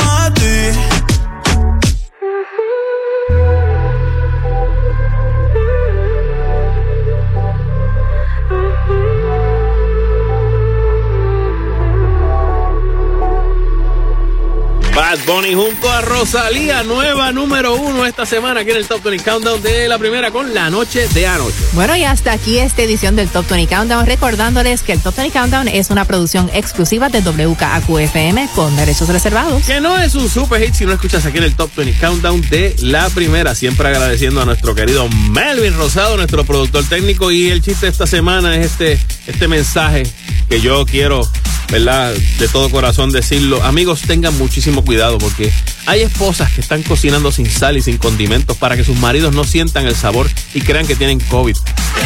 Bad 14.98 15.20
Bunny 15.28 15.54
junto 15.54 15.92
a 15.92 16.02
Rosalía, 16.02 16.82
nueva 16.82 17.32
número 17.32 17.76
uno 17.76 18.08
esta 18.08 18.26
semana 18.26 18.62
aquí 18.62 18.72
en 18.72 18.78
el 18.78 18.88
Top 18.88 19.04
20 19.04 19.24
Countdown 19.24 19.62
de 19.62 19.88
la 19.88 20.00
primera 20.00 20.32
con 20.32 20.56
la 20.56 20.72
noche 20.72 21.08
de 21.10 21.28
anoche. 21.28 21.54
Bueno, 21.74 21.96
y 21.96 22.04
hasta 22.04 22.32
aquí 22.32 22.58
esta 22.58 22.82
edición 22.82 23.16
del 23.16 23.30
Top 23.30 23.48
20 23.48 23.76
Countdown, 23.76 24.08
recordándoles 24.08 24.82
que 24.82 24.94
el 24.94 25.00
Top 25.00 25.16
20 25.16 25.38
Countdown 25.38 25.68
es 25.68 25.92
una 25.92 26.06
producción 26.06 26.50
exclusiva 26.52 27.10
de 27.10 27.22
WKAQ-FM 27.22 28.50
con 28.56 28.76
derechos 28.76 29.10
reservados. 29.10 29.64
Que 29.66 29.80
no 29.80 30.00
es 30.00 30.16
un 30.16 30.28
super 30.28 30.60
hit 30.64 30.74
si 30.74 30.88
no 30.88 30.94
escuchas 30.94 31.24
aquí 31.28 31.38
en 31.38 31.44
el 31.44 31.56
Top 31.56 31.70
20 31.76 32.00
Countdown 32.00 32.42
de 32.50 32.76
la 32.80 33.08
primera. 33.12 33.54
Siempre 33.54 33.90
agradeciendo 33.90 34.42
a 34.42 34.46
nuestro 34.46 34.74
querido 34.74 35.08
Melvin 35.30 35.76
Rosado, 35.76 36.18
nuestro 36.18 36.44
productor 36.44 36.84
técnico. 36.86 37.30
Y 37.30 37.50
el 37.50 37.62
chiste 37.62 37.86
de 37.86 37.92
esta 37.92 38.08
semana 38.08 38.56
es 38.56 38.72
este, 38.72 39.00
este 39.28 39.48
mensaje 39.48 40.08
que 40.50 40.62
yo 40.62 40.86
quiero, 40.86 41.22
¿verdad? 41.70 42.16
De 42.40 42.48
todo 42.48 42.70
corazón 42.72 43.12
decirlo. 43.12 43.62
Amigos, 43.64 44.02
tengan 44.02 44.36
muchísimo 44.38 44.84
cuidado 44.88 45.18
porque 45.18 45.52
hay 45.86 46.02
esposas 46.02 46.50
que 46.54 46.62
están 46.62 46.82
cocinando 46.82 47.30
sin 47.34 47.52
sal 47.52 47.76
y 47.76 47.82
sin 47.82 47.98
condimentos 47.98 48.56
para 48.56 48.78
que 48.78 48.86
sus 48.86 48.98
maridos 48.98 49.36
no 49.36 49.44
sientan 49.44 49.86
el 49.86 49.98
sabor 49.98 50.30
y 50.54 50.62
crean 50.62 50.88
que 50.88 50.96
tienen 50.96 51.20
COVID. 51.20 51.58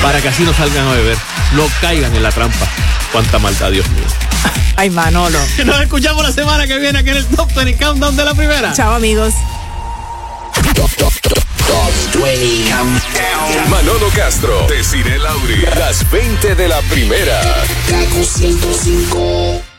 Para 0.02 0.20
que 0.20 0.30
así 0.30 0.42
no 0.42 0.52
salgan 0.52 0.88
a 0.88 0.94
beber. 0.94 1.18
No 1.54 1.68
caigan 1.80 2.14
en 2.16 2.24
la 2.24 2.32
trampa. 2.32 2.68
Cuánta 3.12 3.38
maldad, 3.38 3.70
Dios 3.70 3.88
mío. 3.92 4.04
Ay, 4.78 4.90
Manolo. 4.90 5.38
Nos 5.66 5.82
escuchamos 5.82 6.24
la 6.24 6.32
semana 6.32 6.66
que 6.66 6.80
viene 6.80 6.98
aquí 6.98 7.12
en 7.12 7.18
el 7.18 7.26
Top 7.28 7.54
20 7.54 7.78
Countdown 7.78 8.16
de 8.16 8.26
la 8.26 8.34
primera. 8.34 8.74
Chao, 8.74 8.96
amigos. 8.96 9.36
Manolo 13.70 14.10
Castro, 14.16 14.68
Desiree 14.68 15.20
Lauri, 15.20 15.66
las 15.78 16.10
20 16.10 16.56
de 16.56 16.68
la 16.68 16.82
primera. 16.82 17.42
Kaku 17.88 18.24
105. 18.24 19.71